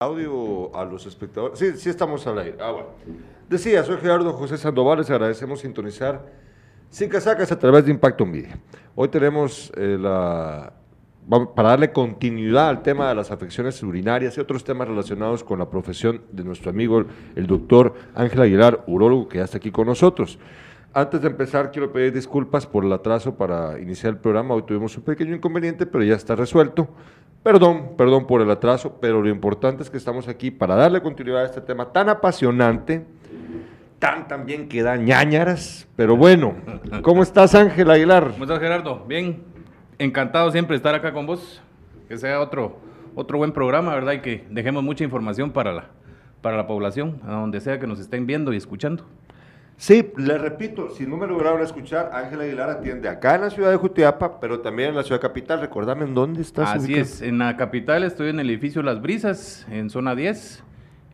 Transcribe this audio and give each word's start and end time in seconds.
audio 0.00 0.72
a 0.76 0.84
los 0.84 1.06
espectadores. 1.06 1.58
Sí, 1.58 1.72
sí 1.76 1.90
estamos 1.90 2.24
al 2.28 2.38
aire. 2.38 2.56
Ah, 2.60 2.70
bueno. 2.70 2.90
Decía, 3.48 3.82
soy 3.82 3.96
Gerardo 3.96 4.32
José 4.32 4.56
Sandoval, 4.56 4.98
les 4.98 5.10
agradecemos 5.10 5.58
sintonizar 5.58 6.24
sin 6.88 7.08
casacas 7.08 7.50
a 7.50 7.58
través 7.58 7.84
de 7.84 7.90
Impacto 7.90 8.24
Media. 8.24 8.60
Hoy 8.94 9.08
tenemos 9.08 9.72
eh, 9.76 9.98
la... 9.98 10.72
Para 11.56 11.70
darle 11.70 11.90
continuidad 11.90 12.68
al 12.68 12.82
tema 12.84 13.08
de 13.08 13.16
las 13.16 13.32
afecciones 13.32 13.82
urinarias 13.82 14.36
y 14.36 14.40
otros 14.40 14.62
temas 14.62 14.86
relacionados 14.86 15.42
con 15.42 15.58
la 15.58 15.68
profesión 15.68 16.22
de 16.30 16.44
nuestro 16.44 16.70
amigo, 16.70 17.04
el 17.34 17.48
doctor 17.48 17.94
Ángel 18.14 18.40
Aguilar, 18.40 18.84
urólogo, 18.86 19.28
que 19.28 19.38
ya 19.38 19.44
está 19.44 19.56
aquí 19.56 19.72
con 19.72 19.88
nosotros. 19.88 20.38
Antes 20.94 21.20
de 21.22 21.26
empezar, 21.26 21.72
quiero 21.72 21.92
pedir 21.92 22.12
disculpas 22.12 22.66
por 22.68 22.84
el 22.84 22.92
atraso 22.92 23.34
para 23.34 23.80
iniciar 23.80 24.12
el 24.12 24.20
programa. 24.20 24.54
Hoy 24.54 24.62
tuvimos 24.62 24.96
un 24.96 25.02
pequeño 25.02 25.34
inconveniente, 25.34 25.86
pero 25.86 26.04
ya 26.04 26.14
está 26.14 26.36
resuelto. 26.36 26.88
Perdón, 27.42 27.92
perdón 27.96 28.26
por 28.26 28.42
el 28.42 28.50
atraso, 28.50 28.98
pero 29.00 29.22
lo 29.22 29.28
importante 29.28 29.82
es 29.82 29.90
que 29.90 29.96
estamos 29.96 30.28
aquí 30.28 30.50
para 30.50 30.74
darle 30.74 31.00
continuidad 31.00 31.42
a 31.42 31.46
este 31.46 31.60
tema 31.60 31.92
tan 31.92 32.08
apasionante, 32.08 33.06
tan 33.98 34.28
también 34.28 34.68
que 34.68 34.82
da 34.82 34.96
ñañaras. 34.96 35.88
Pero 35.96 36.16
bueno, 36.16 36.54
¿cómo 37.02 37.22
estás, 37.22 37.54
Ángel 37.54 37.90
Aguilar? 37.90 38.32
¿Cómo 38.32 38.44
estás, 38.44 38.58
Gerardo? 38.58 39.04
Bien, 39.06 39.42
encantado 39.98 40.50
siempre 40.50 40.76
estar 40.76 40.94
acá 40.94 41.12
con 41.12 41.26
vos. 41.26 41.62
Que 42.08 42.16
sea 42.16 42.40
otro, 42.40 42.78
otro 43.14 43.38
buen 43.38 43.52
programa, 43.52 43.94
¿verdad? 43.94 44.14
Y 44.14 44.20
que 44.20 44.44
dejemos 44.50 44.82
mucha 44.82 45.04
información 45.04 45.50
para 45.50 45.72
la, 45.72 45.84
para 46.40 46.56
la 46.56 46.66
población, 46.66 47.20
a 47.26 47.32
donde 47.32 47.60
sea 47.60 47.78
que 47.78 47.86
nos 47.86 48.00
estén 48.00 48.26
viendo 48.26 48.52
y 48.52 48.56
escuchando. 48.56 49.04
Sí, 49.80 50.10
le 50.16 50.36
repito, 50.38 50.90
si 50.90 51.06
no 51.06 51.16
me 51.16 51.28
lograron 51.28 51.62
escuchar, 51.62 52.10
Ángel 52.12 52.40
Aguilar 52.40 52.68
atiende 52.68 53.08
acá 53.08 53.36
en 53.36 53.42
la 53.42 53.50
ciudad 53.50 53.70
de 53.70 53.76
Jutiapa, 53.76 54.40
pero 54.40 54.58
también 54.58 54.88
en 54.90 54.96
la 54.96 55.04
ciudad 55.04 55.20
capital. 55.20 55.60
Recordame 55.60 56.04
en 56.04 56.14
dónde 56.14 56.42
estás. 56.42 56.70
Así 56.70 56.86
ubicado? 56.86 57.02
es, 57.02 57.22
en 57.22 57.38
la 57.38 57.56
capital 57.56 58.02
estoy 58.02 58.30
en 58.30 58.40
el 58.40 58.50
edificio 58.50 58.82
Las 58.82 59.00
Brisas, 59.00 59.64
en 59.70 59.88
zona 59.88 60.16
10. 60.16 60.64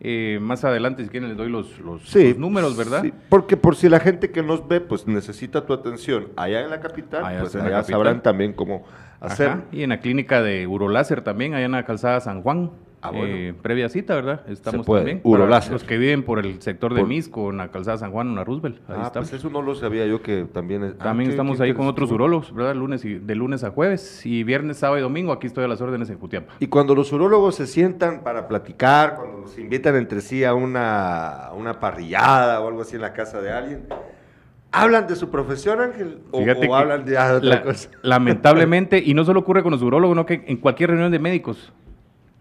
Eh, 0.01 0.39
más 0.41 0.65
adelante, 0.65 1.03
si 1.05 1.11
quieren, 1.11 1.29
les 1.29 1.37
doy 1.39 1.51
los, 1.51 1.79
los, 1.79 2.09
Sí, 2.09 2.31
los 2.31 2.39
números, 2.39 2.75
¿verdad? 2.77 3.03
sí, 3.03 3.13
porque 3.29 3.57
por 3.59 3.77
si 3.77 3.89
la 3.91 4.01
gente 4.01 4.31
que 4.31 4.43
nos 4.43 4.67
ve, 4.67 4.81
pues 4.81 5.07
necesita 5.07 5.65
tu 5.67 5.73
atención 5.75 6.29
allá 6.37 6.63
en 6.63 6.71
la 6.71 6.81
capital, 6.81 7.23
Allá 7.25 7.41
pues 7.41 7.55
allá 7.55 7.65
capital. 7.65 7.85
sabrán 7.85 8.23
también 8.23 8.55
cómo 8.55 8.85
hacer. 9.21 9.49
Ajá, 9.49 9.63
Y 9.73 9.83
en 9.83 9.91
la 9.91 10.01
clínica 10.01 10.43
de 10.43 10.67
Uroláser 10.67 11.23
también, 11.23 11.55
allá 11.55 11.67
en 11.67 11.73
la 11.73 11.85
calzada 11.85 12.21
San 12.21 12.43
Juan. 12.43 12.71
Ah, 13.07 13.11
bueno. 13.11 13.35
Eh, 13.37 13.55
previa 13.61 13.91
cita, 13.91 14.15
¿verdad? 14.15 14.41
Estamos 14.49 14.87
también. 14.87 15.21
Uroláser. 15.25 15.75
Los 15.75 15.85
que 15.85 15.99
viven 15.99 16.23
por 16.23 16.39
el 16.39 16.63
sector 16.63 16.95
de 16.95 17.01
Por- 17.01 17.09
Misco, 17.11 17.51
en 17.51 17.59
la 17.59 17.69
calzada 17.69 17.99
San 17.99 18.13
Juan, 18.13 18.29
en 18.29 18.35
la 18.37 18.45
Roosevelt. 18.45 18.79
Ahí 18.89 18.97
Ah, 18.99 19.03
estamos. 19.09 19.29
pues 19.29 19.33
eso 19.41 19.51
no 19.51 19.61
lo 19.61 19.75
sabía 19.75 20.07
yo 20.07 20.23
que 20.23 20.45
también 20.51 20.83
es- 20.85 20.95
ah, 20.99 21.05
También 21.05 21.29
qué- 21.29 21.35
estamos 21.35 21.59
qué 21.59 21.65
ahí 21.65 21.75
con 21.75 21.87
otros 21.87 22.11
urólogos, 22.11 22.55
¿verdad? 22.55 22.75
Lunes 22.75 23.05
y, 23.05 23.19
de 23.19 23.35
lunes 23.35 23.63
a 23.63 23.73
jueves. 23.73 24.25
Y 24.25 24.43
viernes, 24.43 24.79
sábado 24.79 24.99
y 25.01 25.03
domingo, 25.03 25.33
aquí 25.33 25.47
estoy 25.47 25.65
a 25.65 25.69
las 25.69 25.83
órdenes 25.83 26.09
en 26.09 26.19
Jutiapa. 26.19 26.55
Y 26.61 26.69
cuando 26.69 26.95
los 26.95 27.13
urólogos 27.13 27.57
se 27.57 27.67
sientan 27.67 28.23
para 28.23 28.49
platicar, 28.49 29.17
cuando 29.17 29.41
los 29.41 29.59
invitan 29.59 29.97
entre 29.97 30.23
sí 30.23 30.43
a 30.43 30.55
una, 30.55 31.49
a 31.49 31.53
una 31.53 31.79
parrillada 31.81 32.59
o 32.63 32.69
algo 32.69 32.81
así 32.81 32.97
en 32.97 33.03
la 33.03 33.13
casa 33.13 33.43
de 33.43 33.53
alguien, 33.53 33.83
¿hablan 34.75 35.07
de 35.07 35.17
su 35.17 35.31
profesión, 35.31 35.81
Ángel? 35.81 36.19
¿O, 36.31 36.75
hablan 36.75 37.05
de 37.05 37.17
ah, 37.19 37.35
otra 37.37 37.49
La- 37.49 37.63
cosa? 37.63 37.89
lamentablemente, 38.03 39.03
y 39.05 39.15
no 39.15 39.25
solo 39.25 39.41
ocurre 39.41 39.63
con 39.63 39.71
los 39.73 39.83
urólogos, 39.83 40.17
no 40.17 40.27
que 40.27 40.45
en 40.47 40.57
cualquier 40.57 40.91
reunión 40.91 41.11
de 41.13 41.19
médicos. 41.19 41.73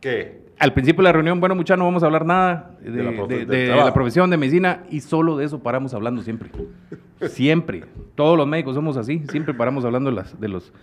¿Qué? 0.02 0.42
Al 0.60 0.74
principio 0.74 1.02
de 1.02 1.04
la 1.10 1.12
reunión, 1.14 1.40
bueno, 1.40 1.56
muchachos, 1.56 1.80
no 1.80 1.86
vamos 1.86 2.04
a 2.04 2.06
hablar 2.06 2.26
nada 2.26 2.78
de, 2.82 2.92
De 2.92 3.04
la 3.04 3.12
profe- 3.12 3.28
de- 3.28 3.38
del 3.38 3.48
de 3.48 3.66
trabajo. 3.66 3.88
la 3.88 3.94
profesión 3.94 4.30
de 4.30 4.38
medicina 4.38 4.84
y 4.90 5.00
solo 5.02 5.36
de 5.38 5.46
eso 5.46 5.62
paramos 5.64 5.94
hablando 5.94 6.22
siempre. 6.22 6.50
Siempre. 7.30 7.86
Todos 8.16 8.38
los 8.38 8.46
médicos 8.48 8.76
somos 8.76 8.98
así, 8.98 9.24
siempre 9.30 9.54
paramos 9.54 9.86
hablando 9.86 10.10
de, 10.10 10.16
las, 10.18 10.40
de, 10.40 10.48
los, 10.50 10.74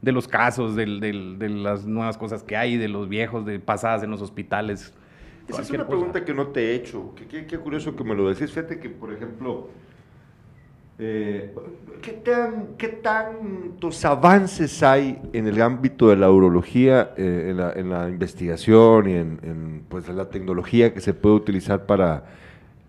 de 0.00 0.12
los 0.12 0.28
casos, 0.28 0.76
del- 0.76 1.00
del- 1.00 1.38
de 1.38 1.48
las 1.48 1.86
nuevas 1.86 2.16
cosas 2.16 2.42
que 2.44 2.56
hay, 2.56 2.76
de 2.76 2.86
los 2.88 3.08
viejos, 3.08 3.44
de 3.44 3.58
pasadas 3.58 4.02
en 4.04 4.10
los 4.10 4.22
hospitales. 4.22 4.94
Esa 5.48 5.62
es 5.62 5.70
una 5.70 5.78
cosa. 5.80 5.88
pregunta 5.88 6.24
que 6.24 6.34
no 6.34 6.48
te 6.48 6.70
he 6.70 6.74
hecho. 6.76 7.14
Qué, 7.16 7.26
qué- 7.26 7.46
qué 7.46 7.58
curioso 7.58 7.96
que 7.96 8.04
me 8.04 8.14
lo 8.14 8.28
decís. 8.28 8.50
Fíjate 8.50 8.78
que, 8.78 8.90
por 8.90 9.12
ejemplo, 9.12 9.70
eh, 10.98 11.54
¿qué, 12.02 12.12
tan, 12.12 12.68
¿qué 12.76 12.88
tantos 12.88 14.04
avances 14.04 14.82
hay 14.82 15.20
en 15.32 15.46
el 15.46 15.60
ámbito 15.62 16.08
de 16.08 16.16
la 16.16 16.30
urología, 16.30 17.12
eh, 17.16 17.48
en, 17.50 17.56
la, 17.58 17.72
en 17.72 17.90
la 17.90 18.08
investigación 18.08 19.08
y 19.08 19.12
en, 19.14 19.38
en, 19.42 19.82
pues, 19.88 20.08
en 20.08 20.16
la 20.16 20.28
tecnología 20.28 20.92
que 20.92 21.00
se 21.00 21.14
puede 21.14 21.36
utilizar 21.36 21.86
para... 21.86 22.24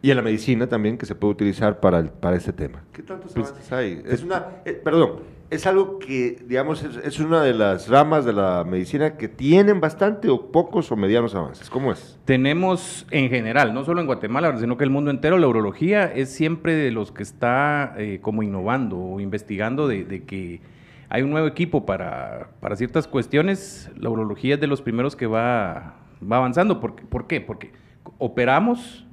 Y 0.01 0.11
en 0.11 0.17
la 0.17 0.23
medicina 0.23 0.65
también 0.67 0.97
que 0.97 1.05
se 1.05 1.13
puede 1.13 1.33
utilizar 1.33 1.79
para, 1.81 1.99
el- 1.99 2.09
para 2.09 2.37
este 2.37 2.53
tema. 2.53 2.81
¿Qué 2.93 3.03
tantos 3.03 3.33
Pues, 3.33 3.49
avances 3.49 3.71
hay? 3.73 4.01
Es 4.05 4.23
una, 4.23 4.45
eh, 4.65 4.71
perdón, 4.73 5.17
es 5.49 5.65
algo 5.65 5.97
que, 5.97 6.43
digamos, 6.45 6.83
es, 6.83 7.19
una 7.19 7.41
de 7.41 7.53
las 7.53 7.87
ramas 7.87 8.23
de 8.23 8.33
la 8.33 8.63
medicina 8.63 9.17
que 9.17 9.27
tienen 9.27 9.79
bastante 9.79 10.29
o 10.29 10.51
pocos 10.51 10.91
o 10.91 10.95
medianos 10.95 11.33
avances. 11.33 11.69
¿Cómo 11.69 11.91
es? 11.91 12.19
Tenemos 12.25 13.07
en 13.09 13.29
general, 13.29 13.73
no 13.73 13.83
solo 13.83 14.01
en 14.01 14.07
Guatemala, 14.07 14.55
sino 14.57 14.77
que 14.77 14.83
el 14.83 14.91
mundo 14.91 15.09
entero, 15.09 15.37
la 15.39 15.47
urología 15.47 16.05
es 16.05 16.29
siempre 16.29 16.75
de 16.75 16.91
los 16.91 17.11
que 17.11 17.23
está 17.23 17.95
eh, 17.97 18.19
como 18.21 18.43
innovando 18.43 18.97
o 18.99 19.19
investigando 19.19 19.87
de, 19.87 20.05
de 20.05 20.23
que 20.23 20.61
hay 21.09 21.23
un 21.23 21.31
nuevo 21.31 21.47
equipo 21.47 21.85
para, 21.85 22.51
para 22.59 22.75
ciertas 22.75 23.07
cuestiones. 23.07 23.89
La 23.97 24.09
urología 24.09 24.55
es 24.55 24.61
de 24.61 24.67
los 24.67 24.83
primeros 24.83 25.15
que 25.15 25.25
va, 25.25 25.95
va 26.21 26.37
avanzando. 26.37 26.79
¿Por? 26.79 26.95
¿Por 26.95 27.25
qué? 27.25 27.41
Porque 27.41 27.71
operamos 28.19 29.07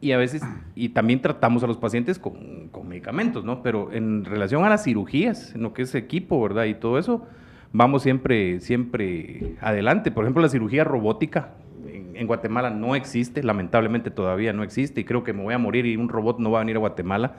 y 0.00 0.12
a 0.12 0.18
veces, 0.18 0.42
y 0.74 0.90
también 0.90 1.20
tratamos 1.20 1.62
a 1.62 1.66
los 1.66 1.76
pacientes 1.76 2.18
con, 2.18 2.68
con 2.68 2.88
medicamentos, 2.88 3.44
¿no? 3.44 3.62
Pero 3.62 3.92
en 3.92 4.24
relación 4.24 4.64
a 4.64 4.68
las 4.68 4.84
cirugías, 4.84 5.54
en 5.54 5.62
lo 5.62 5.72
que 5.72 5.82
es 5.82 5.94
equipo, 5.94 6.40
¿verdad? 6.40 6.64
Y 6.64 6.74
todo 6.74 6.98
eso, 6.98 7.26
vamos 7.72 8.02
siempre, 8.02 8.60
siempre 8.60 9.56
adelante. 9.60 10.10
Por 10.10 10.24
ejemplo, 10.24 10.42
la 10.42 10.48
cirugía 10.48 10.84
robótica 10.84 11.50
en, 11.86 12.26
Guatemala 12.26 12.70
no 12.70 12.94
existe, 12.94 13.42
lamentablemente 13.42 14.10
todavía 14.10 14.52
no 14.52 14.62
existe, 14.62 15.00
y 15.00 15.04
creo 15.04 15.24
que 15.24 15.32
me 15.32 15.42
voy 15.42 15.54
a 15.54 15.58
morir 15.58 15.86
y 15.86 15.96
un 15.96 16.08
robot 16.08 16.38
no 16.38 16.50
va 16.50 16.58
a 16.58 16.62
venir 16.62 16.76
a 16.76 16.80
Guatemala 16.80 17.34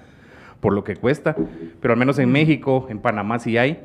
por 0.60 0.74
lo 0.74 0.84
que 0.84 0.96
cuesta, 0.96 1.36
pero 1.82 1.94
al 1.94 2.00
menos 2.00 2.20
en 2.20 2.32
México, 2.32 2.88
en 2.90 3.00
Panamá 3.00 3.40
sí 3.40 3.58
hay, 3.58 3.80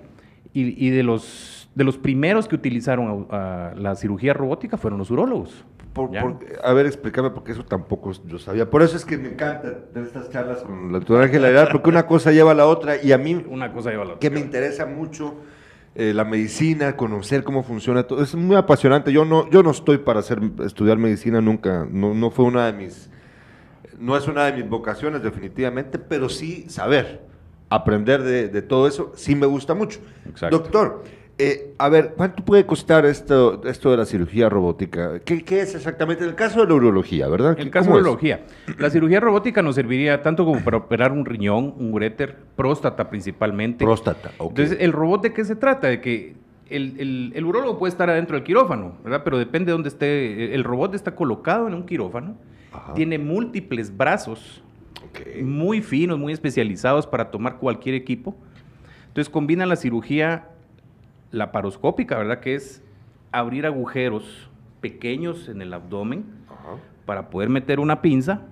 y, 0.53 0.87
y 0.87 0.91
de 0.91 1.03
los 1.03 1.57
de 1.77 1.85
los 1.85 1.99
primeros 1.99 2.49
que 2.49 2.55
utilizaron 2.55 3.29
la 3.31 3.95
cirugía 3.97 4.33
robótica 4.33 4.79
fueron 4.79 4.99
los 4.99 5.11
urólogos. 5.11 5.63
Por- 5.97 6.39
a 6.63 6.73
ver, 6.73 6.87
explícame, 6.87 7.31
porque 7.31 7.53
eso 7.53 7.65
tampoco 7.65 8.13
yo 8.27 8.39
sabía. 8.39 8.69
Por 8.69 8.83
eso 8.83 8.97
es 8.97 9.05
que 9.05 9.17
me 9.17 9.29
encanta 9.31 9.87
tener 9.93 10.07
estas 10.09 10.31
charlas 10.31 10.59
con 10.63 10.93
la 10.93 10.99
doctora 10.99 11.25
Ángela 11.25 11.49
Aguilar, 11.49 11.73
porque 11.73 11.89
una 11.89 12.07
cosa 12.07 12.31
lleva 12.33 12.53
a 12.53 12.55
la 12.55 12.67
otra 12.67 13.03
y 13.03 13.13
a 13.13 13.19
mí, 13.19 13.45
Una 13.49 13.73
cosa 13.73 13.91
lleva 13.91 14.03
a 14.03 14.07
la 14.07 14.13
otra. 14.15 14.21
que 14.21 14.31
me 14.31 14.41
interesa 14.41 14.87
mucho 14.87 15.35
eh, 15.95 16.13
la 16.15 16.25
medicina, 16.25 16.95
conocer 16.97 17.43
cómo 17.43 17.63
funciona 17.63 18.03
todo, 18.03 18.23
es 18.23 18.35
muy 18.35 18.55
apasionante. 18.57 19.11
Yo 19.13 19.25
no, 19.25 19.49
yo 19.51 19.63
no 19.63 19.71
estoy 19.71 19.99
para 19.99 20.21
hacer, 20.21 20.39
estudiar 20.65 20.99
medicina 20.99 21.41
nunca, 21.41 21.87
no, 21.91 22.13
no 22.15 22.31
fue 22.31 22.45
una 22.45 22.67
de 22.67 22.75
mis, 22.75 23.09
no 23.99 24.15
es 24.17 24.29
una 24.29 24.45
de 24.45 24.53
mis 24.53 24.69
vocaciones 24.69 25.23
definitivamente, 25.23 25.99
pero 25.99 26.29
sí 26.29 26.67
saber, 26.69 27.23
aprender 27.71 28.23
de, 28.23 28.49
de 28.49 28.61
todo 28.63 28.87
eso, 28.87 29.13
sí 29.17 29.35
me 29.35 29.47
gusta 29.47 29.75
mucho. 29.75 29.99
Exacto. 30.29 30.59
Doctor, 30.59 31.03
eh, 31.39 31.75
a 31.79 31.89
ver, 31.91 32.15
¿cuánto 32.17 32.43
puede 32.45 32.65
costar 32.65 33.05
esto, 33.05 33.61
esto 33.65 33.91
de 33.91 33.99
la 33.99 34.07
cirugía 34.07 34.49
robótica? 34.49 35.21
¿Qué, 35.21 35.45
qué 35.45 35.61
es 35.61 35.75
exactamente? 35.75 36.25
En 36.25 36.31
el 36.31 36.37
caso 36.37 36.61
de 36.63 36.67
la 36.67 36.75
urología, 36.75 37.29
¿verdad? 37.29 37.53
En 37.59 37.67
el 37.67 37.71
caso 37.71 37.87
¿Cómo 37.87 37.97
de 37.97 38.01
es? 38.01 38.07
urología, 38.07 38.47
la 38.79 38.89
cirugía 38.89 39.21
robótica 39.21 39.61
nos 39.63 39.75
serviría 39.75 40.23
tanto 40.23 40.47
como 40.47 40.61
para 40.65 40.79
operar 40.79 41.13
un 41.13 41.27
riñón, 41.27 41.75
un 41.79 41.93
uréter, 41.93 42.37
próstata 42.57 43.11
principalmente. 43.11 43.85
Próstata, 43.85 44.31
ok. 44.39 44.51
Entonces, 44.51 44.79
¿el 44.81 44.93
robot 44.93 45.23
de 45.23 45.33
qué 45.35 45.45
se 45.45 45.57
trata? 45.57 45.89
De 45.89 46.01
que 46.01 46.37
el, 46.71 46.99
el, 46.99 47.33
el 47.35 47.45
urólogo 47.45 47.79
puede 47.79 47.91
estar 47.91 48.09
adentro 48.09 48.37
del 48.37 48.43
quirófano, 48.45 48.95
¿verdad? 49.05 49.23
Pero 49.23 49.37
depende 49.39 49.67
de 49.67 49.73
dónde 49.73 49.89
esté. 49.91 50.55
El 50.55 50.65
robot 50.65 50.95
está 50.95 51.15
colocado 51.15 51.69
en 51.69 51.75
un 51.75 51.85
quirófano, 51.85 52.37
Ajá. 52.73 52.95
tiene 52.95 53.19
múltiples 53.19 53.95
brazos 53.95 54.63
muy 55.43 55.83
finos, 55.83 56.19
muy 56.19 56.33
especializados 56.33 57.07
para 57.07 57.31
tomar 57.31 57.59
cualquier 57.59 57.95
equipo. 57.95 58.35
Entonces 59.09 59.31
combina 59.31 59.65
la 59.67 59.77
cirugía 59.77 60.49
laparoscópica, 61.37 62.19
¿verdad? 62.19 62.41
Que 62.41 62.55
es 62.55 62.83
abrir 63.33 63.67
agujeros 63.67 64.51
pequeños 64.81 65.49
en 65.49 65.63
el 65.63 65.73
abdomen 65.75 66.25
Ajá. 66.49 66.77
para 67.05 67.31
poder 67.31 67.49
meter 67.49 67.81
una 67.81 68.03
pinza. 68.03 68.43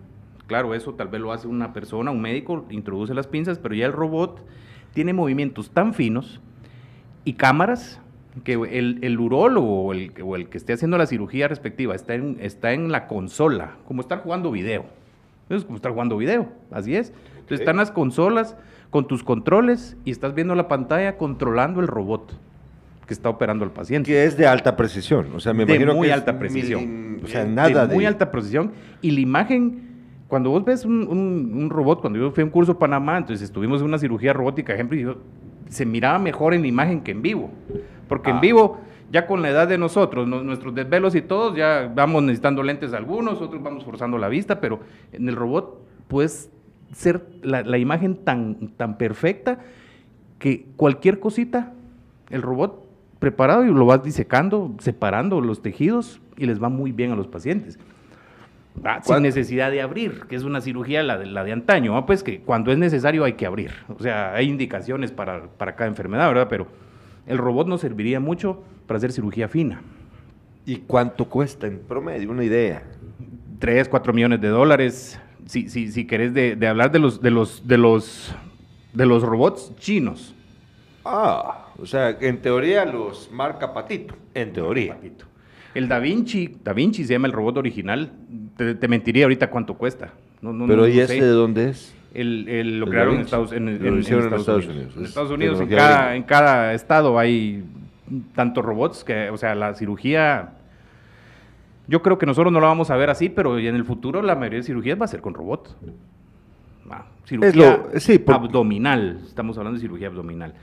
Claro, 0.47 0.75
eso 0.75 0.95
tal 0.95 1.09
vez 1.09 1.21
lo 1.21 1.33
hace 1.33 1.49
una 1.49 1.73
persona, 1.73 2.11
un 2.11 2.21
médico, 2.21 2.67
introduce 2.71 3.15
las 3.15 3.27
pinzas, 3.27 3.59
pero 3.59 3.75
ya 3.75 3.87
el 3.87 3.93
robot 3.93 4.45
tiene 4.93 5.13
movimientos 5.13 5.71
tan 5.71 5.95
finos 5.95 6.41
y 7.25 7.35
cámaras 7.35 8.01
que 8.43 8.55
el, 8.55 8.99
el 9.03 9.19
urólogo 9.21 9.85
o 9.85 9.93
el, 9.93 10.13
o 10.23 10.37
el 10.37 10.49
que 10.49 10.59
esté 10.59 10.73
haciendo 10.75 10.99
la 10.99 11.07
cirugía 11.07 11.49
respectiva 11.49 11.95
está 11.95 12.15
en, 12.15 12.37
está 12.41 12.73
en 12.73 12.91
la 12.93 13.07
consola, 13.07 13.77
como 13.87 14.01
estar 14.01 14.19
jugando 14.23 14.51
video. 14.51 14.85
Es 15.49 15.65
como 15.65 15.77
estar 15.77 15.93
jugando 15.93 16.17
video, 16.17 16.49
así 16.71 16.97
es. 16.97 17.11
Entonces 17.35 17.59
Ok. 17.59 17.61
están 17.61 17.77
las 17.77 17.91
consolas 17.91 18.57
con 18.91 19.07
tus 19.07 19.23
controles 19.23 19.97
y 20.05 20.11
estás 20.11 20.35
viendo 20.35 20.55
la 20.55 20.69
pantalla 20.69 21.17
controlando 21.17 21.81
el 21.81 21.87
robot 21.87 22.35
que 23.07 23.15
está 23.15 23.29
operando 23.29 23.65
al 23.65 23.71
paciente. 23.73 24.11
Que 24.11 24.25
es 24.25 24.37
de 24.37 24.47
alta 24.47 24.77
precisión, 24.77 25.29
o 25.35 25.41
sea, 25.41 25.53
me 25.53 25.65
de 25.65 25.75
imagino 25.75 25.95
muy 25.95 26.07
que 26.09 26.13
es 26.13 26.19
alta 26.19 26.39
precisión. 26.39 27.21
o 27.23 27.27
sea, 27.27 27.45
nada 27.45 27.87
de... 27.87 27.95
muy 27.95 28.07
alta 28.07 28.31
precisión. 28.31 28.73
Y 29.03 29.11
la 29.11 29.21
imagen, 29.21 29.83
cuando 30.29 30.51
vos 30.51 30.65
ves 30.65 30.85
un, 30.85 31.07
un- 31.09 31.53
un 31.55 31.71
robot, 31.71 32.01
cuando 32.01 32.19
yo 32.19 32.31
fui 32.31 32.43
a 32.43 32.45
un 32.45 32.51
curso 32.51 32.73
a 32.73 32.79
Panamá, 32.79 33.19
entonces 33.19 33.43
estuvimos 33.45 33.81
en 33.81 33.87
una 33.89 33.99
cirugía 33.99 34.33
robótica, 34.33 34.73
ejemplo, 34.75 34.97
y 34.99 35.03
yo- 35.03 35.17
se 35.69 35.85
miraba 35.87 36.19
mejor 36.19 36.55
en 36.55 36.63
la 36.63 36.69
imagen 36.69 37.01
que 37.03 37.11
en 37.11 37.23
vivo. 37.23 37.51
Porque 38.09 38.31
Ah. 38.31 38.35
en 38.35 38.41
vivo 38.41 38.81
Ya 39.11 39.27
con 39.27 39.43
la 39.43 39.51
edad 39.51 39.69
de 39.69 39.79
nosotros, 39.79 40.27
no- 40.27 40.43
nuestros 40.43 40.75
desvelos 40.75 41.15
y 41.15 41.21
todos, 41.23 41.55
ya 41.57 41.93
vamos 41.95 42.23
necesitando 42.25 42.63
lentes 42.65 42.93
algunos, 42.95 43.41
otros 43.41 43.63
vamos 43.63 43.85
forzando 43.85 44.19
la 44.19 44.29
vista, 44.29 44.61
pero 44.61 44.81
en 45.13 45.29
el 45.29 45.37
robot 45.37 45.79
puedes 46.09 46.51
ser 46.93 47.25
la, 47.43 47.63
la 47.63 47.79
imagen 47.79 48.17
tan, 48.17 48.71
tan 48.77 48.97
perfecta 48.99 49.59
que 50.39 50.67
cualquier 50.77 51.21
cosita, 51.21 51.73
el 52.31 52.43
robot 52.43 52.84
preparado 53.25 53.65
y 53.65 53.73
lo 53.73 53.87
vas 53.87 54.05
disecando, 54.05 54.75
separando 54.81 55.41
los 55.41 55.63
tejidos 55.63 56.21
y 56.37 56.45
les 56.45 56.63
va 56.63 56.69
muy 56.69 56.93
bien 56.93 57.11
a 57.11 57.17
los 57.17 57.27
pacientes. 57.27 57.79
Ah, 58.85 58.97
sin 59.03 59.07
¿Cuán- 59.15 59.23
necesidad 59.23 59.71
de 59.71 59.81
abrir, 59.81 60.25
que 60.29 60.37
es 60.37 60.43
una 60.43 60.61
cirugía 60.61 61.03
la 61.03 61.17
de, 61.17 61.25
la 61.25 61.43
de 61.43 61.53
antaño, 61.53 61.97
ah, 61.97 62.05
pues 62.05 62.23
que 62.23 62.41
cuando 62.41 62.71
es 62.71 62.77
necesario 62.77 63.25
hay 63.25 63.33
que 63.33 63.47
abrir. 63.47 63.71
O 63.97 64.03
sea, 64.03 64.35
hay 64.35 64.47
indicaciones 64.51 65.11
para, 65.11 65.47
para 65.57 65.75
cada 65.75 65.89
enfermedad, 65.89 66.29
¿verdad? 66.29 66.49
Pero 66.51 66.67
el 67.27 67.39
robot 67.39 67.67
nos 67.67 67.81
serviría 67.81 68.21
mucho 68.21 68.63
para 68.87 68.99
hacer 68.99 69.11
cirugía 69.11 69.49
fina. 69.49 69.81
¿Y 70.67 70.77
cuánto 70.87 71.25
cuesta 71.25 71.67
en 71.67 71.79
promedio? 71.79 72.31
Una 72.31 72.45
idea. 72.45 72.83
3, 73.59 73.89
4 73.89 74.13
millones 74.13 74.43
de 74.43 74.49
dólares. 74.49 75.19
Si, 75.47 75.71
si, 75.71 75.91
si 75.91 76.07
querés 76.07 76.35
de, 76.35 76.57
de 76.57 76.67
hablar 76.69 76.91
de 76.93 76.99
los, 76.99 77.23
de, 77.23 77.31
los, 77.31 77.67
de, 77.67 77.79
los, 77.79 78.35
de 78.93 79.07
los 79.07 79.23
robots 79.23 79.73
chinos. 79.79 80.35
Ah, 81.07 81.64
o 81.79 81.87
sea, 81.87 82.17
en 82.21 82.41
teoría 82.41 82.85
los 82.85 83.31
marca 83.33 83.73
Patito. 83.73 84.15
En 84.35 84.53
teoría. 84.53 84.95
Patito. 84.95 85.27
El 85.75 85.89
Da 85.89 85.99
Vinci, 85.99 86.57
Da 86.63 86.73
Vinci 86.73 87.05
se 87.05 87.15
llama 87.15 87.27
el 87.27 87.33
robot 87.33 87.57
original. 87.59 88.13
Te, 88.57 88.75
te 88.77 88.89
mentiría 88.89 89.25
ahorita 89.25 89.51
cuánto 89.51 89.75
cuesta. 89.75 90.11
No, 90.41 90.53
no, 90.53 90.67
Pero 90.67 90.83
no- 90.83 90.89
¿y 90.89 90.95
no 90.97 91.03
ese 91.03 91.19
sé. 91.19 91.25
de 91.25 91.31
dónde 91.31 91.71
es? 91.71 91.95
El, 92.15 92.49
el- 92.49 92.79
lo 92.79 92.87
El 92.87 92.91
crearon 92.93 93.15
en. 93.17 93.21
Estados, 93.23 93.53
en, 93.53 93.65
Lo 93.67 93.71
en- 93.73 93.87
en 93.95 93.99
hicieron 94.01 94.21
en 94.27 94.35
Estados 94.35 94.41
Estados 94.43 94.65
Unidos. 94.67 94.77
Unidos. 94.77 94.97
En 94.97 95.03
Es 95.03 95.09
Estados 95.09 95.31
Unidos, 95.33 95.61
en 95.61 95.69
cada, 95.69 96.15
en 96.17 96.23
cada 96.23 96.75
estado 96.75 97.19
hay 97.19 97.65
tantos 98.37 98.65
robots 98.65 99.03
que, 99.03 99.31
o 99.31 99.37
sea, 99.37 99.55
la 99.57 99.75
cirugía. 99.75 100.53
Yo 101.89 102.03
creo 102.03 102.19
que 102.19 102.25
nosotros 102.27 102.53
no 102.53 102.61
la 102.61 102.69
vamos 102.69 102.91
a 102.91 102.97
ver 102.97 103.11
así, 103.11 103.29
pero 103.29 103.59
en 103.59 103.75
el 103.75 103.85
futuro 103.85 104.23
la 104.23 104.37
mayoría 104.37 104.59
de 104.61 104.63
cirugías 104.65 104.99
va 105.01 105.07
a 105.07 105.09
ser 105.09 105.21
con 105.21 105.35
robots. 105.35 105.77
Ah, 106.89 107.07
cirugía 107.25 107.83
lo- 107.93 107.99
sí, 108.01 108.19
por- 108.19 108.35
abdominal, 108.37 109.21
estamos 109.27 109.59
hablando 109.59 109.79
de 109.79 109.81
cirugía 109.83 110.07
abdominal. 110.09 110.55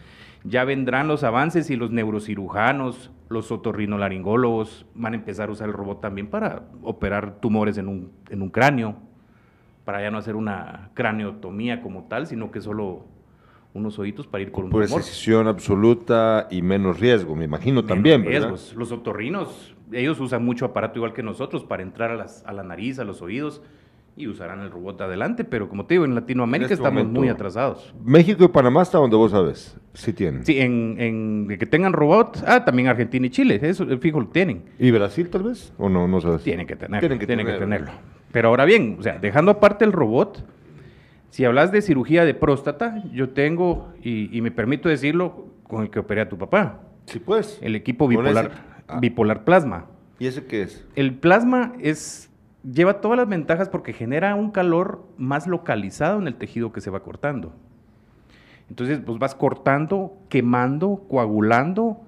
Ya 0.43 0.63
vendrán 0.63 1.07
los 1.07 1.23
avances 1.23 1.69
y 1.69 1.75
los 1.75 1.91
neurocirujanos, 1.91 3.11
los 3.29 3.51
otorrinolaringólogos 3.51 4.85
van 4.95 5.13
a 5.13 5.15
empezar 5.17 5.49
a 5.49 5.51
usar 5.51 5.67
el 5.69 5.73
robot 5.73 6.01
también 6.01 6.27
para 6.27 6.63
operar 6.81 7.39
tumores 7.39 7.77
en 7.77 7.87
un, 7.87 8.11
en 8.29 8.41
un 8.41 8.49
cráneo, 8.49 8.95
para 9.85 10.01
ya 10.01 10.11
no 10.11 10.17
hacer 10.17 10.35
una 10.35 10.89
craneotomía 10.93 11.81
como 11.81 12.03
tal, 12.07 12.27
sino 12.27 12.51
que 12.51 12.61
solo 12.61 13.05
unos 13.73 13.99
oídos 13.99 14.27
para 14.27 14.41
ir 14.43 14.51
con 14.51 14.65
un. 14.65 14.69
Precisión 15.03 15.47
absoluta 15.47 16.47
y 16.51 16.61
menos 16.61 16.99
riesgo, 16.99 17.35
me 17.35 17.45
imagino 17.45 17.85
también, 17.85 18.23
¿verdad? 18.23 18.49
Los 18.75 18.91
otorrinos, 18.91 19.75
ellos 19.91 20.19
usan 20.19 20.43
mucho 20.43 20.65
aparato 20.65 20.97
igual 20.99 21.13
que 21.13 21.23
nosotros 21.23 21.63
para 21.63 21.83
entrar 21.83 22.11
a, 22.11 22.15
las- 22.15 22.43
a 22.45 22.51
la 22.53 22.63
nariz, 22.63 22.99
a 22.99 23.03
los 23.05 23.21
oídos, 23.21 23.61
y 24.17 24.27
usarán 24.27 24.59
el 24.59 24.69
robot 24.71 25.01
adelante, 25.01 25.43
pero 25.43 25.69
como 25.69 25.85
te 25.85 25.93
digo, 25.95 26.05
en 26.05 26.13
Latinoamérica 26.15 26.67
En 26.67 26.71
este 26.73 26.83
estamos 26.83 27.01
momento- 27.03 27.19
muy 27.19 27.29
atrasados. 27.29 27.93
México 28.03 28.43
y 28.43 28.47
Panamá 28.49 28.81
hasta 28.81 28.97
donde 28.97 29.15
vos 29.15 29.31
sabes, 29.31 29.77
sí 29.93 30.13
tienen. 30.13 30.45
Sí, 30.45 30.59
en, 30.59 30.95
en 30.99 31.57
que 31.57 31.65
tengan 31.65 31.93
robot, 31.93 32.43
ah, 32.45 32.63
también 32.65 32.87
Argentina 32.89 33.25
y 33.25 33.29
Chile, 33.29 33.59
eso 33.63 33.83
eh, 33.89 33.97
fijo 33.97 34.19
lo 34.19 34.27
tienen. 34.27 34.63
¿Y 34.79 34.91
Brasil 34.91 35.29
tal 35.29 35.43
vez? 35.43 35.73
¿O 35.77 35.89
no? 35.89 36.07
No 36.07 36.19
sabes. 36.21 36.43
Tienen 36.43 36.67
que 36.67 36.75
tenerlo. 36.75 36.99
Tienen 36.99 37.19
que 37.19 37.27
tienen 37.27 37.45
que 37.45 37.53
tenerlo. 37.53 37.91
Pero 38.31 38.49
ahora 38.49 38.65
bien, 38.65 38.97
o 38.99 39.03
sea, 39.03 39.17
dejando 39.19 39.51
aparte 39.51 39.85
el 39.85 39.91
robot, 39.91 40.45
si 41.29 41.45
hablas 41.45 41.71
de 41.71 41.81
cirugía 41.81 42.25
de 42.25 42.33
próstata, 42.33 43.03
yo 43.13 43.29
tengo, 43.29 43.93
y, 44.03 44.35
y 44.37 44.41
me 44.41 44.51
permito 44.51 44.89
decirlo, 44.89 45.47
con 45.63 45.83
el 45.83 45.89
que 45.89 45.99
operé 45.99 46.21
a 46.21 46.29
tu 46.29 46.37
papá, 46.37 46.81
Sí, 47.05 47.19
pues. 47.19 47.57
el 47.61 47.75
equipo 47.75 48.07
bipolar. 48.07 48.51
Ah. 48.87 48.99
bipolar 48.99 49.43
plasma. 49.45 49.85
¿Y 50.19 50.27
ese 50.27 50.45
qué 50.45 50.63
es? 50.63 50.85
El 50.95 51.13
plasma 51.15 51.73
es 51.79 52.29
lleva 52.63 53.01
todas 53.01 53.17
las 53.17 53.27
ventajas 53.27 53.69
porque 53.69 53.93
genera 53.93 54.35
un 54.35 54.51
calor 54.51 55.03
más 55.17 55.47
localizado 55.47 56.19
en 56.19 56.27
el 56.27 56.35
tejido 56.35 56.71
que 56.71 56.81
se 56.81 56.89
va 56.89 57.01
cortando. 57.01 57.53
Entonces, 58.69 59.01
pues 59.05 59.19
vas 59.19 59.35
cortando, 59.35 60.13
quemando, 60.29 61.03
coagulando 61.09 62.01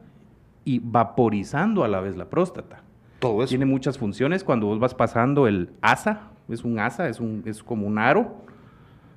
y 0.64 0.80
vaporizando 0.80 1.84
a 1.84 1.88
la 1.88 2.00
vez 2.00 2.16
la 2.16 2.30
próstata. 2.30 2.84
Todo 3.20 3.44
eso. 3.44 3.50
Tiene 3.50 3.66
muchas 3.66 3.98
funciones 3.98 4.44
cuando 4.44 4.68
vos 4.68 4.80
vas 4.80 4.96
pasando 4.96 5.48
el 5.48 5.72
asa, 5.82 6.30
es 6.50 6.64
un 6.64 6.80
asa, 6.80 7.10
es, 7.10 7.20
un, 7.20 7.44
es 7.46 7.64
como 7.64 7.88
un 7.88 7.98
aro 7.98 8.36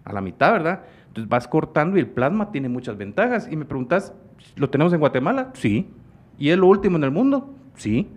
a 0.04 0.12
la 0.12 0.20
mitad, 0.20 0.52
¿verdad? 0.52 0.82
Entonces 1.08 1.28
vas 1.28 1.48
cortando 1.48 1.96
y 1.96 2.00
el 2.00 2.08
plasma 2.08 2.50
tiene 2.50 2.68
muchas 2.68 2.96
ventajas. 2.96 3.48
Y 3.50 3.56
me 3.56 3.64
preguntas, 3.64 4.12
¿lo 4.56 4.70
tenemos 4.70 4.92
en 4.92 5.00
Guatemala? 5.00 5.50
Sí. 5.54 5.90
¿Y 6.38 6.50
es 6.50 6.58
lo 6.58 6.66
último 6.66 6.96
en 6.96 7.04
el 7.04 7.10
mundo? 7.10 7.54
Sí. 7.74 8.10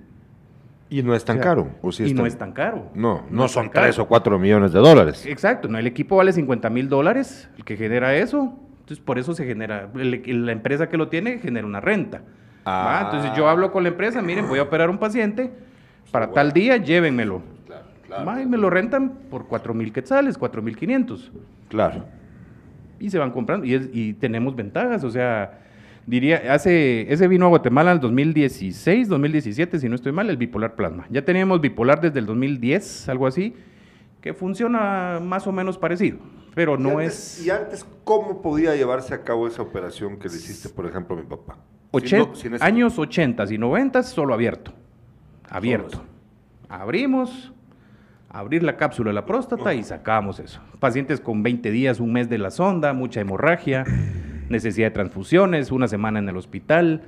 Y 0.90 1.04
no 1.04 1.14
es 1.14 1.24
tan 1.24 1.38
O 1.38 1.42
sea, 1.42 1.50
caro. 1.50 1.68
¿o 1.84 1.92
sí 1.92 2.04
y 2.06 2.14
no 2.14 2.26
es 2.26 2.38
tan 2.38 2.52
caro. 2.52 2.90
No, 2.96 3.24
no, 3.30 3.48
son 3.48 3.66
tan 3.66 3.74
caro. 3.74 3.86
3 3.88 4.00
o 4.00 4.08
4 4.08 4.40
millones 4.40 4.72
de 4.74 4.80
dólares. 4.80 5.26
Exacto, 5.28 5.68
no, 5.68 5.78
el 5.78 5.86
equipo 5.88 6.16
vale 6.16 6.34
50 6.34 6.70
mil 6.72 6.90
dólares, 6.90 7.48
el 7.58 7.64
que 7.64 7.78
genera 7.78 8.16
eso, 8.16 8.54
entonces 8.80 9.00
por 9.00 9.20
eso 9.20 9.34
se 9.36 9.46
genera, 9.46 9.90
el- 9.96 10.46
la 10.46 10.52
empresa 10.52 10.90
que 10.90 10.98
lo 10.98 11.08
tiene 11.10 11.38
genera 11.38 11.68
una 11.68 11.80
renta. 11.80 12.22
Ah. 12.66 13.04
Entonces 13.06 13.32
yo 13.38 13.48
hablo 13.48 13.72
con 13.72 13.84
la 13.84 13.90
empresa, 13.90 14.22
miren, 14.22 14.48
voy 14.48 14.58
a 14.60 14.64
operar 14.64 14.90
un 14.90 14.98
paciente, 14.98 15.52
para 16.12 16.32
tal 16.32 16.52
día 16.54 16.78
llévenmelo. 16.78 17.44
Claro, 18.08 18.26
Va, 18.26 18.42
y 18.42 18.48
me 18.48 18.58
lo 18.58 18.72
rentan 18.72 19.10
por 19.30 19.46
4 19.48 19.76
mil 19.76 19.94
quetzales, 19.94 20.40
4 20.40 20.64
mil 20.64 20.76
500. 20.76 21.32
Claro. 21.68 22.06
Y 23.00 23.12
se 23.12 23.20
van 23.20 23.30
comprando, 23.30 23.64
y, 23.68 23.76
es- 23.76 23.90
y 23.94 24.14
tenemos 24.14 24.56
ventajas, 24.56 25.04
o 25.04 25.12
sea, 25.12 25.60
diría, 26.10 26.42
hace, 26.54 27.12
ese 27.14 27.28
vino 27.28 27.46
a 27.46 27.50
Guatemala 27.50 27.92
en 27.92 27.96
el 27.98 28.02
2016, 28.02 29.08
2017, 29.08 29.80
si 29.80 29.88
no 29.90 29.96
estoy 29.96 30.12
mal, 30.12 30.30
el 30.30 30.38
bipolar 30.38 30.76
plasma. 30.76 31.06
Ya 31.10 31.24
teníamos 31.24 31.62
bipolar 31.62 32.02
desde 32.02 32.20
el 32.20 32.26
2010, 32.26 33.08
algo 33.10 33.28
así, 33.28 33.54
que 34.22 34.34
funciona 34.34 35.20
más 35.24 35.48
o 35.48 35.52
menos 35.52 35.78
parecido, 35.78 36.18
pero 36.56 36.78
no 36.78 37.02
¿Y 37.02 37.06
es... 37.06 37.46
¿Y 37.46 37.50
antes 37.52 37.86
cómo 38.04 38.42
podía 38.42 38.76
llevarse 38.76 39.14
a 39.14 39.24
cabo 39.24 39.48
esa 39.48 39.62
operación 39.62 40.18
que 40.18 40.28
le 40.28 40.36
hiciste, 40.36 40.68
por 40.70 40.86
ejemplo, 40.86 41.16
a 41.16 41.20
mi 41.20 41.26
papá? 41.26 41.58
Ochen- 41.92 42.08
Sin 42.10 42.18
no- 42.20 42.36
sin 42.36 42.54
ese- 42.56 42.64
años 42.66 43.00
80 43.00 43.46
y 43.54 43.58
90 43.58 44.04
solo 44.04 44.34
abierto. 44.34 44.74
Abierto. 45.50 45.88
eso. 45.88 46.04
Abrimos, 46.68 47.52
abrir 48.30 48.62
la 48.64 48.78
cápsula 48.78 49.10
de 49.10 49.16
la 49.16 49.26
próstata 49.26 49.74
y 49.74 49.84
sacamos 49.84 50.40
eso. 50.40 50.62
Pacientes 50.80 51.20
con 51.20 51.42
20 51.42 51.72
días, 51.72 52.00
un 52.00 52.14
mes 52.14 52.30
de 52.30 52.38
la 52.38 52.52
sonda, 52.52 52.94
mucha 52.94 53.22
hemorragia, 53.22 53.86
necesidad 54.50 54.88
de 54.88 54.92
transfusiones, 54.92 55.72
una 55.72 55.88
semana 55.88 56.20
en 56.20 56.28
el 56.30 56.38
hospital, 56.38 57.04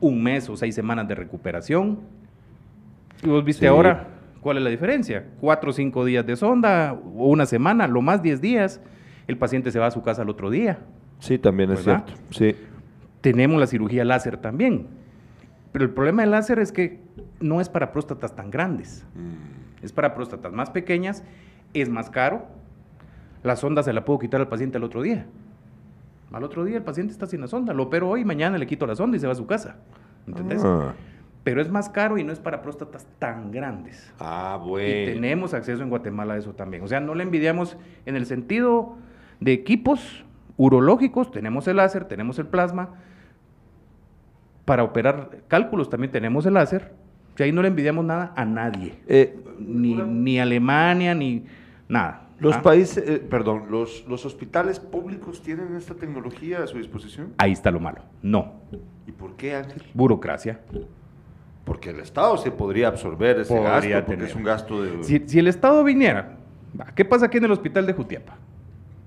un 0.00 0.22
mes 0.22 0.48
o 0.48 0.56
seis 0.56 0.74
semanas 0.74 1.08
de 1.08 1.14
recuperación. 1.14 1.98
Y 3.22 3.28
vos 3.28 3.44
viste 3.44 3.60
Sí. 3.60 3.66
ahora 3.66 4.08
cuál 4.40 4.58
es 4.58 4.62
la 4.64 4.70
diferencia. 4.70 5.24
Cuatro 5.40 5.70
o 5.70 5.72
cinco 5.72 6.04
días 6.04 6.26
de 6.26 6.36
sonda 6.36 6.92
o 6.94 7.28
una 7.28 7.46
semana, 7.46 7.86
lo 7.86 8.02
más 8.02 8.22
10 8.22 8.40
días. 8.40 8.80
El 9.28 9.38
paciente 9.38 9.70
se 9.70 9.78
va 9.78 9.86
a 9.86 9.90
su 9.90 10.02
casa 10.02 10.22
al 10.22 10.28
otro 10.30 10.50
día. 10.50 10.80
Sí, 11.20 11.38
también 11.38 11.70
es 11.70 11.84
¿Verdad? 11.84 12.04
cierto. 12.06 12.22
Sí. 12.30 12.56
Tenemos 13.20 13.60
la 13.60 13.66
cirugía 13.68 14.04
láser 14.04 14.36
también. 14.38 14.88
Pero 15.70 15.84
el 15.84 15.90
problema 15.92 16.22
del 16.22 16.32
láser 16.32 16.58
es 16.58 16.72
que 16.72 16.98
no 17.40 17.60
es 17.60 17.68
para 17.68 17.92
próstatas 17.92 18.34
tan 18.34 18.50
grandes. 18.50 19.06
Es 19.80 19.92
para 19.92 20.14
próstatas 20.14 20.52
más 20.52 20.70
pequeñas, 20.70 21.22
es 21.72 21.88
más 21.88 22.10
caro. 22.10 22.46
La 23.44 23.54
sonda 23.56 23.82
se 23.84 23.92
la 23.92 24.04
puedo 24.04 24.18
quitar 24.18 24.40
al 24.40 24.48
paciente 24.48 24.76
al 24.78 24.84
otro 24.84 25.00
día. 25.02 25.26
Al 26.32 26.44
otro 26.44 26.64
día 26.64 26.76
el 26.78 26.82
paciente 26.82 27.12
está 27.12 27.26
sin 27.26 27.40
la 27.40 27.46
sonda. 27.46 27.72
Lo 27.74 27.84
opero 27.84 28.08
hoy, 28.08 28.24
mañana 28.24 28.58
le 28.58 28.66
quito 28.66 28.86
la 28.86 28.94
sonda 28.96 29.16
y 29.16 29.20
se 29.20 29.26
va 29.26 29.32
a 29.32 29.36
su 29.36 29.46
casa. 29.46 29.76
¿Entendés? 30.26 30.62
Ah, 30.64 30.92
Pero 31.44 31.60
es 31.60 31.70
más 31.70 31.88
caro 31.88 32.16
y 32.18 32.24
no 32.24 32.32
es 32.32 32.38
para 32.40 32.62
próstatas 32.62 33.06
tan 33.18 33.50
grandes. 33.50 34.12
Ah, 34.20 34.58
Y 34.64 34.68
bueno. 34.68 35.12
tenemos 35.14 35.54
acceso 35.54 35.82
en 35.82 35.88
Guatemala 35.90 36.34
a 36.34 36.36
eso 36.38 36.52
también. 36.54 36.82
O 36.84 36.88
sea, 36.88 37.00
no 37.00 37.14
le 37.14 37.22
envidiamos 37.24 37.76
en 38.06 38.16
el 38.16 38.26
sentido 38.26 38.96
de 39.40 39.52
equipos 39.52 40.24
urológicos, 40.56 41.30
tenemos 41.32 41.66
el 41.68 41.76
láser, 41.76 42.04
tenemos 42.04 42.38
el 42.38 42.46
plasma. 42.46 42.90
Para 44.64 44.84
operar 44.84 45.30
cálculos 45.48 45.90
también 45.90 46.12
tenemos 46.12 46.46
el 46.46 46.54
láser. 46.54 46.92
O 47.34 47.36
sea, 47.36 47.46
ahí 47.46 47.52
no 47.52 47.62
le 47.62 47.68
envidiamos 47.68 48.04
nada 48.04 48.32
a 48.36 48.44
nadie. 48.44 48.94
Eh, 49.08 49.36
Ni, 49.58 49.94
ni 49.94 50.38
Alemania, 50.38 51.14
ni 51.14 51.44
nada. 51.88 52.22
Los 52.42 52.56
¿ah? 52.56 52.62
países, 52.62 53.02
eh, 53.08 53.18
perdón, 53.18 53.64
los, 53.70 54.04
los 54.08 54.26
hospitales 54.26 54.80
públicos 54.80 55.40
tienen 55.42 55.76
esta 55.76 55.94
tecnología 55.94 56.62
a 56.62 56.66
su 56.66 56.76
disposición. 56.78 57.32
Ahí 57.38 57.52
está 57.52 57.70
lo 57.70 57.80
malo. 57.80 58.02
No. 58.20 58.52
¿Y 59.06 59.12
por 59.12 59.36
qué, 59.36 59.54
Ángel? 59.54 59.82
Burocracia. 59.94 60.60
Porque 61.64 61.90
el 61.90 62.00
Estado 62.00 62.36
se 62.36 62.50
podría 62.50 62.88
absorber 62.88 63.38
ese 63.40 63.54
Podría 63.54 63.70
gasto, 63.70 63.90
porque 64.06 64.10
tener. 64.16 64.28
es 64.28 64.34
un 64.34 64.42
gasto 64.42 64.82
de... 64.82 65.04
Si, 65.04 65.22
si 65.26 65.38
el 65.38 65.46
Estado 65.46 65.84
viniera, 65.84 66.36
¿qué 66.96 67.04
pasa 67.04 67.26
aquí 67.26 67.38
en 67.38 67.44
el 67.44 67.52
hospital 67.52 67.86
de 67.86 67.92
Jutiapa? 67.92 68.36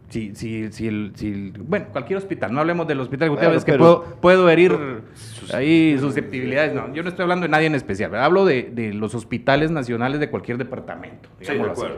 Si, 0.07 0.33
si, 0.35 0.71
si 0.71 0.87
el, 0.87 1.11
si 1.15 1.27
el- 1.27 1.51
bueno, 1.63 1.87
cualquier 1.91 2.17
hospital, 2.17 2.53
no 2.53 2.61
hablemos 2.61 2.87
del 2.87 3.01
hospital 3.01 3.27
de 3.27 3.29
Jutiapa, 3.31 3.47
Bueno, 3.47 3.57
es 3.57 3.65
que 3.65 3.71
pero- 3.73 3.83
puedo, 4.03 4.15
puedo 4.21 4.49
herir 4.49 4.73
ahí 5.53 5.97
susceptibilidades. 5.99 6.73
No, 6.73 6.93
yo 6.93 7.03
no 7.03 7.09
estoy 7.09 7.23
hablando 7.23 7.43
de 7.43 7.49
nadie 7.49 7.67
en 7.67 7.75
especial, 7.75 8.11
¿verdad? 8.11 8.25
hablo 8.27 8.45
de, 8.45 8.71
de 8.73 8.93
los 8.93 9.13
hospitales 9.15 9.71
nacionales 9.71 10.21
de 10.21 10.29
cualquier 10.29 10.57
departamento. 10.57 11.27
Sí, 11.41 11.45
de 11.53 11.59
así, 11.59 11.69
acuerdo. 11.69 11.97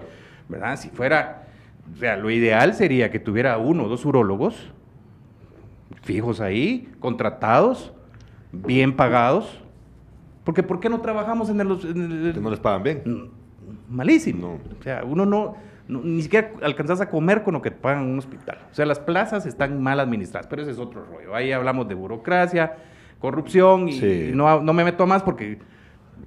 ¿Verdad? 0.50 0.78
Si 0.78 0.90
fuera, 0.90 1.48
o 1.94 1.98
sea, 1.98 2.18
lo 2.18 2.30
ideal 2.30 2.74
sería 2.74 3.10
que 3.12 3.20
tuviera 3.20 3.58
uno 3.58 3.84
o 3.86 3.88
dos 3.90 4.06
urólogos 4.06 4.72
fijos 6.04 6.40
ahí, 6.42 6.90
contratados, 7.00 7.94
bien 8.52 8.96
pagados, 8.96 9.62
Porque 10.44 10.64
¿por 10.64 10.80
qué 10.80 10.88
no 10.90 11.02
trabajamos 11.02 11.50
en 11.50 11.60
el... 11.60 11.68
en 11.84 12.12
el- 12.28 12.34
Que 12.34 12.40
no 12.40 12.50
les 12.50 12.60
pagan 12.62 12.82
bien. 12.82 13.02
Mm, 13.06 13.94
malísimo. 13.96 14.60
No. 14.70 14.76
O 14.80 14.82
sea, 14.82 15.04
uno 15.04 15.26
no, 15.26 15.56
no- 15.90 16.02
ni 16.02 16.22
siquiera 16.22 16.52
alcanzas 16.62 17.02
a 17.02 17.10
comer 17.10 17.44
con 17.44 17.54
lo 17.56 17.62
que 17.62 17.70
te 17.72 17.76
pagan 17.78 18.04
en 18.06 18.12
un 18.12 18.20
hospital. 18.20 18.58
O 18.72 18.74
sea, 18.74 18.86
las 18.86 18.98
plazas 19.00 19.46
están 19.46 19.82
mal 19.84 20.00
administradas, 20.00 20.48
pero 20.48 20.62
ese 20.62 20.72
es 20.72 20.80
otro 20.80 21.04
rollo. 21.04 21.36
Ahí 21.36 21.52
hablamos 21.52 21.90
de 21.90 21.96
burocracia, 21.96 22.78
corrupción 23.20 23.90
y, 23.90 24.00
Sí. 24.00 24.30
y 24.32 24.36
no, 24.36 24.62
no 24.62 24.72
me 24.72 24.86
meto 24.86 25.06
más 25.06 25.22
porque... 25.22 25.60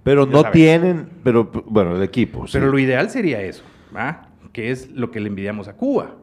Pero 0.02 0.26
no 0.26 0.44
tienen, 0.50 1.08
pero 1.24 1.50
bueno, 1.66 1.96
el 1.96 2.02
equipo. 2.02 2.46
sí. 2.46 2.52
Pero 2.58 2.70
lo 2.70 2.78
ideal 2.78 3.08
sería 3.08 3.40
eso, 3.40 3.64
¿va? 3.94 4.28
Que 4.52 4.70
es 4.70 4.90
lo 4.90 5.10
que 5.10 5.20
le 5.20 5.28
envidiamos 5.28 5.68
a 5.68 5.74
Cuba. 5.74 6.14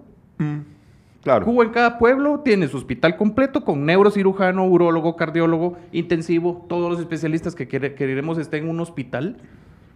claro. 1.23 1.45
Cuba 1.45 1.63
en 1.65 1.71
cada 1.71 1.97
pueblo 1.97 2.39
tiene 2.41 2.67
su 2.67 2.77
hospital 2.77 3.17
completo 3.17 3.63
con 3.63 3.85
neurocirujano, 3.85 4.65
urólogo, 4.65 5.15
cardiólogo, 5.15 5.77
intensivo, 5.91 6.65
todos 6.69 6.89
los 6.89 6.99
especialistas 6.99 7.55
que 7.55 7.67
queremos 7.67 8.37
estén 8.37 8.63
en 8.65 8.69
un 8.69 8.79
hospital 8.79 9.37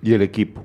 Y 0.02 0.14
el 0.14 0.22
equipo. 0.22 0.64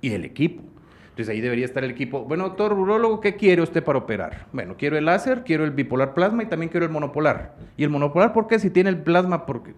y 0.00 0.10
el 0.12 0.24
equipo. 0.24 0.62
Entonces 1.10 1.32
ahí 1.34 1.40
debería 1.40 1.64
estar 1.64 1.82
el 1.82 1.90
equipo. 1.90 2.24
Bueno, 2.24 2.44
doctor 2.44 2.74
urólogo, 2.74 3.20
¿qué 3.22 3.36
quiere 3.36 3.62
usted 3.62 3.82
para 3.82 3.98
operar? 3.98 4.46
Bueno, 4.52 4.74
quiero 4.76 4.98
el 4.98 5.06
láser, 5.06 5.44
quiero 5.44 5.64
el 5.64 5.70
bipolar 5.70 6.12
plasma 6.12 6.42
y 6.42 6.46
también 6.46 6.68
quiero 6.68 6.84
el 6.84 6.92
monopolar. 6.92 7.56
¿Y 7.78 7.84
el 7.84 7.90
monopolar 7.90 8.34
por 8.34 8.46
qué? 8.46 8.58
Si 8.58 8.68
tiene 8.68 8.90
el 8.90 8.98
plasma, 8.98 9.46
¿por 9.46 9.62
qué? 9.62 9.72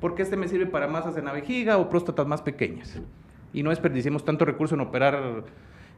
Porque 0.00 0.22
este 0.22 0.36
me 0.36 0.46
sirve 0.46 0.66
para 0.66 0.86
masas 0.86 1.16
en 1.16 1.24
la 1.24 1.32
vejiga 1.32 1.78
o 1.78 1.88
próstatas 1.88 2.24
más 2.28 2.40
pequeñas. 2.40 3.00
Y 3.52 3.64
no 3.64 3.70
desperdiciemos 3.70 4.24
tanto 4.24 4.44
recurso 4.44 4.76
en 4.76 4.80
operar, 4.82 5.42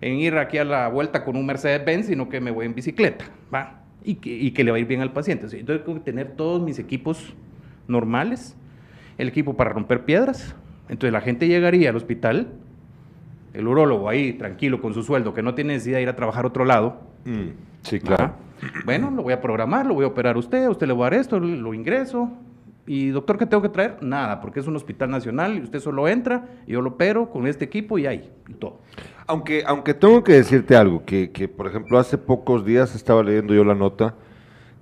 en 0.00 0.14
ir 0.14 0.36
aquí 0.36 0.58
a 0.58 0.64
la 0.64 0.88
vuelta 0.88 1.24
con 1.24 1.36
un 1.36 1.46
Mercedes-Benz, 1.46 2.06
sino 2.06 2.28
que 2.28 2.40
me 2.40 2.50
voy 2.50 2.66
en 2.66 2.74
bicicleta, 2.74 3.26
¿va? 3.52 3.82
Y 4.04 4.16
que, 4.16 4.30
y 4.30 4.52
que 4.52 4.64
le 4.64 4.70
va 4.70 4.76
a 4.76 4.80
ir 4.80 4.86
bien 4.86 5.00
al 5.00 5.12
paciente. 5.12 5.44
Entonces 5.44 5.84
tengo 5.84 5.98
que 5.98 6.04
tener 6.04 6.32
todos 6.36 6.62
mis 6.62 6.78
equipos 6.78 7.34
normales, 7.88 8.56
el 9.18 9.28
equipo 9.28 9.54
para 9.54 9.70
romper 9.70 10.04
piedras. 10.04 10.54
Entonces 10.88 11.12
la 11.12 11.20
gente 11.20 11.48
llegaría 11.48 11.90
al 11.90 11.96
hospital, 11.96 12.48
el 13.54 13.66
urólogo 13.66 14.08
ahí 14.08 14.34
tranquilo 14.34 14.80
con 14.80 14.94
su 14.94 15.02
sueldo, 15.02 15.34
que 15.34 15.42
no 15.42 15.54
tiene 15.54 15.74
necesidad 15.74 15.96
de 15.96 16.02
ir 16.04 16.08
a 16.08 16.16
trabajar 16.16 16.44
a 16.44 16.48
otro 16.48 16.64
lado. 16.64 17.00
Mm, 17.24 17.48
Sí, 17.82 18.00
claro. 18.00 18.32
Bueno, 18.84 19.10
lo 19.10 19.22
voy 19.22 19.32
a 19.32 19.40
programar, 19.40 19.86
lo 19.86 19.94
voy 19.94 20.04
a 20.04 20.08
operar 20.08 20.34
a 20.36 20.38
usted, 20.38 20.64
a 20.64 20.70
usted 20.70 20.86
le 20.88 20.92
voy 20.92 21.02
a 21.06 21.10
dar 21.10 21.20
esto, 21.20 21.38
lo 21.38 21.72
ingreso. 21.74 22.30
Y 22.88 23.10
doctor, 23.10 23.36
¿qué 23.36 23.44
tengo 23.44 23.62
que 23.62 23.68
traer? 23.68 23.98
Nada, 24.00 24.40
porque 24.40 24.60
es 24.60 24.66
un 24.66 24.74
hospital 24.74 25.10
nacional 25.10 25.58
y 25.58 25.60
usted 25.60 25.78
solo 25.78 26.08
entra, 26.08 26.48
y 26.66 26.72
yo 26.72 26.80
lo 26.80 26.90
opero 26.90 27.28
con 27.28 27.46
este 27.46 27.66
equipo 27.66 27.98
y 27.98 28.06
ahí, 28.06 28.32
y 28.48 28.54
todo. 28.54 28.80
Aunque, 29.26 29.62
aunque 29.66 29.92
tengo 29.92 30.24
que 30.24 30.32
decirte 30.32 30.74
algo, 30.74 31.04
que, 31.04 31.30
que, 31.30 31.48
por 31.48 31.66
ejemplo 31.66 31.98
hace 31.98 32.16
pocos 32.16 32.64
días 32.64 32.94
estaba 32.94 33.22
leyendo 33.22 33.52
yo 33.52 33.62
la 33.62 33.74
nota 33.74 34.14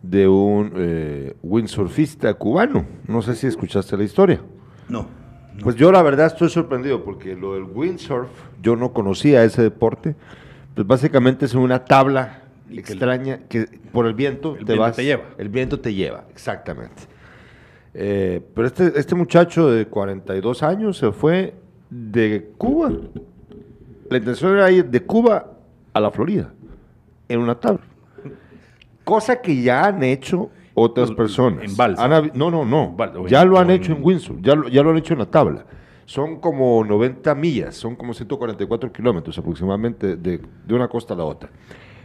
de 0.02 0.28
un 0.28 0.72
eh, 0.76 1.34
windsurfista 1.42 2.32
cubano. 2.34 2.86
No 3.08 3.22
sé 3.22 3.34
si 3.34 3.48
escuchaste 3.48 3.96
la 3.96 4.04
historia. 4.04 4.40
No. 4.88 5.08
Pues 5.60 5.74
yo 5.74 5.90
la 5.90 6.00
verdad 6.02 6.26
estoy 6.26 6.48
sorprendido 6.48 7.02
porque 7.02 7.34
lo 7.34 7.54
del 7.54 7.64
windsurf, 7.64 8.28
yo 8.62 8.76
no 8.76 8.92
conocía 8.92 9.42
ese 9.42 9.62
deporte. 9.62 10.14
Pues 10.76 10.86
básicamente 10.86 11.44
es 11.44 11.54
una 11.54 11.84
tabla 11.84 12.42
extraña 12.70 13.40
que 13.48 13.66
por 13.90 14.06
el 14.06 14.14
viento 14.14 14.52
El 14.52 14.58
te 14.58 14.74
viento 14.74 14.82
vas. 14.82 14.94
te 14.94 15.04
lleva. 15.04 15.24
El 15.38 15.48
viento 15.48 15.80
te 15.80 15.92
lleva, 15.92 16.24
exactamente. 16.30 17.15
Eh, 17.98 18.42
pero 18.54 18.66
este, 18.66 18.92
este 18.98 19.14
muchacho 19.14 19.70
de 19.70 19.86
42 19.86 20.62
años 20.62 20.98
se 20.98 21.12
fue 21.12 21.54
de 21.88 22.50
Cuba. 22.58 22.92
La 24.10 24.18
intención 24.18 24.52
era 24.52 24.70
ir 24.70 24.84
de 24.84 25.02
Cuba 25.02 25.52
a 25.94 26.00
la 26.00 26.10
Florida 26.10 26.52
en 27.28 27.40
una 27.40 27.58
tabla. 27.58 27.80
Cosa 29.04 29.40
que 29.40 29.62
ya 29.62 29.86
han 29.86 30.02
hecho 30.02 30.50
otras 30.74 31.08
En 31.10 31.16
personas. 31.16 31.76
balsa. 31.76 32.04
Han 32.04 32.10
habi- 32.12 32.32
no, 32.34 32.50
no, 32.50 32.64
no. 32.64 32.94
Ya 33.28 33.42
en- 33.42 33.48
lo 33.48 33.58
han 33.58 33.70
hecho 33.70 33.92
en- 33.92 33.98
en 33.98 34.04
Windsor, 34.04 34.36
ya 34.42 34.54
lo, 34.54 34.68
ya 34.68 34.82
lo 34.82 34.90
han 34.90 34.98
hecho 34.98 35.14
en 35.14 35.20
la 35.20 35.26
tabla. 35.30 35.64
Son 36.04 36.38
como 36.40 36.84
90 36.84 37.34
millas, 37.34 37.74
son 37.76 37.96
como 37.96 38.12
144 38.14 38.92
kilómetros 38.92 39.36
aproximadamente 39.38 40.16
de, 40.16 40.40
de 40.66 40.74
una 40.74 40.86
costa 40.88 41.14
a 41.14 41.16
la 41.16 41.24
otra. 41.24 41.48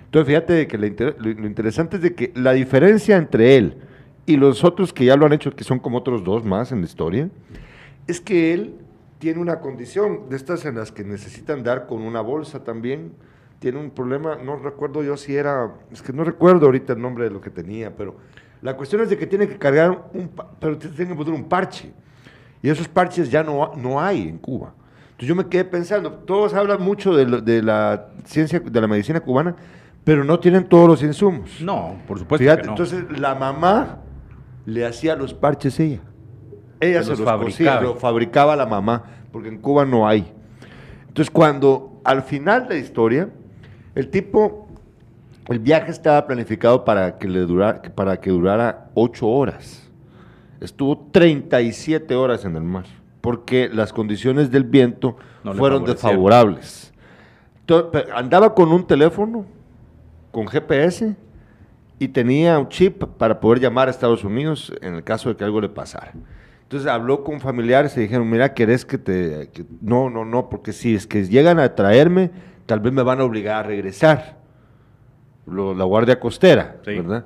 Entonces, 0.06 0.28
fíjate 0.28 0.68
que 0.68 0.78
inter- 0.88 1.16
lo, 1.20 1.34
lo 1.34 1.48
interesante 1.48 1.98
es 1.98 2.02
de 2.02 2.16
que 2.16 2.32
la 2.36 2.54
diferencia 2.54 3.18
entre 3.18 3.58
él 3.58 3.78
y 4.26 4.38
los 4.38 4.64
otros 4.64 4.94
que 4.94 5.06
ya 5.06 5.16
lo 5.16 5.26
han 5.26 5.34
hecho, 5.34 5.52
que 5.56 5.64
son 5.64 5.80
como 5.80 5.98
otros 5.98 6.24
dos 6.24 6.44
más 6.46 6.72
en 6.72 6.80
la 6.82 6.86
historia, 6.86 7.30
es 8.08 8.20
que 8.22 8.54
él 8.54 8.76
tiene 9.20 9.40
una 9.40 9.60
condición 9.60 10.30
de 10.30 10.36
estas 10.36 10.66
en 10.66 10.76
las 10.76 10.92
que 10.92 11.04
necesitan 11.04 11.64
dar 11.64 11.86
con 11.88 12.02
una 12.02 12.22
bolsa 12.22 12.64
también. 12.64 13.14
Tiene 13.60 13.78
un 13.80 13.92
problema, 13.92 14.38
no 14.44 14.56
recuerdo 14.58 15.04
yo 15.04 15.16
si 15.18 15.36
era, 15.36 15.72
es 15.92 16.02
que 16.02 16.12
no 16.14 16.24
recuerdo 16.24 16.66
ahorita 16.66 16.94
el 16.94 17.02
nombre 17.02 17.26
de 17.26 17.30
lo 17.30 17.40
que 17.42 17.52
tenía, 17.52 17.96
pero 17.96 18.16
la 18.64 18.76
cuestión 18.76 19.02
es 19.02 19.10
de 19.10 19.18
que 19.18 19.28
tiene 19.28 19.48
que 19.48 19.58
cargar 19.58 20.10
un, 20.14 20.32
pero 20.60 20.78
tiene 20.78 21.12
que 21.12 21.16
poner 21.16 21.34
un 21.34 21.44
parche. 21.44 21.92
Y 22.64 22.70
esos 22.70 22.88
parches 22.88 23.30
ya 23.30 23.44
no, 23.44 23.74
no 23.76 24.02
hay 24.02 24.28
en 24.28 24.38
Cuba. 24.40 24.74
Entonces 25.12 25.28
yo 25.28 25.36
me 25.36 25.46
quedé 25.48 25.66
pensando, 25.66 26.12
todos 26.12 26.54
hablan 26.56 26.82
mucho 26.82 27.16
de, 27.16 27.26
lo- 27.28 27.42
de 27.42 27.62
la 27.62 28.08
ciencia, 28.26 28.60
de 28.60 28.82
la 28.82 28.88
medicina 28.88 29.20
cubana, 29.20 29.56
pero 30.04 30.24
no 30.24 30.40
tienen 30.40 30.64
todos 30.68 30.88
los 30.88 31.04
insumos. 31.04 31.62
No, 31.62 31.96
por 32.08 32.18
supuesto 32.18 32.44
Fíjate, 32.44 32.62
que 32.62 32.68
no. 32.68 32.72
entonces 32.74 33.04
la 33.20 33.36
mamá 33.36 34.00
le 34.66 34.86
hacía 34.86 35.16
los 35.16 35.34
parches 35.34 35.80
ella. 35.80 36.00
Ella 36.80 37.00
Se 37.00 37.04
se 37.06 37.10
los 37.12 37.20
los, 37.20 37.28
fabricaba. 37.30 37.72
fabricaba. 37.74 37.82
lo 37.82 37.96
fabricaba 37.96 38.56
la 38.56 38.66
mamá, 38.66 39.04
porque 39.32 39.50
en 39.50 39.60
Cuba 39.60 39.86
no 39.86 40.08
hay. 40.08 40.32
Entonces 41.08 41.30
cuando 41.32 42.00
al 42.04 42.24
final 42.24 42.68
de 42.68 42.76
la 42.76 42.80
historia, 42.80 43.30
el 43.96 44.10
tipo, 44.10 44.68
el 45.48 45.60
viaje 45.60 45.92
estaba 45.92 46.26
planificado 46.26 46.84
para 46.86 47.18
que, 47.18 47.28
le 47.28 47.42
durara, 47.42 47.82
para 47.94 48.20
que 48.20 48.30
durara 48.32 48.90
ocho 48.94 49.28
horas. 49.28 49.90
Estuvo 50.60 50.98
37 51.12 52.16
horas 52.16 52.46
en 52.46 52.56
el 52.56 52.64
mar, 52.64 52.86
porque 53.22 53.70
las 53.72 53.92
condiciones 53.94 54.52
del 54.52 54.64
viento 54.64 55.18
No 55.44 55.54
fueron 55.56 55.84
desfavorables. 55.86 56.94
To- 57.66 57.90
pe- 57.92 58.06
Andaba 58.14 58.54
con 58.56 58.72
un 58.72 58.86
teléfono, 58.86 59.46
con 60.32 60.48
GPS, 60.48 61.16
y 62.04 62.08
tenía 62.08 62.58
un 62.58 62.68
chip 62.68 63.04
para 63.04 63.40
poder 63.40 63.60
llamar 63.60 63.88
a 63.88 63.92
Estados 63.92 64.24
Unidos 64.24 64.74
en 64.82 64.96
el 64.96 65.04
caso 65.04 65.30
de 65.30 65.36
que 65.36 65.44
algo 65.44 65.62
le 65.62 65.70
pasara. 65.70 66.14
Entonces 66.64 66.90
habló 66.90 67.24
con 67.24 67.40
familiares 67.40 67.96
y 67.96 68.02
dijeron, 68.02 68.28
mira, 68.28 68.56
¿querés 68.56 68.86
que 68.86 68.98
te...? 68.98 69.50
que-?" 69.54 69.66
No, 69.82 70.10
no, 70.10 70.26
no, 70.26 70.50
porque 70.50 70.74
si 70.74 70.96
es 70.96 71.06
que 71.06 71.26
llegan 71.26 71.60
a 71.60 71.76
traerme, 71.76 72.32
tal 72.66 72.80
vez 72.80 72.92
me 72.92 73.04
van 73.04 73.20
a 73.20 73.24
obligar 73.24 73.58
a 73.66 73.68
regresar. 73.68 74.38
Lo- 75.46 75.76
la 75.76 75.84
guardia 75.84 76.20
costera, 76.20 76.78
Sí. 76.86 76.96
¿verdad? 76.96 77.26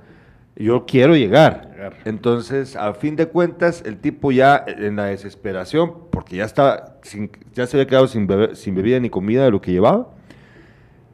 Yo 0.58 0.86
quiero 0.86 1.16
llegar. 1.16 1.70
Llegar. 1.72 1.94
Entonces, 2.06 2.76
a 2.76 2.94
fin 2.94 3.16
de 3.16 3.28
cuentas, 3.28 3.82
el 3.86 3.98
tipo 3.98 4.32
ya 4.34 4.62
en 4.68 4.98
la 4.98 5.06
desesperación, 5.06 5.94
porque 6.12 6.36
ya 6.38 6.44
estaba, 6.46 6.98
sin- 7.04 7.32
ya 7.54 7.66
se 7.68 7.78
había 7.78 7.88
quedado 7.88 8.08
sin, 8.08 8.28
bebe- 8.28 8.56
sin 8.56 8.76
bebida 8.76 9.00
ni 9.00 9.10
comida 9.10 9.46
de 9.46 9.52
lo 9.52 9.62
que 9.62 9.72
llevaba, 9.72 10.10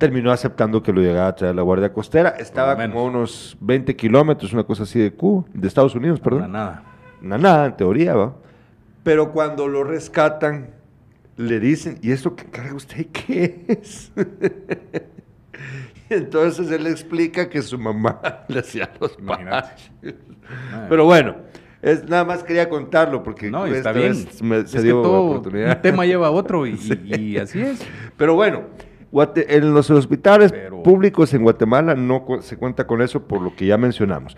terminó 0.01 0.31
aceptando 0.31 0.81
que 0.81 0.91
lo 0.91 0.99
llegara 0.99 1.27
a 1.27 1.35
traer 1.35 1.55
la 1.55 1.61
Guardia 1.61 1.93
Costera. 1.93 2.29
Estaba 2.31 2.75
como 2.75 2.99
a 2.99 3.03
unos 3.03 3.55
20 3.61 3.95
kilómetros, 3.95 4.51
una 4.51 4.63
cosa 4.63 4.83
así 4.83 4.99
de 4.99 5.11
Cuba, 5.13 5.45
de 5.53 5.67
Estados 5.67 5.93
Unidos, 5.95 6.19
perdón. 6.19 6.51
nada. 6.51 6.83
Una 7.21 7.37
nada, 7.37 7.65
en 7.67 7.77
teoría, 7.77 8.15
¿va? 8.15 8.33
Pero 9.03 9.31
cuando 9.31 9.67
lo 9.67 9.83
rescatan, 9.83 10.71
le 11.37 11.59
dicen, 11.59 11.99
¿y 12.01 12.11
esto 12.11 12.35
qué 12.35 12.45
carga 12.45 12.73
usted 12.73 13.05
qué 13.13 13.63
es? 13.67 14.11
y 16.09 16.13
entonces 16.15 16.71
él 16.71 16.87
explica 16.87 17.47
que 17.47 17.61
su 17.61 17.77
mamá 17.77 18.19
le 18.47 18.59
hacía 18.59 18.89
los. 18.99 19.15
Ah. 19.29 20.85
Pero 20.89 21.05
bueno, 21.05 21.35
es, 21.81 22.03
nada 22.09 22.25
más 22.25 22.43
quería 22.43 22.67
contarlo 22.69 23.21
porque 23.23 23.49
No, 23.51 23.65
está 23.67 23.91
bien. 23.91 24.09
vez 24.13 24.41
me- 24.41 24.57
se 24.61 24.63
Es 24.65 24.71
que 24.73 24.81
dio 24.81 25.01
todo 25.01 25.23
oportunidad. 25.25 25.75
un 25.77 25.81
tema 25.83 26.05
lleva 26.05 26.27
a 26.27 26.31
otro 26.31 26.65
y, 26.65 26.71
y- 27.05 27.15
y 27.33 27.37
así 27.37 27.61
es. 27.61 27.85
Pero 28.17 28.33
bueno, 28.35 28.63
en 29.13 29.73
los 29.73 29.89
hospitales 29.89 30.51
Pero- 30.51 30.83
públicos 30.83 31.33
en 31.33 31.43
Guatemala 31.43 31.95
no 31.95 32.23
cu- 32.25 32.41
se 32.41 32.57
cuenta 32.57 32.87
con 32.87 33.01
eso 33.01 33.23
por 33.23 33.41
lo 33.41 33.55
que 33.55 33.65
ya 33.65 33.77
mencionamos. 33.77 34.37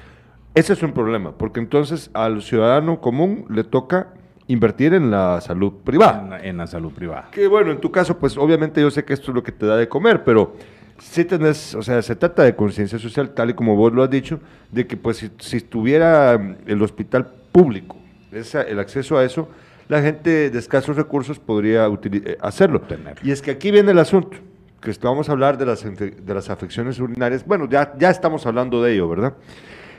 Ese 0.55 0.73
es 0.73 0.83
un 0.83 0.93
problema, 0.93 1.31
porque 1.37 1.59
entonces 1.59 2.09
al 2.13 2.41
ciudadano 2.41 2.99
común 3.01 3.45
le 3.49 3.63
toca 3.63 4.13
invertir 4.47 4.93
en 4.93 5.09
la 5.09 5.39
salud 5.41 5.73
privada. 5.83 6.21
En, 6.23 6.29
la- 6.29 6.39
en 6.43 6.57
la 6.57 6.67
salud 6.67 6.91
privada. 6.91 7.29
Que 7.31 7.47
bueno, 7.47 7.71
en 7.71 7.79
tu 7.79 7.91
caso, 7.91 8.17
pues 8.17 8.37
obviamente 8.37 8.81
yo 8.81 8.91
sé 8.91 9.03
que 9.05 9.13
esto 9.13 9.31
es 9.31 9.35
lo 9.35 9.41
que 9.43 9.51
te 9.51 9.65
da 9.65 9.77
de 9.77 9.87
comer, 9.87 10.23
pero 10.23 10.55
sí 10.99 11.23
tenés, 11.25 11.73
o 11.75 11.81
sea, 11.81 12.01
se 12.01 12.15
trata 12.15 12.43
de 12.43 12.55
conciencia 12.55 12.99
social, 12.99 13.29
tal 13.31 13.49
y 13.51 13.53
como 13.53 13.75
vos 13.75 13.93
lo 13.93 14.03
has 14.03 14.09
dicho, 14.09 14.39
de 14.71 14.85
que 14.85 14.97
pues 14.97 15.17
si, 15.17 15.31
si 15.39 15.57
estuviera 15.57 16.37
mm, 16.37 16.55
el 16.69 16.81
hospital 16.81 17.27
público, 17.51 17.95
esa- 18.31 18.63
el 18.63 18.79
acceso 18.79 19.17
a 19.17 19.23
eso, 19.23 19.47
la 19.87 20.01
gente 20.01 20.49
de 20.49 20.59
escasos 20.59 20.95
recursos 20.97 21.39
podría 21.39 21.87
eh, 21.87 22.37
hacerlo. 22.41 22.81
Y 23.23 23.31
es 23.31 23.41
que 23.41 23.51
aquí 23.51 23.71
viene 23.71 23.91
el 23.91 23.99
asunto, 23.99 24.37
que 24.83 25.07
vamos 25.07 25.29
a 25.29 25.31
hablar 25.31 25.57
de 25.57 25.65
las, 25.65 25.83
de 25.83 26.33
las 26.33 26.49
afecciones 26.49 26.99
urinarias, 26.99 27.45
bueno, 27.45 27.67
ya, 27.69 27.93
ya 27.97 28.09
estamos 28.09 28.45
hablando 28.45 28.83
de 28.83 28.93
ello, 28.93 29.07
¿verdad? 29.07 29.33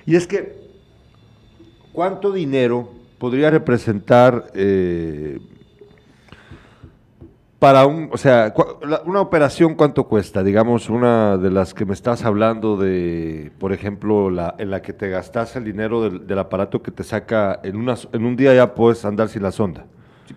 Y 0.04 0.16
es 0.16 0.26
que, 0.26 0.56
¿cuánto 1.92 2.32
dinero 2.32 2.90
podría 3.18 3.50
representar 3.50 4.46
eh, 4.54 5.38
para 7.58 7.86
un, 7.86 8.10
o 8.12 8.18
sea, 8.18 8.52
una 9.06 9.22
operación 9.22 9.74
cuánto 9.74 10.04
cuesta? 10.04 10.42
Digamos, 10.42 10.90
una 10.90 11.38
de 11.38 11.50
las 11.50 11.72
que 11.72 11.86
me 11.86 11.94
estás 11.94 12.24
hablando 12.26 12.76
de, 12.76 13.52
por 13.58 13.72
ejemplo, 13.72 14.28
la, 14.28 14.54
en 14.58 14.70
la 14.70 14.82
que 14.82 14.92
te 14.92 15.08
gastas 15.08 15.56
el 15.56 15.64
dinero 15.64 16.02
del, 16.02 16.26
del 16.26 16.38
aparato 16.38 16.82
que 16.82 16.90
te 16.90 17.04
saca, 17.04 17.60
en, 17.62 17.76
una, 17.76 17.94
en 18.12 18.26
un 18.26 18.36
día 18.36 18.54
ya 18.54 18.74
puedes 18.74 19.02
andar 19.06 19.30
sin 19.30 19.42
la 19.42 19.50
sonda. 19.50 19.86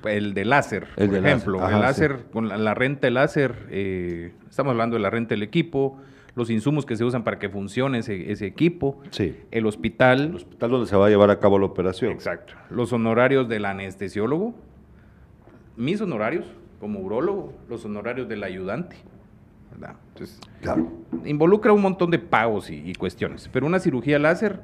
El 0.06 0.34
de 0.34 0.46
láser, 0.46 0.88
El 0.98 1.08
por 1.08 1.16
de 1.16 1.22
láser, 1.22 1.28
ejemplo. 1.38 1.64
ajá, 1.64 1.76
el 1.76 1.82
láser, 1.82 2.26
con 2.32 2.48
la, 2.50 2.58
la 2.58 2.74
renta 2.74 3.08
de 3.08 3.12
láser, 3.12 3.68
eh, 3.70 4.34
estamos 4.50 4.72
hablando 4.72 4.96
de 4.96 5.02
la 5.02 5.10
renta 5.10 5.30
del 5.30 5.44
equipo, 5.44 5.98
los 6.36 6.50
insumos 6.50 6.86
que 6.86 6.96
se 6.96 7.04
usan 7.04 7.24
para 7.24 7.40
que 7.40 7.50
funcione 7.50 8.00
ese, 8.00 8.32
ese 8.32 8.46
equipo, 8.46 9.00
Sí. 9.10 9.36
el 9.52 9.66
hospital, 9.66 10.22
El 10.30 10.36
hospital 10.36 10.70
donde 10.72 10.88
se 10.88 10.96
va 10.96 11.08
a 11.08 11.10
llevar 11.10 11.32
a 11.32 11.40
cabo 11.40 11.58
la 11.58 11.66
operación. 11.66 12.12
exacto, 12.12 12.54
los 12.70 12.94
honorarios 12.94 13.48
del 13.50 13.66
anestesiólogo, 13.66 14.54
mis 15.76 16.02
honorarios 16.02 16.46
como 16.80 17.00
urólogo, 17.00 17.54
los 17.70 17.86
honorarios 17.86 18.28
del 18.28 18.44
ayudante. 18.44 18.98
¿verdad? 19.72 19.96
Entonces, 20.14 20.40
Claro. 20.62 20.88
involucra 21.26 21.72
un 21.74 21.82
montón 21.82 22.10
de 22.10 22.18
pagos 22.20 22.70
y, 22.70 22.82
y 22.90 22.94
cuestiones. 22.96 23.50
Pero 23.52 23.66
una 23.68 23.80
cirugía 23.80 24.18
láser 24.18 24.60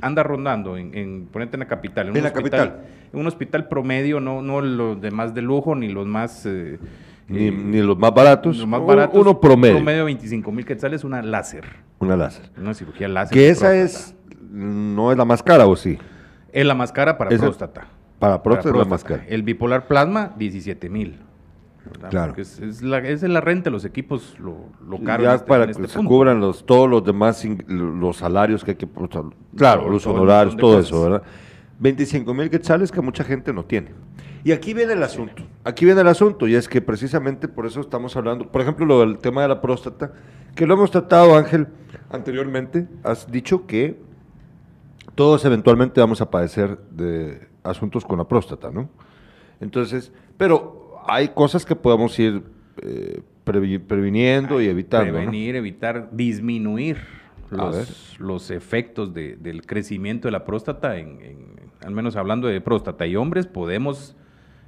anda 0.00 0.22
rondando 0.22 0.76
en, 0.76 0.94
en 0.96 1.26
ponete 1.26 1.56
en 1.56 1.60
la 1.60 1.66
capital. 1.66 2.08
En 2.08 2.16
un 2.16 2.22
la 2.22 2.28
hospital- 2.28 2.50
capital. 2.68 2.86
En 3.12 3.20
un 3.20 3.26
hospital 3.26 3.68
promedio, 3.68 4.20
no, 4.20 4.42
no 4.42 4.60
los 4.60 5.00
demás 5.00 5.34
de 5.34 5.42
lujo 5.42 5.74
ni 5.74 5.88
los 5.88 6.06
más. 6.06 6.44
eh, 6.46 6.78
Ni, 7.28 7.48
eh, 7.48 7.50
ni 7.52 7.82
los 7.82 7.98
más 7.98 8.12
baratos. 8.14 8.56
los 8.58 8.66
más 8.66 8.80
un- 8.80 8.86
baratos. 8.86 9.20
Uno 9.20 9.40
promedio. 9.40 9.76
Promedio 9.76 10.04
25 10.06 10.50
mil 10.52 10.64
quetzales, 10.64 11.04
una 11.04 11.20
láser. 11.22 11.64
Una 11.98 12.16
láser. 12.16 12.50
Una 12.58 12.74
cirugía 12.74 13.08
láser. 13.08 13.34
Que 13.34 13.40
de 13.44 13.50
esa 13.50 13.70
próstata. 13.70 13.84
es. 13.84 14.14
No 14.50 15.12
es 15.12 15.18
la 15.18 15.24
más 15.24 15.42
cara, 15.42 15.66
¿o 15.66 15.76
sí? 15.76 15.98
Es 16.52 16.64
la 16.64 16.74
más 16.74 16.90
cara 16.92 17.18
para 17.18 17.30
próstata. 17.36 17.86
Para 18.18 18.42
próstata 18.42 18.70
es 18.70 18.76
la 18.76 18.84
más 18.84 19.04
cara. 19.04 19.24
El 19.28 19.42
bipolar 19.42 19.86
plasma, 19.86 20.32
17 20.38 20.88
mil. 20.88 21.18
Claro. 22.10 22.34
Es, 22.36 22.58
es 22.60 22.82
la, 22.82 22.98
es 22.98 23.22
la 23.22 23.40
renta 23.40 23.70
los 23.70 23.84
equipos, 23.84 24.36
lo, 24.38 24.66
lo 24.88 25.02
caro. 25.02 25.22
ya 25.24 25.34
este- 25.34 25.46
para 25.48 25.64
que 25.66 25.72
este 25.72 25.88
se 25.88 26.04
cubran 26.04 26.40
los, 26.40 26.64
todos 26.66 26.88
los 26.88 27.04
demás, 27.04 27.44
los 27.66 28.16
salarios 28.18 28.64
que 28.64 28.72
hay 28.72 28.76
que... 28.76 28.86
Claro, 28.86 29.82
Todo- 29.82 29.90
los 29.90 30.06
honorarios, 30.06 30.56
todo 30.56 30.78
eso, 30.80 31.02
¿verdad? 31.02 31.22
25 31.80 32.34
mil 32.34 32.50
quetzales 32.50 32.90
que 32.90 33.00
mucha 33.00 33.22
gente 33.24 33.52
no 33.52 33.64
tiene. 33.64 33.90
Y 34.44 34.52
aquí 34.52 34.72
viene 34.72 34.92
el 34.92 35.02
asunto. 35.02 35.42
Aquí 35.64 35.84
viene 35.84 36.00
el 36.00 36.08
asunto, 36.08 36.46
y 36.48 36.54
es 36.54 36.68
que 36.68 36.80
precisamente 36.80 37.48
por 37.48 37.66
eso 37.66 37.80
estamos 37.80 38.16
hablando, 38.16 38.46
por 38.50 38.62
ejemplo, 38.62 38.86
lo 38.86 39.00
del 39.00 39.18
tema 39.18 39.42
de 39.42 39.48
la 39.48 39.60
próstata, 39.60 40.12
que 40.54 40.66
lo 40.66 40.74
hemos 40.74 40.90
tratado, 40.90 41.36
Ángel, 41.36 41.66
anteriormente. 42.10 42.86
Has 43.04 43.30
dicho 43.30 43.66
que 43.66 44.00
todos 45.14 45.44
eventualmente 45.44 46.00
vamos 46.00 46.20
a 46.20 46.30
padecer 46.30 46.78
de 46.90 47.48
asuntos 47.64 48.04
con 48.04 48.18
la 48.18 48.24
próstata, 48.26 48.70
¿no? 48.70 48.88
Entonces, 49.60 50.12
pero 50.36 50.87
hay 51.08 51.28
cosas 51.28 51.64
que 51.66 51.74
podemos 51.76 52.18
ir 52.18 52.42
eh, 52.82 53.20
previ- 53.44 53.80
previniendo 53.80 54.60
y 54.60 54.66
evitando. 54.68 55.06
¿no? 55.12 55.18
Prevenir, 55.18 55.56
evitar, 55.56 56.08
disminuir 56.12 56.98
los, 57.50 58.16
los 58.20 58.50
efectos 58.50 59.14
de- 59.14 59.36
del 59.36 59.64
crecimiento 59.66 60.28
de 60.28 60.32
la 60.32 60.44
próstata, 60.44 60.96
en, 60.98 61.20
en- 61.22 61.46
al 61.84 61.92
menos 61.92 62.16
hablando 62.16 62.46
de 62.48 62.60
próstata 62.60 63.06
y 63.06 63.16
hombres, 63.16 63.46
podemos 63.46 64.14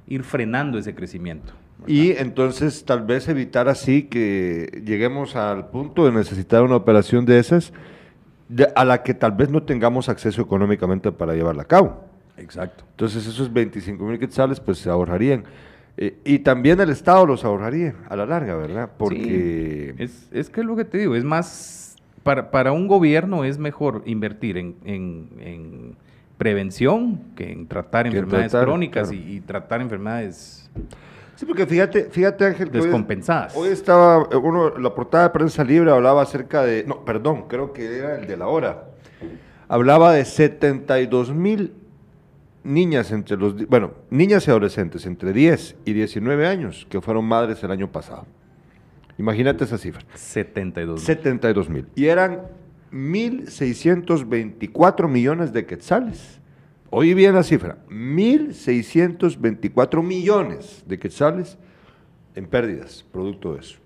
ir 0.07 0.23
frenando 0.23 0.77
ese 0.77 0.95
crecimiento. 0.95 1.53
Y 1.87 2.11
entonces 2.11 2.85
tal 2.85 3.01
vez 3.05 3.27
evitar 3.27 3.67
así 3.67 4.03
que 4.03 4.81
lleguemos 4.85 5.35
al 5.35 5.69
punto 5.69 6.05
de 6.05 6.11
necesitar 6.11 6.61
una 6.63 6.75
operación 6.75 7.25
de 7.25 7.39
esas 7.39 7.73
de- 8.49 8.67
a 8.75 8.83
la 8.85 9.01
que 9.03 9.13
tal 9.13 9.31
vez 9.31 9.49
no 9.49 9.63
tengamos 9.63 10.09
acceso 10.09 10.41
económicamente 10.41 11.11
para 11.11 11.33
llevarla 11.33 11.63
a 11.63 11.67
cabo. 11.67 12.03
Exacto. 12.37 12.83
Entonces 12.91 13.25
esos 13.25 13.51
25 13.51 14.03
mil 14.05 14.19
quetzales 14.19 14.59
pues 14.59 14.77
se 14.79 14.89
ahorrarían. 14.89 15.43
Eh, 15.97 16.17
y 16.23 16.39
también 16.39 16.79
el 16.79 16.89
Estado 16.89 17.25
los 17.25 17.43
ahorraría 17.45 17.95
a 18.09 18.15
la 18.15 18.25
larga, 18.25 18.55
¿verdad? 18.55 18.89
Porque... 18.97 19.93
Es, 19.97 20.27
es 20.31 20.49
que 20.49 20.61
es 20.61 20.65
lo 20.65 20.75
que 20.75 20.85
te 20.85 20.97
digo, 20.97 21.15
es 21.15 21.23
más, 21.23 21.95
para, 22.23 22.49
para 22.51 22.71
un 22.71 22.87
gobierno 22.87 23.43
es 23.43 23.57
mejor 23.57 24.01
invertir 24.05 24.57
en, 24.57 24.75
en- 24.85 25.29
en 25.39 25.95
prevención 26.37 27.19
que 27.35 27.51
en 27.51 27.67
tratar 27.67 28.03
Que 28.03 28.09
enfermedades 28.17 28.51
tratar, 28.51 28.67
crónicas 28.67 29.09
claro. 29.09 29.23
y, 29.27 29.35
y 29.35 29.39
tratar 29.41 29.81
enfermedades 29.81 30.69
Sí, 31.35 31.45
porque 31.45 31.65
fíjate, 31.65 32.05
fíjate 32.05 32.45
Ángel, 32.45 32.69
que 32.69 32.77
hoy- 32.77 32.83
descompensadas. 32.85 33.55
Hoy 33.55 33.69
estaba, 33.69 34.27
eh, 34.31 34.35
uno, 34.35 34.77
la 34.77 34.93
portada 34.93 35.23
de 35.25 35.29
prensa 35.31 35.63
libre 35.63 35.91
hablaba 35.91 36.21
acerca 36.21 36.63
de, 36.63 36.83
no, 36.87 37.03
perdón, 37.03 37.45
creo 37.47 37.73
que 37.73 37.97
era 37.97 38.15
el 38.19 38.27
de 38.27 38.37
la 38.37 38.47
hora. 38.47 38.85
Hablaba 39.67 40.13
de 40.13 40.23
72 40.25 41.33
mil 41.33 41.73
niñas 42.63 43.11
entre 43.11 43.37
los, 43.37 43.67
bueno, 43.67 43.91
niñas 44.09 44.47
y 44.47 44.51
adolescentes 44.51 45.05
entre 45.05 45.33
10 45.33 45.75
y 45.85 45.93
19 45.93 46.47
años 46.47 46.87
que 46.89 46.99
fueron 47.01 47.25
madres 47.25 47.63
el 47.63 47.69
año 47.71 47.91
pasado. 47.91 48.25
Imagínate 49.17 49.65
esa 49.65 49.77
cifra. 49.77 50.01
72. 50.15 51.01
72 51.01 51.69
mil. 51.69 51.85
Y 51.95 52.05
eran 52.05 52.43
1.624 52.91 55.07
millones 55.07 55.53
de 55.53 55.65
quetzales. 55.65 56.39
Oí 56.89 57.13
bien 57.13 57.35
la 57.35 57.43
cifra. 57.43 57.77
1.624 57.89 60.03
millones 60.03 60.83
de 60.87 60.99
quetzales 60.99 61.57
en 62.35 62.47
pérdidas, 62.47 63.05
producto 63.11 63.53
de 63.53 63.61
eso. 63.61 63.77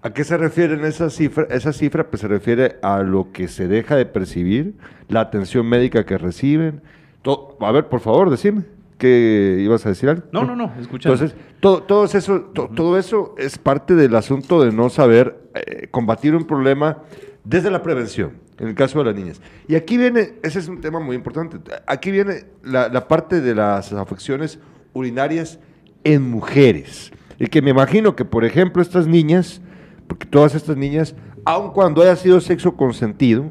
¿A 0.00 0.12
qué 0.12 0.22
se 0.24 0.36
refiere 0.36 0.86
esa 0.86 1.10
cifra? 1.10 1.48
Esa 1.50 1.72
cifra 1.72 2.08
pues, 2.08 2.20
se 2.20 2.28
refiere 2.28 2.76
a 2.82 3.02
lo 3.02 3.32
que 3.32 3.48
se 3.48 3.66
deja 3.66 3.96
de 3.96 4.06
percibir, 4.06 4.74
la 5.08 5.18
atención 5.20 5.66
médica 5.66 6.06
que 6.06 6.16
reciben. 6.18 6.82
To- 7.22 7.56
a 7.60 7.72
ver, 7.72 7.88
por 7.88 8.00
favor, 8.00 8.30
decime. 8.30 8.64
¿Qué 8.98 9.58
ibas 9.60 9.86
a 9.86 9.90
decir 9.90 10.08
algo? 10.08 10.24
No, 10.32 10.44
no, 10.44 10.56
no, 10.56 10.72
escuchando. 10.80 11.14
Entonces, 11.14 11.36
todo, 11.60 11.82
todo, 11.84 12.04
eso, 12.04 12.40
to- 12.52 12.68
todo 12.74 12.98
eso 12.98 13.34
es 13.38 13.56
parte 13.56 13.94
del 13.94 14.14
asunto 14.16 14.60
de 14.64 14.72
no 14.72 14.88
saber 14.90 15.38
eh, 15.54 15.86
combatir 15.90 16.34
un 16.34 16.44
problema 16.44 16.98
desde 17.44 17.70
la 17.70 17.80
prevención, 17.82 18.32
en 18.58 18.66
el 18.68 18.74
caso 18.74 18.98
de 18.98 19.04
las 19.04 19.14
niñas. 19.14 19.40
Y 19.68 19.76
aquí 19.76 19.96
viene, 19.96 20.34
ese 20.42 20.58
es 20.58 20.66
un 20.68 20.80
tema 20.80 20.98
muy 20.98 21.14
importante, 21.14 21.58
aquí 21.86 22.10
viene 22.10 22.46
la, 22.64 22.88
la 22.88 23.06
parte 23.06 23.40
de 23.40 23.54
las 23.54 23.92
afecciones 23.92 24.58
urinarias 24.94 25.60
en 26.02 26.28
mujeres. 26.28 27.12
Y 27.38 27.46
que 27.46 27.62
me 27.62 27.70
imagino 27.70 28.16
que, 28.16 28.24
por 28.24 28.44
ejemplo, 28.44 28.82
estas 28.82 29.06
niñas, 29.06 29.60
porque 30.08 30.26
todas 30.26 30.56
estas 30.56 30.76
niñas, 30.76 31.14
aun 31.44 31.70
cuando 31.70 32.02
haya 32.02 32.16
sido 32.16 32.40
sexo 32.40 32.74
consentido, 32.76 33.44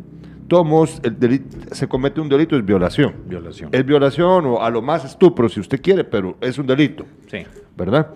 todos 0.48 1.00
el 1.04 1.20
delito, 1.20 1.58
se 1.76 1.88
comete 1.88 2.22
un 2.22 2.30
delito, 2.30 2.56
es 2.56 2.66
violación. 2.66 3.14
Violación. 3.28 3.70
Es 3.74 3.86
violación 3.86 4.46
o 4.46 4.62
a 4.64 4.70
lo 4.70 4.82
más 4.82 5.06
estupro, 5.06 5.50
si 5.50 5.60
usted 5.60 5.82
quiere, 5.82 6.04
pero 6.04 6.38
es 6.42 6.58
un 6.58 6.68
delito. 6.68 7.06
Sí. 7.30 7.40
¿verdad? 7.76 8.08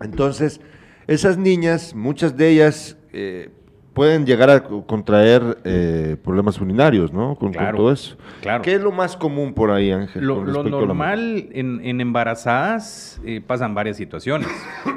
Entonces, 0.00 0.60
esas 1.06 1.38
niñas, 1.38 1.94
muchas 1.94 2.36
de 2.36 2.48
ellas 2.50 2.96
eh, 3.12 3.50
pueden 3.92 4.26
llegar 4.26 4.50
a 4.50 4.64
co- 4.64 4.84
contraer 4.86 5.58
eh, 5.64 6.16
problemas 6.22 6.60
urinarios, 6.60 7.12
¿no? 7.12 7.36
Con, 7.36 7.52
todo 7.52 7.92
eso. 7.92 8.16
claro. 8.42 8.62
¿Qué 8.62 8.74
es 8.74 8.80
lo 8.80 8.90
más 8.90 9.16
común 9.16 9.54
por 9.54 9.70
ahí, 9.70 9.92
Ángel? 9.92 10.24
Lo, 10.24 10.44
normal 10.64 11.48
en, 11.52 11.80
en 11.84 12.00
embarazadas 12.00 13.20
eh, 13.24 13.40
pasan 13.46 13.74
varias 13.74 13.96
situaciones. 13.96 14.48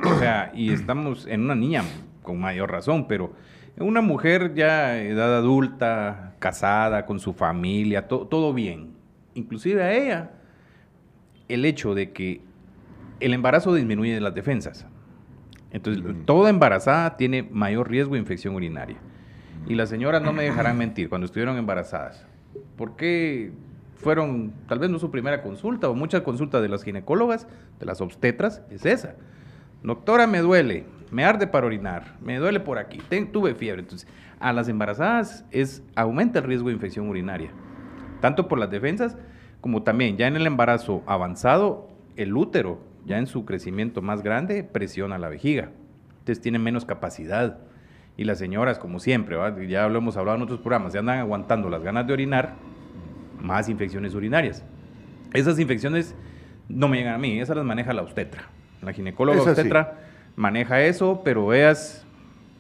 O 0.04 0.18
sea, 0.20 0.52
y 0.56 0.72
estamos 0.74 1.28
en 1.28 1.42
una 1.42 1.56
niña 1.56 1.84
con 2.24 2.40
mayor 2.40 2.72
razón, 2.72 3.08
pero 3.08 3.32
una 3.80 4.02
mujer 4.02 4.54
ya 4.56 4.90
de 4.90 5.10
edad 5.12 5.38
adulta, 5.38 6.34
casada, 6.40 7.06
con 7.06 7.20
su 7.20 7.34
familia, 7.34 8.08
to- 8.08 8.28
todo 8.28 8.54
bien. 8.54 8.94
Inclusive 9.36 9.84
a 9.84 9.94
ella, 9.94 10.32
el 11.48 11.64
hecho 11.66 11.94
de 11.94 12.12
que 12.12 12.42
el 13.20 13.34
embarazo 13.34 13.74
disminuye 13.74 14.20
las 14.20 14.34
defensas. 14.34 14.86
Entonces, 15.72 16.04
toda 16.26 16.50
embarazada 16.50 17.18
tiene 17.18 17.44
mayor 17.44 17.90
riesgo 17.90 18.14
de 18.14 18.20
infección 18.20 18.56
urinaria. 18.56 18.98
Y 19.68 19.76
las 19.76 19.90
señoras 19.90 20.22
no 20.22 20.34
me 20.34 20.44
dejarán 20.44 20.78
mentir 20.78 21.10
cuando 21.10 21.26
estuvieron 21.26 21.58
embarazadas. 21.58 22.26
¿Por 22.78 22.96
qué 22.96 23.52
fueron, 23.96 24.54
tal 24.68 24.80
vez 24.80 24.90
no 24.90 24.98
su 25.00 25.12
primera 25.12 25.42
consulta 25.42 25.90
o 25.90 25.94
muchas 25.94 26.22
consultas 26.22 26.62
de 26.62 26.70
las 26.70 26.84
ginecólogas, 26.84 27.48
de 27.80 27.86
las 27.86 28.02
obstetras, 28.02 28.62
es 28.72 28.86
esa? 28.86 29.16
Doctora, 29.84 30.26
me 30.26 30.40
duele, 30.40 30.86
me 31.12 31.24
arde 31.26 31.48
para 31.48 31.66
orinar, 31.68 32.16
me 32.22 32.38
duele 32.38 32.60
por 32.60 32.78
aquí, 32.78 33.00
ten- 33.10 33.32
tuve 33.32 33.56
fiebre. 33.56 33.82
Entonces, 33.82 34.08
a 34.40 34.54
las 34.54 34.68
embarazadas 34.70 35.46
es, 35.52 35.84
aumenta 35.96 36.40
el 36.40 36.46
riesgo 36.46 36.68
de 36.70 36.76
infección 36.76 37.10
urinaria, 37.10 37.50
tanto 38.22 38.48
por 38.48 38.60
las 38.60 38.70
defensas 38.70 39.18
como 39.62 39.84
también 39.84 40.18
ya 40.18 40.28
en 40.28 40.36
el 40.36 40.46
embarazo 40.46 41.04
avanzado, 41.08 41.90
el 42.16 42.36
útero, 42.36 42.80
ya 43.06 43.18
en 43.18 43.28
su 43.28 43.46
crecimiento 43.46 44.02
más 44.02 44.22
grande, 44.22 44.64
presiona 44.64 45.18
la 45.18 45.30
vejiga. 45.30 45.70
Entonces 46.20 46.42
tienen 46.42 46.62
menos 46.64 46.86
capacidad. 46.86 47.58
Y 48.18 48.24
las 48.26 48.38
señoras, 48.40 48.80
como 48.80 49.00
siempre, 49.00 49.38
ya 49.68 49.88
lo 49.88 49.98
hemos 50.00 50.18
hablado 50.18 50.38
en 50.38 50.44
otros 50.44 50.60
programas, 50.60 50.94
ya 50.94 51.00
andan 51.00 51.20
aguantando 51.20 51.70
las 51.70 51.84
ganas 51.84 52.06
de 52.08 52.14
orinar, 52.14 52.56
más 53.42 53.70
infecciones 53.70 54.14
urinarias. 54.16 54.64
Esas 55.34 55.60
infecciones 55.60 56.16
no 56.68 56.88
me 56.88 56.98
llegan 56.98 57.14
a 57.16 57.18
mí, 57.18 57.40
esas 57.40 57.56
las 57.56 57.66
maneja 57.66 57.94
la 57.94 58.02
obstetra. 58.02 58.44
La 58.82 58.94
ginecóloga 58.94 59.40
Esa 59.42 59.56
sí. 59.56 59.62
Maneja 60.42 60.82
eso, 60.84 61.22
pero 61.26 61.46
veas, 61.48 62.06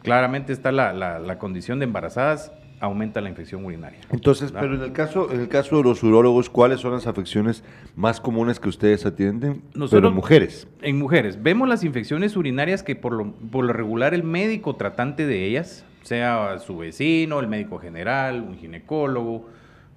claramente 0.03 0.51
está 0.51 0.73
la, 0.73 0.91
la- 0.91 1.19
la 1.19 1.37
condición 1.39 1.79
de 1.79 1.85
embarazadas, 1.85 2.51
aumenta 2.79 3.21
la 3.21 3.29
infección 3.29 3.63
urinaria. 3.65 3.99
Entonces, 4.11 4.51
¿verdad? 4.51 4.61
pero 4.69 4.75
en 4.75 4.81
el 4.87 4.91
caso, 4.93 5.31
en 5.31 5.39
el 5.39 5.47
caso 5.47 5.77
de 5.77 5.83
los 5.83 6.03
urólogos, 6.03 6.49
¿cuáles 6.49 6.79
son 6.79 6.91
las 6.91 7.07
afecciones 7.07 7.63
más 7.95 8.19
comunes 8.21 8.59
que 8.59 8.69
ustedes 8.69 9.05
atienden? 9.05 9.61
pero 9.71 9.79
Nosotros- 9.79 10.09
en 10.09 10.15
mujeres. 10.15 10.67
En 10.81 10.97
mujeres, 10.99 11.41
vemos 11.41 11.67
las 11.69 11.83
infecciones 11.83 12.35
urinarias 12.35 12.83
que 12.83 12.95
por 12.95 13.13
lo, 13.13 13.31
por 13.31 13.63
lo 13.65 13.73
regular 13.73 14.13
el 14.13 14.23
médico 14.23 14.75
tratante 14.75 15.25
de 15.25 15.45
ellas, 15.45 15.85
sea 16.03 16.59
su 16.59 16.77
vecino, 16.77 17.39
el 17.39 17.47
médico 17.47 17.79
general, 17.79 18.41
un 18.41 18.57
ginecólogo, 18.57 19.49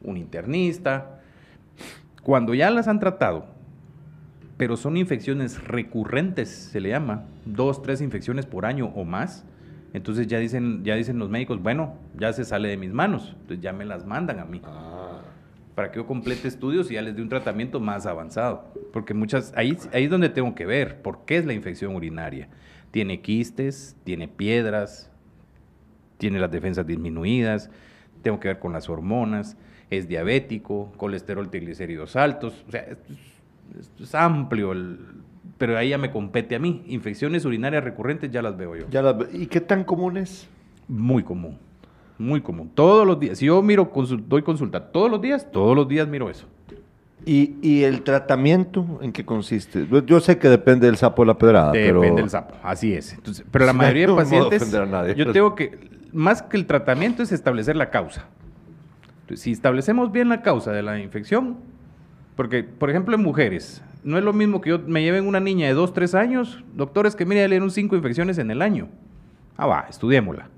un 0.03 0.17
internista, 0.17 1.21
cuando 2.23 2.55
ya 2.55 2.71
las 2.71 2.89
han 2.89 2.99
tratado 3.01 3.47
pero 4.61 4.77
son 4.77 4.99
infecciones 4.99 5.67
recurrentes, 5.67 6.51
se 6.51 6.81
le 6.81 6.91
llama, 6.91 7.25
dos, 7.47 7.81
tres 7.81 8.03
infecciones 8.03 8.45
por 8.45 8.67
año 8.67 8.93
o 8.95 9.07
más. 9.07 9.47
Entonces 9.95 10.27
ya 10.27 10.39
dicen, 10.39 10.85
ya 10.85 10.97
dicen 10.97 11.19
los 11.19 11.31
médicos, 11.31 11.63
bueno, 11.63 11.95
ya 12.19 12.35
se 12.35 12.45
sale 12.45 12.69
de 12.69 12.77
mis 12.77 12.93
manos, 12.93 13.35
entonces 13.41 13.61
ya 13.63 13.73
me 13.73 13.87
las 13.87 14.05
mandan 14.05 14.39
a 14.39 14.45
mí. 14.45 14.61
Ah. 14.63 15.23
Para 15.75 15.91
que 15.91 15.97
yo 15.97 16.07
complete 16.07 16.47
estudios 16.47 16.91
y 16.91 16.95
ya 16.97 17.01
les 17.01 17.17
dé 17.17 17.23
un 17.23 17.31
tratamiento 17.31 17.81
más 17.81 18.05
avanzado. 18.05 18.71
Porque 18.93 19.15
muchas, 19.15 19.55
ahí, 19.57 19.79
ahí 19.95 20.05
es 20.05 20.11
donde 20.11 20.29
tengo 20.29 20.55
que 20.55 20.67
ver 20.67 21.01
por 21.01 21.25
qué 21.25 21.39
es 21.39 21.47
la 21.47 21.55
infección 21.55 21.97
urinaria. 21.97 22.51
Tiene 22.91 23.23
quistes, 23.23 23.97
tiene 24.05 24.29
piedras, 24.29 25.11
tiene 26.19 26.39
las 26.39 26.51
defensas 26.51 26.87
disminuidas, 26.87 27.71
tengo 28.21 28.39
que 28.39 28.49
ver 28.49 28.59
con 28.59 28.75
las 28.75 28.91
hormonas, 28.91 29.57
es 29.89 30.07
diabético, 30.07 30.93
colesterol 30.99 31.49
triglicéridos 31.49 32.15
altos, 32.15 32.63
o 32.69 32.71
sea, 32.71 32.99
es, 34.01 34.15
amplio, 34.15 34.73
el- 34.73 34.99
pero 35.59 35.77
ahí 35.77 35.91
ya 35.91 35.99
me 35.99 36.11
compete 36.11 36.57
a 36.57 36.59
mí. 36.59 36.83
Infecciones 36.89 37.45
urinarias 37.45 37.85
recurrentes 37.85 38.31
ya 38.31 38.41
las 38.43 38.57
veo 38.57 38.77
yo. 38.77 38.87
Ya 38.91 39.03
las 39.03 39.19
ve- 39.19 39.29
¿Y 39.33 39.47
qué 39.47 39.61
tan 39.61 39.85
común 39.85 40.17
es? 40.17 40.49
Muy 40.89 41.23
común, 41.23 41.59
muy 42.19 42.41
común. 42.41 42.71
Todos 42.75 43.07
los 43.07 43.21
días, 43.21 43.39
si 43.39 43.47
yo 43.47 43.61
miro, 43.63 43.91
doy 44.27 44.43
consulta 44.43 44.91
todos 44.91 45.11
los 45.11 45.21
días, 45.21 45.51
todos 45.53 45.77
los 45.77 45.87
días 45.87 46.09
miro 46.09 46.31
eso. 46.31 46.47
¿Y, 47.27 47.57
y 47.61 47.83
el 47.83 48.01
tratamiento 48.03 48.99
en 49.03 49.13
qué 49.13 49.27
consiste? 49.27 49.87
Yo- 50.07 50.21
sé 50.21 50.39
que 50.39 50.49
depende 50.49 50.87
del 50.87 50.97
sapo 50.97 51.21
de 51.23 51.27
la 51.27 51.37
pedrada, 51.37 51.71
Depende 51.73 52.01
pero... 52.01 52.17
del 52.17 52.31
sapo, 52.31 52.55
así 52.63 52.95
es. 52.95 53.13
Entonces, 53.13 53.45
pero 53.51 53.67
la 53.67 53.73
Sí, 53.73 53.79
mayoría 53.79 54.03
de 54.03 54.07
no 54.07 54.15
modo 54.15 54.25
de 54.25 54.59
pacientes, 54.59 54.75
a 54.75 54.87
nadie. 54.87 55.15
yo 55.15 55.31
tengo 55.31 55.55
que, 55.55 55.79
más 56.13 56.41
que 56.43 56.57
el 56.57 56.65
tratamiento 56.65 57.23
es 57.23 57.31
establecer 57.31 57.77
la 57.77 57.91
causa. 57.91 58.25
Entonces, 59.21 59.41
si 59.45 59.53
establecemos 59.53 60.11
bien 60.11 60.31
la 60.31 60.41
causa 60.41 60.73
de 60.73 60.83
la 60.83 60.99
infección, 60.99 61.59
porque, 62.41 62.65
por 62.65 62.89
ejemplo, 62.89 63.15
en 63.15 63.23
mujeres, 63.23 63.83
no 64.03 64.17
es 64.17 64.25
lo 64.25 64.33
mismo 64.33 64.63
que 64.63 64.71
yo 64.71 64.79
me 64.79 65.03
lleven 65.03 65.27
una 65.27 65.41
niña 65.41 65.67
de 65.67 65.75
2, 65.75 65.93
3 65.93 66.15
años, 66.15 66.65
doctores 66.75 67.15
que 67.15 67.27
mire, 67.27 67.43
le 67.43 67.57
dieron 67.57 67.71
5 67.71 67.95
infecciones 67.97 68.39
en 68.39 68.51
el 68.51 68.63
año. 68.63 68.89
Ah, 69.59 69.67
va, 69.67 69.85
estudiémosla. 69.91 70.49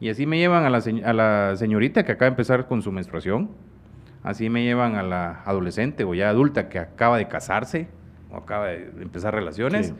Y 0.00 0.08
así 0.08 0.26
me 0.26 0.38
llevan 0.38 0.64
a 0.64 0.70
la, 0.70 0.80
se- 0.80 1.04
a 1.04 1.12
la 1.12 1.54
señorita 1.54 2.04
que 2.04 2.10
acaba 2.10 2.24
de 2.30 2.32
empezar 2.32 2.66
con 2.66 2.82
su 2.82 2.90
menstruación, 2.90 3.48
así 4.24 4.50
me 4.50 4.64
llevan 4.64 4.96
a 4.96 5.04
la 5.04 5.40
adolescente 5.44 6.02
o 6.02 6.14
ya 6.14 6.30
adulta 6.30 6.68
que 6.68 6.80
acaba 6.80 7.16
de 7.16 7.28
casarse 7.28 7.86
o 8.32 8.36
acaba 8.38 8.66
de 8.66 8.90
empezar 9.00 9.32
relaciones. 9.32 9.90
Sí. 9.90 9.94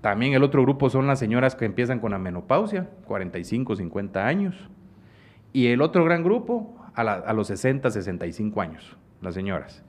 También 0.00 0.32
el 0.32 0.44
otro 0.44 0.62
grupo 0.62 0.88
son 0.88 1.06
las 1.06 1.18
señoras 1.18 1.54
que 1.56 1.66
empiezan 1.66 1.98
con 2.00 2.12
la 2.12 2.18
menopausia, 2.18 2.88
45, 3.04 3.76
50 3.76 4.26
años. 4.26 4.56
Y 5.52 5.66
el 5.66 5.82
otro 5.82 6.06
gran 6.06 6.22
grupo, 6.24 6.74
a, 6.94 7.04
la- 7.04 7.12
a 7.16 7.34
los 7.34 7.48
60, 7.48 7.90
65 7.90 8.62
años, 8.62 8.96
las 9.20 9.34
señoras. 9.34 9.82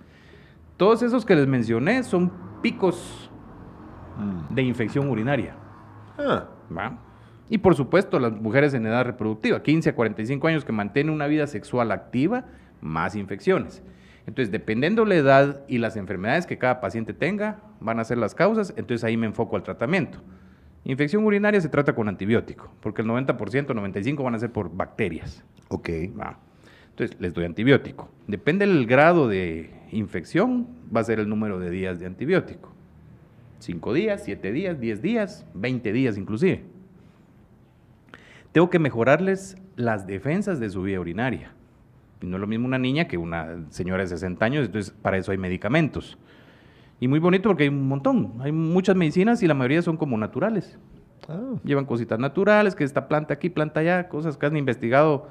Todos 0.78 1.02
esos 1.02 1.26
que 1.26 1.36
les 1.36 1.48
mencioné 1.48 2.04
son 2.04 2.32
picos 2.62 3.30
Mm. 4.20 4.54
de 4.54 4.62
infección 4.64 5.10
urinaria. 5.10 5.56
Ah, 6.18 6.46
¿va? 6.76 7.00
Y 7.50 7.58
por 7.60 7.76
supuesto, 7.76 8.20
las 8.20 8.34
mujeres 8.34 8.74
en 8.74 8.86
edad 8.86 9.06
reproductiva, 9.06 9.64
15 9.64 9.90
a 9.92 9.96
45 9.96 10.48
años 10.48 10.66
que 10.66 10.72
mantienen 10.72 11.14
una 11.14 11.26
vida 11.28 11.48
sexual 11.48 11.92
activa, 11.92 12.46
más 12.82 13.16
infecciones. 13.16 13.82
Entonces, 14.28 14.52
dependiendo 14.52 15.06
la 15.06 15.16
edad 15.16 15.62
y 15.68 15.80
las 15.80 15.96
enfermedades 15.96 16.46
que 16.46 16.58
cada 16.58 16.82
paciente 16.82 17.14
tenga, 17.14 17.62
van 17.80 18.00
a 18.00 18.04
ser 18.04 18.18
las 18.18 18.36
causas, 18.36 18.74
entonces 18.78 19.04
ahí 19.04 19.18
me 19.18 19.26
enfoco 19.26 19.56
al 19.56 19.64
tratamiento. 19.64 20.20
Infección 20.84 21.26
urinaria 21.26 21.60
se 21.62 21.70
trata 21.70 21.96
con 21.96 22.08
antibiótico, 22.08 22.72
porque 22.82 23.02
el 23.02 23.08
90%, 23.08 23.74
95% 23.74 24.24
van 24.24 24.36
a 24.36 24.40
ser 24.40 24.52
por 24.52 24.76
bacterias. 24.76 25.44
ok. 25.70 25.90
¿va? 26.20 26.38
Entonces, 27.00 27.22
les 27.22 27.34
doy 27.34 27.46
antibiótico. 27.46 28.10
Depende 28.28 28.68
del 28.68 28.86
grado 28.86 29.30
de 29.30 29.70
infección, 29.94 30.68
va 30.94 31.00
a 31.00 31.04
ser 31.06 31.22
el 31.22 31.30
número 31.30 31.58
de 31.58 31.70
días 31.70 31.98
de 31.98 32.06
antibiótico. 32.06 32.74
5 33.60 33.94
días, 33.94 34.24
7 34.26 34.52
días, 34.52 34.82
10 34.82 35.02
días, 35.02 35.46
20 35.54 35.94
días 35.94 36.18
inclusive. 36.18 36.66
Tengo 38.52 38.70
que 38.70 38.80
mejorarles 38.80 39.56
las 39.78 40.08
defensas 40.08 40.60
de 40.60 40.70
su 40.70 40.82
vía 40.82 41.00
urinaria. 41.00 41.54
Y 42.22 42.26
no 42.26 42.36
es 42.36 42.42
lo 42.42 42.48
mismo 42.48 42.68
una 42.68 42.78
niña 42.80 43.08
que 43.08 43.18
una 43.18 43.64
señora 43.70 44.04
de 44.04 44.10
60 44.10 44.44
años, 44.44 44.66
entonces 44.66 44.94
para 45.02 45.18
eso 45.18 45.32
hay 45.32 45.38
medicamentos. 45.38 46.18
Y 47.00 47.08
muy 47.08 47.20
bonito 47.20 47.48
porque 47.48 47.64
hay 47.64 47.70
un 47.70 47.88
montón, 47.88 48.34
hay 48.42 48.52
muchas 48.52 48.98
medicinas 48.98 49.42
y 49.42 49.48
la 49.48 49.54
mayoría 49.54 49.82
son 49.82 49.96
como 49.96 50.18
naturales 50.18 50.78
Ah, 51.30 51.54
llevan 51.64 51.86
cositas 51.86 52.18
naturales, 52.18 52.76
que 52.76 52.84
esta 52.84 53.08
planta 53.08 53.36
aquí, 53.36 53.50
planta 53.50 53.82
allá, 53.82 54.10
cosas 54.10 54.36
que 54.36 54.48
han 54.48 54.58
investigado 54.58 55.30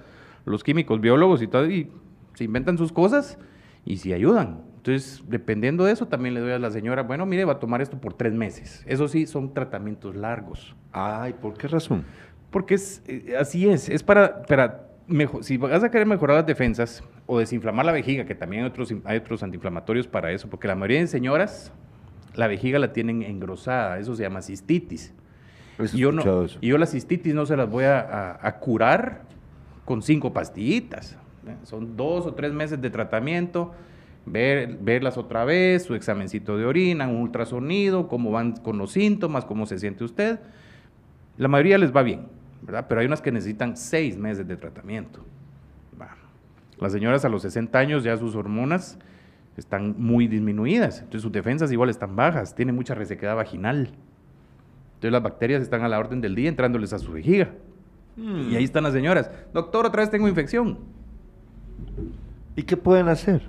los 0.48 0.64
químicos, 0.64 1.00
biólogos 1.00 1.42
y 1.42 1.46
todo, 1.46 1.66
y 1.70 1.90
se 2.34 2.44
inventan 2.44 2.78
sus 2.78 2.92
cosas 2.92 3.38
y 3.84 3.96
sí 3.98 4.12
ayudan. 4.12 4.62
Entonces, 4.76 5.22
dependiendo 5.28 5.84
de 5.84 5.92
eso, 5.92 6.06
también 6.06 6.34
le 6.34 6.40
doy 6.40 6.52
a 6.52 6.58
la 6.58 6.70
señora, 6.70 7.02
bueno, 7.02 7.26
mire, 7.26 7.44
va 7.44 7.54
a 7.54 7.58
tomar 7.58 7.82
esto 7.82 8.00
por 8.00 8.14
tres 8.14 8.32
meses. 8.32 8.84
Eso 8.87 9.08
sí, 9.08 9.26
son 9.26 9.52
tratamientos 9.52 10.14
largos. 10.16 10.74
Ay, 10.92 11.34
¿por 11.34 11.54
qué 11.54 11.68
razón? 11.68 12.04
Porque 12.50 12.74
es, 12.74 13.02
eh, 13.06 13.34
así 13.38 13.68
es, 13.68 13.88
es 13.88 14.02
para, 14.02 14.42
para 14.42 14.87
mejo- 15.06 15.42
si 15.42 15.56
vas 15.58 15.82
a 15.84 15.90
querer 15.90 16.06
mejorar 16.06 16.37
las 16.37 16.46
defensas 16.46 17.02
o 17.26 17.38
desinflamar 17.38 17.84
la 17.84 17.92
vejiga, 17.92 18.24
que 18.24 18.34
también 18.34 18.62
hay 18.62 18.68
otros, 18.70 18.94
hay 19.04 19.18
otros 19.18 19.42
antiinflamatorios 19.42 20.06
para 20.06 20.32
eso, 20.32 20.48
porque 20.48 20.68
la 20.68 20.74
mayoría 20.74 21.00
de 21.00 21.06
señoras, 21.08 21.72
la 22.34 22.46
vejiga 22.46 22.78
la 22.78 22.92
tienen 22.94 23.22
engrosada, 23.22 23.98
eso 23.98 24.14
se 24.14 24.22
llama 24.22 24.40
cistitis. 24.40 25.12
Y 25.92 25.98
yo, 25.98 26.12
no, 26.12 26.44
eso. 26.44 26.58
y 26.62 26.68
yo 26.68 26.78
la 26.78 26.87
cistitis 26.87 27.34
no 27.34 27.44
se 27.46 27.56
las 27.56 27.68
voy 27.68 27.84
a, 27.84 28.00
a- 28.00 28.38
a 28.48 28.58
curar 28.58 29.22
con 29.88 30.03
cinco 30.03 30.35
pastillitas. 30.35 31.16
Son 31.62 31.96
dos 31.96 32.27
o 32.27 32.35
tres 32.35 32.53
meses 32.53 32.79
de 32.79 32.90
tratamiento, 32.90 33.72
ver, 34.27 34.77
verlas 34.83 35.16
otra 35.16 35.46
vez, 35.46 35.85
su 35.85 35.94
examencito 35.94 36.59
de 36.59 36.66
orina, 36.66 37.09
un 37.09 37.22
ultrasonido, 37.22 38.07
cómo 38.07 38.31
van 38.31 38.53
con 38.53 38.77
los 38.77 38.92
síntomas, 38.92 39.46
cómo 39.46 39.64
se 39.64 39.79
siente 39.79 40.05
usted. 40.05 40.40
La 41.38 41.48
mayoría 41.48 41.79
les 41.79 41.90
va 41.90 42.03
bien, 42.03 42.27
¿verdad? 42.61 42.85
Pero 42.87 43.01
hay 43.01 43.07
unas 43.07 43.22
que 43.22 43.33
necesitan 43.33 43.79
seis 43.79 44.18
meses 44.18 44.46
de 44.46 44.59
tratamiento. 44.59 45.24
Las 46.79 46.92
señoras 46.92 47.24
a 47.24 47.31
los 47.31 47.40
60 47.40 47.79
años 47.79 48.05
ya 48.05 48.14
sus 48.18 48.37
hormonas 48.37 48.98
están 49.57 49.94
muy 49.96 50.29
disminuidas, 50.29 50.98
entonces 50.98 51.22
sus 51.22 51.33
defensas 51.33 51.72
igual 51.72 51.88
están 51.88 52.14
bajas, 52.14 52.55
tienen 52.55 52.74
mucha 52.74 52.94
resequedad 52.94 53.37
vaginal. 53.37 53.94
Entonces 54.96 55.12
las 55.12 55.22
bacterias 55.22 55.62
están 55.62 55.83
a 55.83 55.88
la 55.88 55.98
orden 55.98 56.20
del 56.20 56.35
día 56.35 56.51
entrándoles 56.51 56.92
a 56.92 56.98
su 56.98 57.11
vejiga. 57.11 57.53
Mm. 58.18 58.50
Y 58.52 58.57
ahí 58.57 58.64
están 58.64 58.83
las 58.83 58.92
señoras. 58.92 59.31
Doctor, 59.54 59.87
otra 59.87 60.02
vez 60.02 60.11
tengo 60.11 60.26
infección. 60.28 60.78
¿Y 62.57 62.64
qué 62.64 62.76
pueden 62.76 63.09
hacer? 63.09 63.42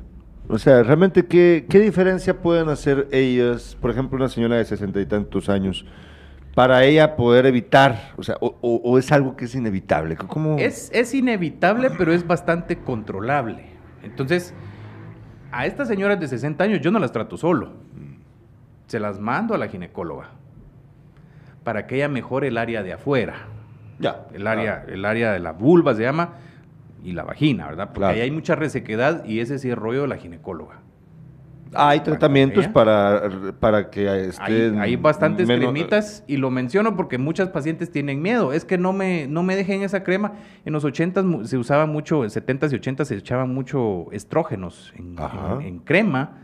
O 0.48 0.58
sea, 0.58 0.84
realmente, 0.84 1.26
¿qué, 1.26 1.66
qué 1.70 1.80
diferencia 1.80 2.40
pueden 2.42 2.70
hacer 2.70 3.08
ellas, 3.12 3.78
por 3.82 3.92
ejemplo, 3.92 4.18
una 4.18 4.30
señora 4.30 4.56
de 4.58 4.66
sesenta 4.66 5.00
y 5.02 5.06
tantos 5.06 5.50
años, 5.50 5.86
para 6.56 6.84
ella 6.84 7.16
poder 7.16 7.46
evitar? 7.46 8.14
O 8.18 8.24
sea, 8.24 8.36
o, 8.42 8.56
o- 8.62 8.82
o 8.84 8.98
es 8.98 9.12
algo 9.12 9.36
que 9.36 9.46
es 9.46 9.56
inevitable. 9.56 10.16
¿Cómo? 10.16 10.58
Es, 10.58 10.90
es 10.94 11.14
inevitable, 11.14 11.90
pero 11.98 12.12
es 12.14 12.26
bastante 12.26 12.78
controlable. 12.78 13.66
Entonces, 14.04 14.54
a 15.52 15.66
estas 15.66 15.88
señoras 15.88 16.20
de 16.20 16.28
60 16.28 16.64
años 16.64 16.80
yo 16.82 16.92
no 16.92 17.00
las 17.00 17.12
trato 17.12 17.38
solo. 17.38 17.74
Se 18.88 19.00
las 19.00 19.20
mando 19.20 19.54
a 19.54 19.58
la 19.58 19.68
ginecóloga 19.68 20.32
para 21.64 21.86
que 21.86 21.96
ella 21.98 22.08
mejore 22.10 22.48
el 22.48 22.58
área 22.58 22.82
de 22.82 22.94
afuera. 22.94 23.36
Ya. 24.00 24.28
El 24.34 24.48
área, 24.48 24.86
el 24.88 25.04
área 25.06 25.34
de 25.34 25.40
la 25.40 25.52
vulva 25.52 25.94
se 25.94 26.02
llama 26.04 26.34
y 27.04 27.12
la 27.14 27.24
vagina, 27.24 27.68
¿verdad? 27.68 27.88
Porque 27.88 28.00
Claro. 28.00 28.14
ahí 28.16 28.22
hay 28.22 28.32
mucha 28.32 28.56
resequedad 28.56 29.24
y 29.26 29.40
ese 29.40 29.60
sí 29.60 29.70
es 29.70 29.78
rollo 29.78 30.02
de 30.04 30.08
la 30.08 30.18
ginecóloga. 30.18 30.80
Ah, 31.76 31.90
hay 31.90 32.00
tratamientos 32.00 32.64
ella. 32.64 32.74
para, 32.74 33.22
para 33.60 33.92
que 33.92 34.26
estén 34.30 34.80
hay 34.80 34.96
bastantes 34.96 35.48
menos- 35.48 35.66
cremitas 35.72 36.24
y 36.26 36.38
lo 36.38 36.50
menciono 36.50 36.96
porque 36.96 37.20
muchas 37.20 37.50
pacientes 37.50 37.92
tienen 37.92 38.24
miedo. 38.24 38.54
Es 38.54 38.66
que 38.66 38.80
no 38.80 38.92
me, 38.92 39.28
no 39.28 39.44
me 39.44 39.56
dejen 39.56 39.84
esa 39.84 40.04
crema. 40.04 40.34
En 40.66 40.74
los 40.74 40.84
80 40.84 41.22
mu- 41.22 41.46
se 41.46 41.58
usaba 41.60 41.86
mucho, 41.86 42.24
en 42.24 42.32
70s 42.32 42.72
y 42.74 42.76
80s 42.78 43.06
se 43.06 43.16
echaban 43.18 43.54
mucho 43.54 44.08
estrógenos 44.12 44.92
en- 44.98 45.16
en 45.64 45.78
crema 45.80 46.38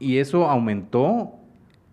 y 0.00 0.16
eso 0.18 0.50
aumentó 0.50 1.34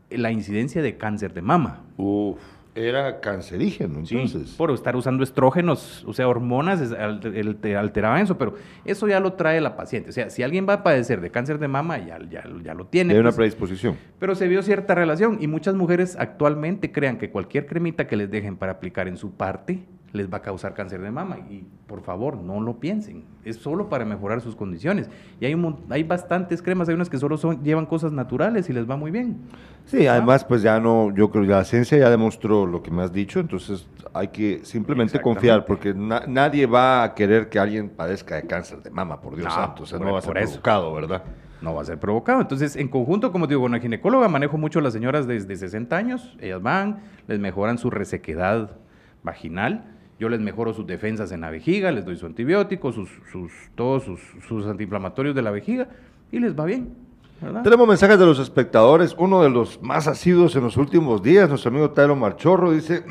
la 0.10 0.32
incidencia 0.32 0.82
de 0.82 0.98
cáncer 0.98 1.36
de 1.36 1.44
mama. 1.44 1.84
Uf, 1.98 2.40
era 2.80 3.20
cancerígeno, 3.20 4.06
Sí, 4.06 4.16
entonces. 4.18 4.56
por 4.56 4.72
estar 4.72 4.96
usando 4.96 5.24
estrógenos, 5.24 6.04
o 6.08 6.14
sea, 6.14 6.28
hormonas, 6.28 6.80
es- 6.82 6.92
al- 6.94 7.20
el- 7.36 7.56
te 7.58 7.76
alteraban 7.76 8.22
eso, 8.22 8.38
pero 8.38 8.56
eso 8.86 9.08
ya 9.08 9.20
lo 9.20 9.34
trae 9.34 9.60
la 9.62 9.76
paciente. 9.76 10.10
O 10.10 10.14
sea, 10.14 10.30
si 10.30 10.44
alguien 10.44 10.66
va 10.68 10.74
a 10.74 10.84
padecer 10.84 11.22
de 11.22 11.30
cáncer 11.30 11.60
de 11.60 11.68
mama, 11.68 11.98
ya, 12.00 12.18
ya, 12.30 12.44
ya 12.64 12.74
lo 12.74 12.86
tiene. 12.88 13.14
Hay 13.14 13.20
una 13.20 13.30
pues. 13.30 13.36
predisposición. 13.38 13.96
Pero 14.20 14.36
se 14.36 14.48
vio 14.48 14.62
cierta 14.64 14.96
relación 14.96 15.38
y 15.42 15.48
muchas 15.48 15.76
mujeres 15.76 16.16
actualmente 16.20 16.92
crean 16.92 17.18
que 17.18 17.30
cualquier 17.30 17.66
cremita 17.66 18.08
que 18.08 18.16
les 18.16 18.32
dejen 18.32 18.56
para 18.58 18.72
aplicar 18.74 19.08
en 19.08 19.18
su 19.18 19.32
parte 19.34 19.80
les 20.14 20.32
va 20.32 20.38
a 20.38 20.42
causar 20.42 20.74
cáncer 20.74 21.02
de 21.02 21.12
mama. 21.12 21.38
Y 21.50 21.64
por 21.88 22.02
favor, 22.02 22.38
no 22.38 22.60
lo 22.62 22.80
piensen. 22.80 23.24
Es 23.44 23.58
solo 23.58 23.90
para 23.90 24.06
mejorar 24.06 24.42
sus 24.42 24.56
condiciones. 24.56 25.10
Y 25.40 25.46
hay, 25.46 25.54
un, 25.54 25.78
hay 25.90 26.04
bastantes 26.04 26.62
cremas, 26.62 26.90
hay 26.90 26.96
unas 26.96 27.10
que 27.10 27.18
solo 27.18 27.38
son, 27.38 27.64
llevan 27.64 27.86
cosas 27.86 28.12
naturales 28.12 28.70
y 28.70 28.74
les 28.74 28.90
va 28.90 28.96
muy 28.98 29.12
bien. 29.12 29.38
Sí, 29.86 30.06
además, 30.08 30.44
pues 30.46 30.62
ya 30.62 30.80
no, 30.80 31.14
yo 31.16 31.30
creo 31.32 31.44
que 31.44 31.50
la 31.50 31.64
ciencia 31.64 31.98
ya 31.98 32.10
demostró 32.10 32.66
lo 32.66 32.82
que 32.84 32.92
me 32.92 33.02
has 33.04 33.12
dicho, 33.12 33.40
entonces 33.40 33.88
hay 34.14 34.28
que 34.28 34.60
simplemente 34.64 35.20
confiar, 35.22 35.66
porque 35.66 35.94
na- 35.94 36.24
nadie 36.28 36.66
va 36.68 37.04
a 37.04 37.14
querer 37.16 37.50
que 37.50 37.58
alguien 37.60 37.90
padezca 37.90 38.36
de 38.36 38.44
cáncer 38.44 38.84
de 38.84 38.92
mama, 38.92 39.20
por 39.22 39.36
Dios 39.36 39.46
No, 39.48 39.52
santo, 39.52 39.84
o 39.84 39.86
sea, 39.88 39.98
por- 39.98 40.08
no 40.08 40.14
va 40.14 40.20
a 40.20 40.22
ser 40.22 40.34
provocado, 40.34 40.94
¿verdad? 40.94 41.24
no 41.62 41.74
va 41.74 41.82
a 41.82 41.86
ser 41.86 42.00
provocado. 42.00 42.40
Entonces, 42.40 42.76
en 42.78 42.88
conjunto, 42.88 43.32
como 43.34 43.46
digo, 43.46 43.62
con 43.62 43.72
la 43.74 43.80
ginecóloga 43.80 44.30
manejo 44.30 44.58
mucho 44.58 44.80
a 44.80 44.82
las 44.82 44.94
señoras 44.94 45.28
desde 45.28 45.56
60 45.58 45.98
años, 45.98 46.38
ellas 46.40 46.62
van, 46.62 47.02
les 47.28 47.38
mejoran 47.40 47.78
su 47.78 47.90
resequedad 47.90 48.78
vaginal, 49.24 49.84
yo 50.20 50.28
les 50.28 50.42
mejoro 50.42 50.74
sus 50.74 50.86
defensas 50.86 51.32
en 51.32 51.42
la 51.42 51.50
vejiga, 51.50 51.92
les 51.92 52.06
doy 52.06 52.18
su 52.18 52.26
antibiótico, 52.26 52.92
sus, 52.92 53.10
sus, 53.32 53.52
todos 53.76 54.04
sus, 54.04 54.20
sus 54.48 54.66
antiinflamatorios 54.68 55.34
de 55.34 55.42
la 55.42 55.52
vejiga 55.52 55.88
y 56.32 56.40
les 56.40 56.60
va 56.60 56.66
bien. 56.66 56.94
¿verdad? 57.42 57.64
Tenemos 57.64 57.88
mensajes 57.88 58.20
de 58.20 58.26
los 58.26 58.38
espectadores. 58.38 59.16
Uno 59.18 59.42
de 59.42 59.50
los 59.50 59.82
más 59.82 60.08
asiduos 60.08 60.56
en 60.58 60.64
los 60.64 60.76
últimos 60.76 61.24
días, 61.24 61.48
nuestro 61.48 61.72
amigo 61.72 61.92
Taylor 61.92 62.18
Marchorro, 62.18 62.74
dice: 62.74 63.06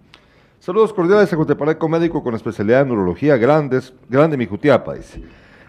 Saludos 0.58 0.94
cordiales 0.94 1.30
a 1.30 1.36
Cotepareco 1.36 1.86
médico 1.86 2.22
con 2.22 2.34
especialidad 2.34 2.80
en 2.80 2.88
neurología, 2.88 3.36
grandes, 3.36 3.92
grande 4.08 4.38
mi 4.38 4.46
Jutiapa, 4.46 4.94
dice. 4.94 5.22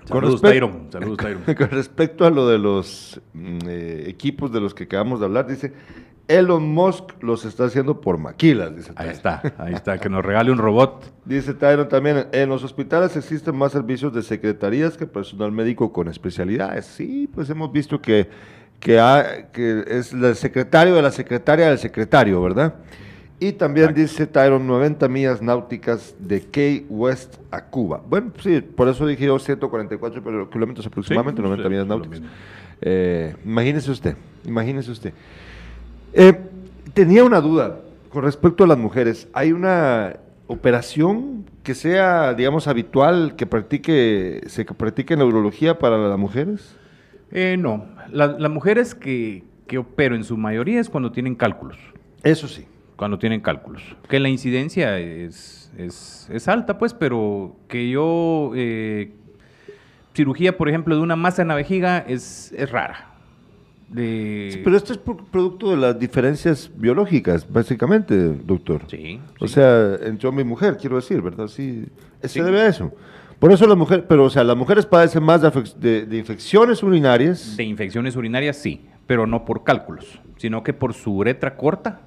Saludos, 0.06 0.42
Tyron. 0.42 0.88
Saludos, 0.92 1.18
Tyron. 1.22 1.44
Con 1.44 1.70
respecto 1.72 2.26
a 2.26 2.30
lo 2.30 2.48
de 2.48 2.58
los 2.58 3.20
mm, 3.34 3.58
eh, 3.68 4.04
equipos 4.08 4.50
de 4.54 4.62
los 4.62 4.74
que 4.74 4.86
acabamos 4.86 5.20
de 5.20 5.26
hablar, 5.26 5.46
dice: 5.46 5.74
Elon 6.28 6.68
Musk 6.68 7.22
los 7.22 7.46
está 7.46 7.66
haciendo 7.66 8.02
por 8.02 8.18
maquilas, 8.18 8.76
dice 8.76 8.90
Ahí 8.96 9.10
Tyron. 9.10 9.12
está, 9.16 9.54
ahí 9.60 9.74
está, 9.74 9.98
que 10.00 10.10
nos 10.10 10.26
regale 10.26 10.52
un 10.52 10.58
robot. 10.58 11.14
Dice 11.26 11.54
Tyron 11.54 11.88
también, 11.88 12.28
en 12.32 12.50
los 12.50 12.64
hospitales 12.64 13.16
existen 13.16 13.56
más 13.56 13.72
servicios 13.74 14.12
de 14.14 14.24
secretarías 14.24 14.98
que 14.98 15.06
personal 15.06 15.52
médico 15.52 15.94
con 15.94 16.08
especialidades. 16.08 16.86
Sí, 16.86 17.30
pues 17.34 17.50
hemos 17.52 17.72
visto 17.72 18.02
que, 18.02 18.28
que, 18.80 19.00
ha- 19.00 19.50
que 19.52 19.84
es 19.88 20.14
el 20.14 20.36
secretario 20.36 20.96
de 20.96 21.02
la 21.04 21.12
secretaria 21.12 21.70
del 21.70 21.78
secretario, 21.78 22.42
¿verdad? 22.42 22.74
Y 23.40 23.52
también 23.52 23.90
Exacto. 23.90 24.02
dice 24.02 24.28
Tyron, 24.28 24.66
90 24.66 25.08
millas 25.10 25.42
náuticas 25.42 26.16
de 26.18 26.42
Key 26.42 26.88
West 26.90 27.36
a 27.52 27.66
Cuba. 27.66 28.02
Bueno, 28.10 28.32
sí, 28.42 28.62
por 28.62 28.88
eso 28.88 29.06
dije 29.06 29.26
yo 29.26 29.38
144 29.38 30.24
pero- 30.24 30.50
kilómetros 30.50 30.88
aproximadamente, 30.88 31.40
Sí, 31.40 31.44
90 31.44 31.64
sí, 31.64 31.70
millas 31.70 31.86
náuticas. 31.86 32.22
Eh, 32.82 33.36
imagínese 33.46 33.92
usted, 33.92 34.16
imagínese 34.46 34.90
usted. 34.90 35.14
Eh, 36.15 36.34
tenía 36.93 37.23
una 37.23 37.41
duda 37.41 37.80
con 38.10 38.23
respecto 38.23 38.63
a 38.63 38.67
las 38.67 38.78
mujeres. 38.78 39.28
¿Hay 39.34 39.51
una 39.51 40.15
operación 40.47 41.45
que 41.63 41.75
sea, 41.75 42.34
digamos, 42.34 42.67
habitual 42.67 43.36
que 43.36 43.45
practique, 43.45 44.41
se 44.47 44.63
practique 44.65 45.17
neurología 45.17 45.78
para 45.78 45.97
las 45.97 46.17
mujeres? 46.17 46.75
Eh, 47.32 47.58
no, 47.60 47.86
La- 48.12 48.28
las 48.39 48.51
mujeres 48.51 48.95
que, 48.95 49.43
que 49.67 49.78
opero 49.80 50.15
en 50.15 50.23
su 50.23 50.38
mayoría 50.38 50.80
es 50.80 50.89
cuando 50.89 51.12
tienen 51.12 51.36
cálculos. 51.36 51.78
Eso 52.23 52.47
sí. 52.47 52.65
cuando 52.95 53.19
tienen 53.19 53.41
cálculos. 53.41 53.84
Que 54.08 54.19
la 54.21 54.30
incidencia 54.30 54.97
es, 54.99 55.69
es, 55.78 56.30
es 56.32 56.47
alta, 56.47 56.78
pues, 56.78 56.93
pero 56.93 57.58
que 57.67 57.89
yo, 57.89 58.51
eh, 58.56 59.12
cirugía, 60.13 60.56
por 60.56 60.69
ejemplo, 60.69 60.95
de 60.95 61.01
una 61.01 61.17
masa 61.17 61.41
en 61.41 61.49
la 61.49 61.56
vejiga 61.56 61.97
es, 62.08 62.54
es 62.58 62.71
rara. 62.71 63.10
De, 63.88 64.50
Sí, 64.52 64.62
pero 64.63 64.78
esto 64.78 64.93
es 64.93 65.00
producto 65.00 65.69
de 65.71 65.78
las 65.78 65.98
diferencias 66.00 66.71
biológicas, 66.76 67.48
básicamente, 67.52 68.15
doctor. 68.45 68.82
Sí, 68.88 69.19
O 69.39 69.48
sí. 69.48 69.54
sea, 69.56 69.95
entre 70.04 70.28
hombre 70.28 70.43
y 70.43 70.48
mujer, 70.48 70.78
quiero 70.78 70.95
decir, 70.95 71.21
¿verdad? 71.21 71.48
Sí, 71.48 71.86
se 72.21 72.28
Sí. 72.30 72.41
debe 72.41 72.62
a 72.62 72.67
eso. 72.67 72.91
Por 73.39 73.52
eso 73.52 73.67
las 73.67 73.78
mujeres, 73.78 74.06
pero 74.08 74.24
o 74.24 74.30
sea, 74.30 74.43
las 74.43 74.58
mujeres 74.58 74.86
padecen 74.86 75.21
más 75.24 75.41
de- 75.80 76.06
de 76.06 76.17
infecciones 76.17 76.82
urinarias. 76.82 77.56
de 77.58 77.63
infecciones 77.63 78.15
urinarias 78.15 78.58
sí, 78.58 78.86
pero 79.06 79.28
no 79.28 79.45
por 79.45 79.63
cálculos, 79.63 80.19
sino 80.38 80.63
que 80.63 80.74
por 80.74 80.93
su 80.93 81.13
uretra 81.13 81.56
corta. 81.56 82.02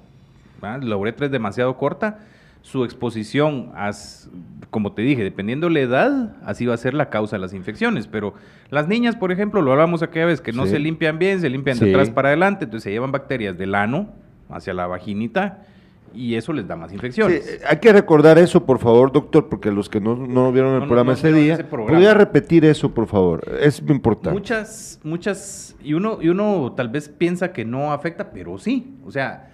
¿verdad? 0.61 0.81
La 0.83 0.97
uretra 0.97 1.27
es 1.27 1.31
demasiado 1.31 1.77
corta, 1.77 2.19
su 2.61 2.83
exposición, 2.83 3.71
a 3.75 3.89
s- 3.89 4.29
como 4.69 4.91
te 4.93 5.01
dije, 5.01 5.23
dependiendo 5.23 5.69
la 5.69 5.79
edad, 5.79 6.35
así 6.43 6.65
va 6.65 6.73
a 6.73 6.77
ser 6.77 6.93
la 6.93 7.09
causa 7.09 7.37
de 7.37 7.41
las 7.41 7.53
infecciones. 7.53 8.07
Pero 8.07 8.33
las 8.69 8.87
niñas, 8.87 9.15
por 9.15 9.31
ejemplo, 9.31 9.61
lo 9.61 9.71
hablamos 9.71 10.03
aquella 10.03 10.25
vez, 10.27 10.41
que 10.41 10.51
no 10.51 10.65
Sí. 10.65 10.71
se 10.71 10.79
limpian 10.79 11.17
bien, 11.17 11.39
se 11.41 11.49
limpian 11.49 11.77
Sí. 11.77 11.85
de 11.85 11.91
atrás 11.91 12.09
para 12.11 12.29
adelante, 12.29 12.65
entonces 12.65 12.83
se 12.83 12.91
llevan 12.91 13.11
bacterias 13.11 13.57
del 13.57 13.73
ano 13.75 14.09
hacia 14.49 14.73
la 14.73 14.85
vaginita 14.87 15.63
y 16.13 16.35
eso 16.35 16.53
les 16.53 16.67
da 16.67 16.75
más 16.75 16.91
infecciones. 16.91 17.47
eh, 17.47 17.59
hay 17.67 17.77
que 17.77 17.93
recordar 17.93 18.37
eso, 18.37 18.65
por 18.65 18.77
favor, 18.79 19.11
doctor, 19.11 19.47
porque 19.47 19.71
los 19.71 19.89
que 19.89 20.01
no, 20.01 20.15
no 20.15 20.51
vieron 20.51 20.73
el 20.73 20.79
No, 20.81 20.85
programa 20.87 21.11
no 21.11 21.17
ese 21.17 21.31
día, 21.31 21.53
ese 21.53 21.63
programa. 21.63 21.91
¿podría 21.97 22.13
repetir 22.13 22.65
eso, 22.65 22.91
por 22.93 23.07
favor? 23.07 23.43
Es 23.61 23.81
muy 23.81 23.93
importante. 23.95 24.31
Muchas, 24.31 24.99
muchas, 25.03 25.75
y 25.83 25.93
uno, 25.93 26.17
y 26.21 26.29
uno 26.29 26.73
tal 26.75 26.89
vez 26.89 27.09
piensa 27.09 27.53
que 27.53 27.63
no 27.63 27.93
afecta, 27.93 28.31
pero 28.31 28.57
sí. 28.59 28.95
O 29.05 29.11
sea, 29.11 29.49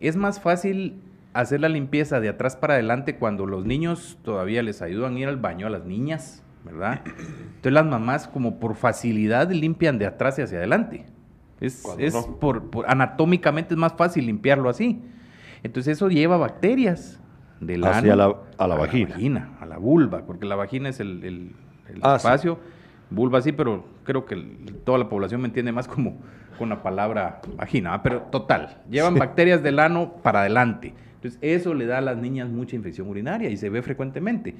es 0.00 0.16
más 0.16 0.40
fácil 0.40 0.94
hacer 1.34 1.60
la 1.60 1.68
limpieza 1.68 2.20
de 2.20 2.28
atrás 2.28 2.56
para 2.56 2.74
adelante 2.74 3.16
cuando 3.16 3.46
los 3.46 3.64
niños 3.64 4.18
todavía 4.22 4.62
les 4.62 4.82
ayudan 4.82 5.16
a 5.16 5.18
ir 5.20 5.28
al 5.28 5.36
baño 5.36 5.66
a 5.66 5.70
las 5.70 5.84
niñas, 5.84 6.42
¿verdad? 6.64 7.00
Entonces 7.06 7.72
las 7.72 7.86
mamás 7.86 8.28
como 8.28 8.58
por 8.58 8.74
facilidad 8.74 9.50
limpian 9.50 9.98
de 9.98 10.06
atrás 10.06 10.38
y 10.38 10.42
hacia 10.42 10.58
adelante. 10.58 11.06
Es, 11.60 11.84
es 11.98 12.14
no. 12.14 12.36
por, 12.38 12.70
por- 12.70 12.88
anatómicamente 12.90 13.74
es 13.74 13.78
más 13.78 13.92
fácil 13.94 14.26
limpiarlo 14.26 14.68
así. 14.68 15.02
Entonces 15.62 15.96
eso 15.96 16.08
lleva 16.08 16.36
bacterias 16.36 17.20
del 17.60 17.84
Hacia 17.84 18.12
ano 18.12 18.16
la- 18.16 18.36
a 18.64 18.66
la 18.68 18.74
vagina. 18.76 19.50
a 19.60 19.66
la 19.66 19.76
vulva, 19.78 20.24
porque 20.24 20.46
la 20.46 20.54
vagina 20.54 20.88
es 20.88 21.00
el, 21.00 21.24
el- 21.24 21.52
el 21.88 21.98
Ah, 22.02 22.18
sí. 22.18 22.26
espacio, 22.28 22.60
vulva 23.10 23.40
sí, 23.42 23.50
pero 23.52 23.84
creo 24.04 24.24
que 24.24 24.34
el- 24.34 24.76
toda 24.84 24.98
la 24.98 25.08
población 25.08 25.40
me 25.40 25.48
entiende 25.48 25.72
más 25.72 25.88
como 25.88 26.16
con 26.58 26.68
la 26.68 26.82
palabra 26.82 27.40
vagina, 27.56 28.00
pero 28.02 28.22
total, 28.30 28.82
llevan 28.88 29.14
Sí. 29.14 29.20
bacterias 29.20 29.62
del 29.62 29.78
ano 29.80 30.12
para 30.22 30.40
adelante. 30.42 30.94
Entonces 31.18 31.38
eso 31.42 31.74
le 31.74 31.86
da 31.86 31.98
a 31.98 32.00
las 32.00 32.16
niñas 32.16 32.48
mucha 32.48 32.76
infección 32.76 33.08
urinaria 33.08 33.50
y 33.50 33.56
se 33.56 33.68
ve 33.70 33.82
frecuentemente. 33.82 34.54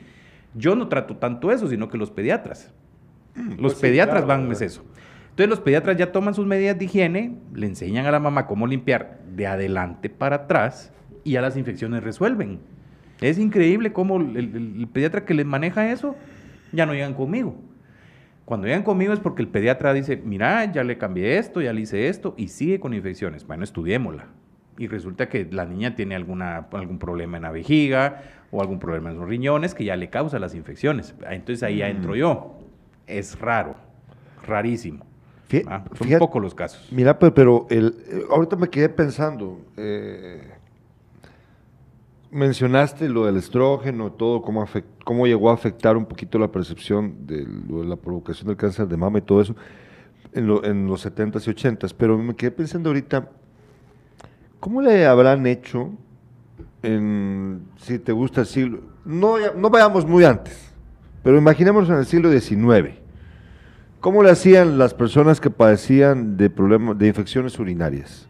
Yo 0.54 0.74
no 0.74 0.88
trato 0.88 1.16
tanto 1.16 1.52
eso, 1.52 1.68
sino 1.68 1.88
que 1.88 1.96
los 1.98 2.10
pediatras. 2.10 2.72
Los 3.36 3.56
pues 3.58 3.74
sí, 3.74 3.80
pediatras 3.82 4.24
claro, 4.24 4.42
van 4.42 4.52
es 4.52 4.60
eso. 4.60 4.84
Entonces 5.30 5.48
los 5.50 5.60
pediatras 5.60 5.96
ya 5.96 6.10
toman 6.10 6.34
sus 6.34 6.46
medidas 6.46 6.76
de 6.76 6.86
higiene, 6.86 7.36
le 7.54 7.66
enseñan 7.66 8.06
a 8.06 8.10
la 8.10 8.18
mamá 8.18 8.46
cómo 8.46 8.66
limpiar 8.66 9.20
de 9.36 9.46
adelante 9.46 10.10
para 10.10 10.34
atrás 10.36 10.92
y 11.22 11.32
ya 11.32 11.40
las 11.42 11.56
infecciones 11.56 12.02
resuelven. 12.02 12.58
Es 13.20 13.38
increíble 13.38 13.92
cómo 13.92 14.16
el, 14.20 14.36
el- 14.36 14.76
el 14.80 14.88
pediatra 14.88 15.24
que 15.24 15.34
les 15.34 15.46
maneja 15.46 15.92
eso 15.92 16.16
ya 16.72 16.86
no 16.86 16.92
llegan 16.94 17.14
conmigo. 17.14 17.54
Cuando 18.44 18.66
llegan 18.66 18.82
conmigo 18.82 19.12
es 19.12 19.20
porque 19.20 19.42
el 19.42 19.48
pediatra 19.48 19.92
dice, 19.92 20.16
mira, 20.24 20.64
ya 20.72 20.82
le 20.82 20.98
cambié 20.98 21.38
esto, 21.38 21.60
ya 21.60 21.72
le 21.72 21.82
hice 21.82 22.08
esto 22.08 22.34
y 22.36 22.48
sigue 22.48 22.80
con 22.80 22.94
infecciones. 22.94 23.46
Bueno, 23.46 23.62
estudiémosla. 23.62 24.26
Y 24.78 24.86
resulta 24.86 25.28
que 25.28 25.46
la 25.50 25.64
niña 25.66 25.94
tiene 25.96 26.14
alguna, 26.14 26.68
algún 26.72 26.98
problema 26.98 27.36
en 27.36 27.42
la 27.42 27.50
vejiga 27.50 28.22
o 28.50 28.60
algún 28.62 28.78
problema 28.78 29.10
en 29.10 29.16
los 29.18 29.28
riñones 29.28 29.74
que 29.74 29.84
ya 29.84 29.96
le 29.96 30.08
causa 30.08 30.38
las 30.38 30.54
infecciones. 30.54 31.14
Entonces 31.28 31.62
ahí 31.64 31.78
ya 31.78 31.88
entro 31.88 32.14
yo. 32.16 32.54
Es 33.06 33.38
raro, 33.40 33.74
rarísimo. 34.46 35.04
Fí- 35.50 35.64
Ah, 35.66 35.82
Son 35.94 36.06
fíjate- 36.06 36.18
pocos 36.20 36.42
los 36.42 36.54
casos. 36.54 36.88
Mira, 36.92 37.18
pero 37.18 37.66
el, 37.70 37.96
eh, 38.08 38.22
ahorita 38.30 38.56
me 38.56 38.68
quedé 38.68 38.88
pensando. 38.88 39.60
eh, 39.76 40.42
mencionaste 42.30 43.08
lo 43.08 43.24
del 43.24 43.38
estrógeno, 43.38 44.12
todo, 44.12 44.42
cómo, 44.42 44.66
cómo 45.04 45.26
llegó 45.26 45.50
a 45.50 45.54
afectar 45.54 45.96
un 45.96 46.04
poquito 46.04 46.38
la 46.38 46.48
percepción 46.52 47.26
de, 47.26 47.46
lo 47.68 47.80
de 47.80 47.86
la 47.88 47.96
provocación 47.96 48.48
del 48.48 48.56
cáncer 48.56 48.86
de 48.86 48.96
mama 48.98 49.18
y 49.18 49.22
todo 49.22 49.40
eso 49.40 49.56
en, 50.34 50.46
lo- 50.46 50.62
en 50.64 50.86
los 50.86 51.06
70s 51.06 51.46
y 51.48 51.50
80s. 51.54 51.94
Pero 51.96 52.18
me 52.18 52.36
quedé 52.36 52.50
pensando 52.50 52.90
ahorita, 52.90 53.30
¿cómo 54.60 54.82
le 54.82 55.06
habrán 55.06 55.46
hecho 55.46 55.90
en, 56.82 57.62
si 57.76 57.98
te 57.98 58.12
gusta 58.12 58.42
el 58.42 58.46
siglo, 58.46 58.80
no, 59.04 59.38
ya- 59.38 59.52
no 59.56 59.70
vayamos 59.70 60.06
muy 60.06 60.24
antes, 60.24 60.72
pero 61.22 61.36
imaginémonos 61.38 61.88
en 61.90 61.96
el 61.96 62.06
siglo 62.06 62.30
XIX. 62.30 62.94
¿Cómo 64.00 64.22
le 64.22 64.30
hacían 64.30 64.78
las 64.78 64.94
personas 64.94 65.40
que 65.40 65.50
padecían 65.50 66.36
de 66.36 66.50
problemas, 66.50 66.96
de 66.96 67.08
infecciones 67.08 67.58
urinarias? 67.58 68.28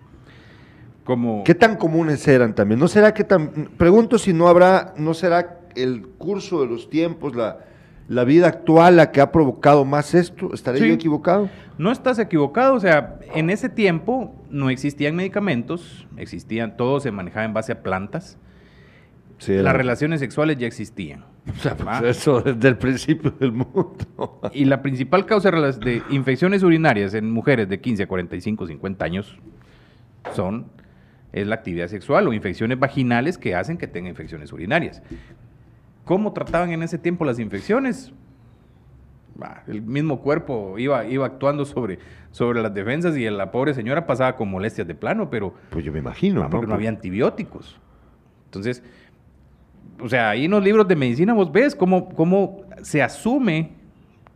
Como, 1.04 1.44
¿Qué 1.44 1.54
tan 1.54 1.76
comunes 1.76 2.26
eran 2.26 2.54
también? 2.54 2.80
¿No 2.80 2.88
será 2.88 3.12
que 3.12 3.24
tan, 3.24 3.68
pregunto 3.76 4.18
si 4.18 4.32
no 4.32 4.48
habrá, 4.48 4.94
no 4.96 5.12
será 5.14 5.60
el 5.74 6.06
curso 6.06 6.60
de 6.62 6.68
los 6.68 6.88
tiempos, 6.90 7.34
la, 7.36 7.58
la 8.08 8.24
vida 8.24 8.48
actual 8.48 8.96
la 8.96 9.12
que 9.12 9.20
ha 9.20 9.30
provocado 9.30 9.84
más 9.84 10.14
esto? 10.14 10.52
¿Estaré 10.54 10.78
Sí. 10.78 10.88
yo 10.88 10.94
equivocado? 10.94 11.48
No 11.76 11.92
estás 11.92 12.18
equivocado, 12.18 12.74
o 12.74 12.80
sea, 12.80 13.18
en 13.34 13.50
ese 13.50 13.68
tiempo 13.68 14.34
no 14.50 14.70
existían 14.70 15.14
medicamentos, 15.14 16.06
existían, 16.16 16.76
todo 16.76 17.00
se 17.00 17.12
manejaba 17.12 17.44
en 17.44 17.54
base 17.54 17.72
a 17.72 17.82
plantas, 17.82 18.38
Sí, 19.38 19.54
las 19.54 19.76
relaciones 19.76 20.18
sexuales 20.18 20.58
ya 20.58 20.66
existían. 20.66 21.24
o 21.56 21.60
sea, 21.60 21.76
pues 21.76 22.02
eso 22.02 22.40
desde 22.40 22.66
el 22.68 22.76
principio 22.76 23.30
del 23.30 23.52
mundo. 23.52 23.94
Y 24.52 24.64
la 24.64 24.82
principal 24.82 25.26
causa 25.26 25.50
de 25.52 26.02
infecciones 26.10 26.64
urinarias 26.64 27.14
en 27.14 27.30
mujeres 27.30 27.68
de 27.68 27.80
15 27.80 28.02
a 28.02 28.06
45, 28.08 28.66
50 28.66 29.04
años 29.04 29.38
son 30.34 30.66
es 31.32 31.46
la 31.46 31.54
actividad 31.56 31.86
sexual 31.88 32.26
o 32.26 32.32
infecciones 32.32 32.78
vaginales 32.80 33.38
que 33.38 33.54
hacen 33.54 33.76
que 33.78 33.86
tenga 33.86 34.08
infecciones 34.08 34.52
urinarias. 34.52 35.02
¿Cómo 36.08 36.32
trataban 36.32 36.70
en 36.70 36.82
ese 36.82 36.96
tiempo 36.96 37.26
las 37.26 37.38
infecciones? 37.38 38.14
Bah, 39.36 39.62
el 39.66 39.82
mismo 39.82 40.22
cuerpo 40.22 40.78
iba, 40.78 41.04
iba 41.04 41.26
actuando 41.26 41.66
sobre, 41.66 41.98
sobre 42.30 42.62
las 42.62 42.72
defensas 42.72 43.14
y 43.18 43.28
la 43.28 43.50
pobre 43.50 43.74
señora 43.74 44.06
pasaba 44.06 44.34
con 44.34 44.50
molestias 44.50 44.88
de 44.88 44.94
plano, 44.94 45.28
pero 45.28 45.52
Pues 45.68 45.84
yo 45.84 45.92
me 45.92 45.98
imagino, 45.98 46.42
¿no? 46.42 46.48
porque 46.48 46.66
no 46.66 46.72
había 46.72 46.88
antibióticos. 46.88 47.78
Entonces, 48.46 48.82
o 50.00 50.08
sea, 50.08 50.30
ahí 50.30 50.46
en 50.46 50.52
los 50.52 50.64
libros 50.64 50.88
de 50.88 50.96
medicina 50.96 51.34
vos 51.34 51.52
ves 51.52 51.76
cómo, 51.76 52.08
cómo 52.08 52.62
se 52.80 53.02
asume 53.02 53.72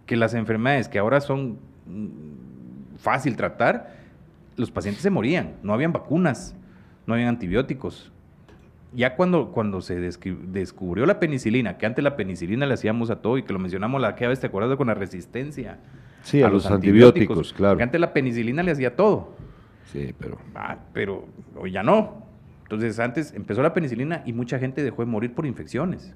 que 0.05 0.15
las 0.15 0.35
enfermedades 0.35 0.91
que 0.91 0.99
ahora 0.99 1.23
son 1.23 1.57
mm, 1.87 2.97
fácil 2.99 3.35
tratar, 3.35 3.97
los 4.57 4.71
pacientes 4.71 5.03
se 5.03 5.09
morían, 5.09 5.55
no 5.63 5.73
habían 5.73 5.95
vacunas, 5.95 6.55
no 7.07 7.15
habían 7.15 7.31
antibióticos. 7.31 8.13
Ya 8.95 9.17
cuando, 9.17 9.53
cuando 9.53 9.81
se 9.81 9.99
descubrió 9.99 11.07
la 11.07 11.19
penicilina, 11.19 11.79
que 11.79 11.87
antes 11.87 12.05
la 12.05 12.15
penicilina 12.17 12.67
le 12.67 12.75
hacíamos 12.75 13.11
a 13.11 13.23
todo 13.23 13.39
y 13.39 13.43
que 13.43 13.53
lo 13.53 13.59
mencionamos 13.59 14.01
la 14.01 14.15
que 14.15 14.27
vez, 14.27 14.41
¿te 14.41 14.49
acuerdas 14.49 14.77
con 14.77 14.89
la 14.89 14.95
resistencia? 14.95 15.79
Sí, 16.23 16.43
a, 16.43 16.49
los, 16.49 16.67
antibióticos, 16.67 17.53
claro. 17.53 17.79
Que 17.79 17.83
antes 17.83 18.01
la 18.01 18.13
penicilina 18.13 18.63
le 18.63 18.71
hacía 18.71 18.95
todo. 18.95 19.35
Sí, 19.93 20.15
pero... 20.19 20.39
Ah, 20.55 20.77
pero 20.93 21.27
hoy 21.57 21.73
ya 21.73 21.83
no. 21.83 22.23
Entonces 22.65 22.99
antes 22.99 23.33
empezó 23.35 23.63
la 23.63 23.75
penicilina 23.75 24.23
y 24.25 24.33
mucha 24.33 24.59
gente 24.59 24.83
dejó 24.83 25.03
de 25.03 25.11
morir 25.11 25.35
por 25.35 25.47
infecciones. 25.47 26.15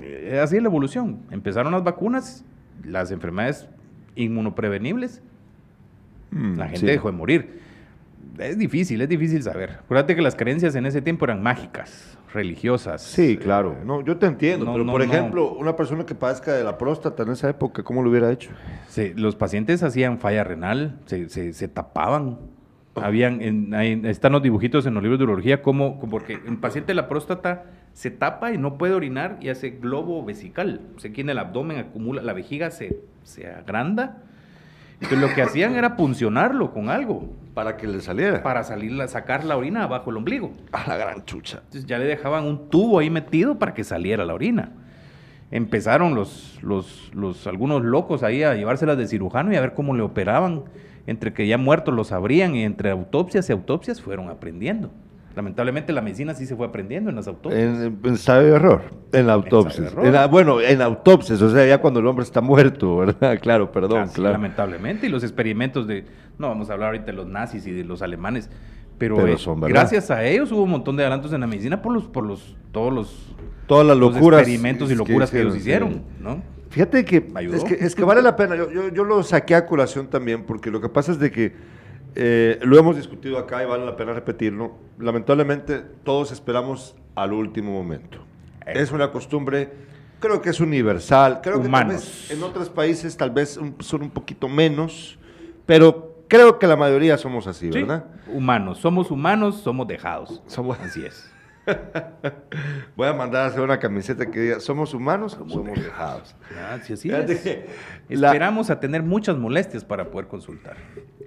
Eh, 0.00 0.40
así 0.42 0.56
es 0.56 0.62
la 0.62 0.68
evolución. 0.68 1.20
Empezaron 1.30 1.72
las 1.72 1.84
vacunas, 1.84 2.44
las 2.84 3.10
enfermedades 3.10 3.68
inmunoprevenibles, 4.16 5.22
mm, 6.30 6.56
la 6.56 6.68
gente 6.68 6.86
dejó 6.86 7.10
de 7.10 7.16
morir. 7.16 7.60
Es 8.38 8.58
difícil, 8.58 9.00
es 9.00 9.08
difícil 9.08 9.42
saber. 9.42 9.78
Acuérdate 9.80 10.14
que 10.14 10.22
las 10.22 10.36
creencias 10.36 10.74
en 10.74 10.86
ese 10.86 11.02
tiempo 11.02 11.24
eran 11.24 11.42
mágicas, 11.42 12.16
religiosas. 12.32 13.02
Sí, 13.02 13.36
claro. 13.36 13.76
No, 13.84 14.04
yo 14.04 14.16
te 14.16 14.26
entiendo. 14.26 14.72
pero, 14.72 14.86
por 14.86 15.02
ejemplo, 15.02 15.52
una 15.52 15.76
persona 15.76 16.06
que 16.06 16.14
padezca 16.14 16.52
de 16.52 16.64
la 16.64 16.78
próstata 16.78 17.22
en 17.24 17.30
esa 17.30 17.48
época, 17.48 17.82
¿cómo 17.82 18.02
lo 18.02 18.10
hubiera 18.10 18.30
hecho? 18.30 18.50
Sí, 18.88 19.12
los 19.16 19.36
pacientes 19.36 19.82
hacían 19.82 20.18
falla 20.18 20.44
renal, 20.44 20.98
se, 21.06 21.28
se 21.28 21.68
tapaban 21.68 22.38
habían, 23.02 23.74
están 24.04 24.32
los 24.32 24.42
dibujitos 24.42 24.86
en 24.86 24.94
los 24.94 25.02
libros 25.02 25.18
de 25.18 25.24
urología, 25.24 25.62
como, 25.62 26.00
porque 26.00 26.38
un 26.46 26.58
paciente 26.58 26.88
de 26.88 26.94
la 26.94 27.08
próstata 27.08 27.66
se 27.92 28.10
tapa 28.10 28.52
y 28.52 28.58
no 28.58 28.78
puede 28.78 28.94
orinar 28.94 29.38
y 29.40 29.48
hace 29.48 29.70
globo 29.70 30.24
vesical. 30.24 30.80
O 30.96 31.00
sea, 31.00 31.10
aquí 31.10 31.20
en 31.20 31.30
el 31.30 31.38
abdomen 31.38 31.78
acumula, 31.78 32.22
la 32.22 32.32
vejiga 32.32 32.70
se, 32.70 33.00
se 33.22 33.48
agranda. 33.48 34.22
Entonces 35.00 35.20
lo 35.20 35.34
que 35.34 35.42
hacían 35.42 35.74
era 35.74 35.96
puncionarlo 35.96 36.72
con 36.72 36.88
algo. 36.88 37.32
Para 37.58 37.76
que 37.76 37.88
le 37.88 38.00
saliera. 38.00 38.40
Para 38.40 38.62
salir, 38.62 38.96
sacar 39.08 39.42
la 39.42 39.56
orina 39.56 39.82
abajo 39.82 40.10
el 40.12 40.18
ombligo. 40.18 40.52
A 40.70 40.86
la 40.86 40.96
gran 40.96 41.24
chucha. 41.24 41.58
Entonces 41.64 41.86
ya 41.86 41.98
le 41.98 42.04
dejaban 42.04 42.44
un 42.44 42.70
tubo 42.70 43.00
ahí 43.00 43.10
metido 43.10 43.58
para 43.58 43.74
que 43.74 43.82
saliera 43.82 44.24
la 44.24 44.32
orina. 44.32 44.70
Empezaron 45.50 46.14
los, 46.14 46.60
los, 46.62 47.10
los 47.12 47.48
algunos 47.48 47.82
locos 47.82 48.22
ahí 48.22 48.44
a 48.44 48.54
llevárselas 48.54 48.96
de 48.96 49.08
cirujano 49.08 49.52
y 49.52 49.56
a 49.56 49.60
ver 49.60 49.74
cómo 49.74 49.96
le 49.96 50.02
operaban 50.02 50.66
entre 51.08 51.32
que 51.32 51.48
ya 51.48 51.58
muertos 51.58 51.92
los 51.94 52.12
abrían 52.12 52.54
y 52.54 52.62
entre 52.62 52.90
autopsias 52.90 53.48
y 53.50 53.52
autopsias 53.52 54.00
fueron 54.00 54.30
aprendiendo. 54.30 54.92
Lamentablemente 55.38 55.92
la 55.92 56.00
medicina 56.00 56.34
sí 56.34 56.46
se 56.46 56.56
fue 56.56 56.66
aprendiendo 56.66 57.10
en 57.10 57.14
las 57.14 57.28
autopsias. 57.28 57.62
En 57.62 58.00
ensayo 58.02 58.48
de 58.48 58.56
error, 58.56 58.82
en 59.12 59.28
la 59.28 59.34
autopsia. 59.34 59.88
bueno, 60.28 60.60
en 60.60 60.82
autopsias, 60.82 61.40
o 61.40 61.48
sea, 61.48 61.64
ya 61.64 61.78
cuando 61.78 62.00
el 62.00 62.08
hombre 62.08 62.24
está 62.24 62.40
muerto, 62.40 62.96
¿verdad? 62.98 63.38
Claro, 63.40 63.70
perdón. 63.70 64.08
claro. 64.08 64.32
Lamentablemente, 64.32 65.06
y 65.06 65.10
los 65.10 65.22
experimentos 65.22 65.86
de, 65.86 66.04
no 66.38 66.48
vamos 66.48 66.70
a 66.70 66.72
hablar 66.72 66.88
ahorita 66.88 67.06
de 67.06 67.12
los 67.12 67.28
nazis 67.28 67.68
y 67.68 67.70
de 67.70 67.84
los 67.84 68.02
alemanes, 68.02 68.50
pero, 68.98 69.28
eh, 69.28 69.36
gracias 69.68 70.10
a 70.10 70.24
ellos 70.24 70.50
hubo 70.50 70.64
un 70.64 70.70
montón 70.70 70.96
de 70.96 71.04
adelantos 71.04 71.32
en 71.32 71.40
la 71.40 71.46
medicina 71.46 71.80
por 71.80 71.92
los, 71.92 72.08
por 72.08 72.24
los, 72.24 72.56
todos 72.72 72.92
los, 72.92 73.36
todas 73.68 73.86
las 73.86 73.96
locuras, 73.96 74.40
experimentos 74.40 74.90
y 74.90 74.96
locuras 74.96 75.30
que, 75.30 75.40
ellos 75.40 75.54
hicieron, 75.54 76.02
¿no? 76.18 76.42
Fíjate 76.70 77.04
que 77.04 77.28
es, 77.52 77.62
que 77.62 77.74
es, 77.74 77.94
que 77.94 78.02
vale 78.02 78.22
la 78.22 78.34
pena. 78.34 78.56
Yo, 78.56 78.88
yo, 78.92 79.04
lo 79.04 79.22
saqué 79.22 79.54
a 79.54 79.66
curación 79.66 80.08
también, 80.08 80.42
porque 80.42 80.72
lo 80.72 80.80
que 80.80 80.88
pasa 80.88 81.12
es 81.12 81.20
de 81.20 81.30
que 81.30 81.77
eh, 82.14 82.58
lo 82.62 82.78
hemos 82.78 82.96
discutido 82.96 83.38
acá 83.38 83.62
y 83.62 83.66
vale 83.66 83.84
la 83.84 83.96
pena 83.96 84.12
repetirlo. 84.12 84.72
Lamentablemente, 84.98 85.82
todos 86.04 86.32
esperamos 86.32 86.96
al 87.14 87.32
último 87.32 87.72
momento. 87.72 88.18
Eh. 88.66 88.72
Es 88.76 88.92
una 88.92 89.10
costumbre, 89.10 89.70
creo 90.20 90.40
que 90.42 90.50
es 90.50 90.60
universal. 90.60 91.40
Creo 91.42 91.60
que 91.60 91.68
en 91.68 92.42
otros 92.42 92.68
países 92.68 93.16
tal 93.16 93.30
vez 93.30 93.58
son 93.80 94.02
un 94.02 94.10
poquito 94.10 94.48
menos, 94.48 95.18
pero 95.66 96.24
creo 96.28 96.58
que 96.58 96.66
la 96.66 96.76
mayoría 96.76 97.18
somos 97.18 97.46
así, 97.46 97.70
¿verdad? 97.70 98.04
Humanos. 98.26 98.78
Somos 98.78 99.10
humanos, 99.10 99.60
somos 99.62 99.86
dejados. 99.86 100.42
Somos 100.46 100.78
así 100.80 101.04
es. 101.04 101.30
Voy 102.96 103.06
a 103.06 103.12
mandar 103.12 103.42
a 103.42 103.46
hacer 103.46 103.60
una 103.60 103.78
camiseta 103.78 104.30
que 104.30 104.40
diga, 104.40 104.60
¿somos 104.60 104.94
humanos 104.94 105.38
o 105.40 105.48
somos 105.48 105.78
dejados? 105.78 106.34
Esperamos 108.08 108.70
a 108.70 108.80
tener 108.80 109.02
muchas 109.02 109.36
molestias 109.36 109.84
para 109.84 110.10
poder 110.10 110.28
consultar. 110.28 110.76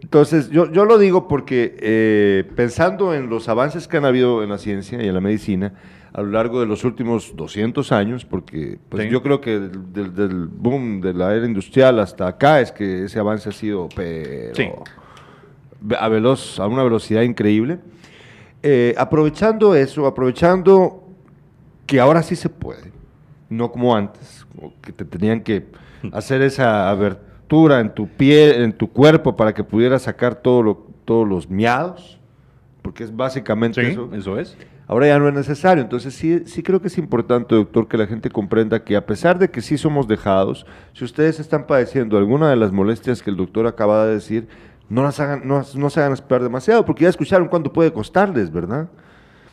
Entonces, 0.02 0.50
yo, 0.50 0.72
yo 0.72 0.86
lo 0.86 0.98
digo 0.98 1.28
porque 1.28 1.78
eh, 1.80 2.50
pensando 2.56 3.14
en 3.14 3.30
los 3.30 3.48
avances 3.48 3.88
que 3.88 3.98
han 3.98 4.06
habido 4.06 4.44
en 4.44 4.50
la 4.50 4.58
ciencia 4.58 5.02
y 5.02 5.08
en 5.08 5.14
la 5.14 5.22
medicina 5.22 5.74
a 6.14 6.22
lo 6.22 6.32
largo 6.32 6.60
de 6.60 6.66
los 6.66 6.84
últimos 6.84 7.36
200 7.36 7.92
años, 7.92 8.26
porque 8.26 8.78
pues, 8.90 9.10
yo 9.10 9.24
creo 9.24 9.40
que 9.40 9.60
del, 9.60 10.48
boom 10.48 11.00
de 11.00 11.14
la 11.14 11.34
era 11.34 11.46
industrial 11.46 12.00
hasta 12.00 12.28
acá 12.28 12.60
es 12.60 12.72
que 12.72 13.06
ese 13.06 13.20
avance 13.20 13.48
ha 13.48 13.54
sido 13.54 13.88
pero, 13.96 14.84
a, 15.98 16.10
veloz, 16.10 16.60
a 16.60 16.68
una 16.68 16.84
velocidad 16.84 17.22
increíble. 17.22 17.80
Eh, 18.64 18.94
aprovechando 18.98 19.76
eso, 19.76 20.06
aprovechando 20.06 21.04
que 21.86 22.00
ahora 22.00 22.22
sí 22.22 22.36
se 22.36 22.50
puede, 22.50 22.92
no 23.50 23.72
como 23.72 23.96
antes, 23.96 24.46
que 24.82 24.92
te 24.92 25.04
tenían 25.04 25.42
que 25.42 25.66
hacer 26.12 26.42
esa 26.42 26.90
abertura 26.90 27.80
en 27.80 27.94
tu 27.94 28.08
piel, 28.08 28.62
en 28.62 28.74
tu 28.74 28.88
cuerpo 28.88 29.36
para 29.36 29.54
que 29.54 29.64
pudieras 29.64 30.04
sacar 30.04 30.36
todo 30.36 30.90
todos 31.06 31.28
los 31.28 31.50
miados, 31.50 32.20
porque 32.82 33.04
es 33.04 33.16
básicamente 33.16 33.86
eso. 33.90 34.10
Eso 34.14 34.40
es. 34.40 34.56
Ahora 34.88 35.08
ya 35.08 35.20
no 35.20 35.28
es 35.28 35.34
necesario. 35.34 35.82
Entonces 35.82 36.14
sí, 36.14 36.44
sí 36.46 36.64
creo 36.64 36.82
que 36.82 36.88
es 36.88 36.98
importante, 36.98 37.56
doctor, 37.56 37.88
que 37.88 37.98
la 37.98 38.08
gente 38.08 38.30
comprenda 38.30 38.84
que 38.84 38.96
a 38.96 39.06
pesar 39.06 39.40
de 39.40 39.50
que 39.50 39.62
sí 39.62 39.78
somos 39.78 40.08
dejados, 40.08 40.66
si 40.94 41.06
ustedes 41.06 41.40
están 41.40 41.66
padeciendo 41.66 42.18
alguna 42.18 42.50
de 42.50 42.56
las 42.58 42.72
molestias 42.72 43.22
que 43.22 43.30
el 43.30 43.38
doctor 43.38 43.68
acaba 43.68 44.06
de 44.06 44.16
decir, 44.16 44.48
no, 44.92 45.04
las 45.04 45.22
hagan, 45.22 45.48
no, 45.48 45.64
no 45.76 45.90
se 45.90 46.02
hagan 46.02 46.12
esperar 46.12 46.44
demasiado, 46.44 46.84
porque 46.84 47.04
ya 47.04 47.10
escucharon 47.10 47.48
cuánto 47.48 47.72
puede 47.72 47.94
costarles, 47.94 48.52
¿verdad? 48.52 48.90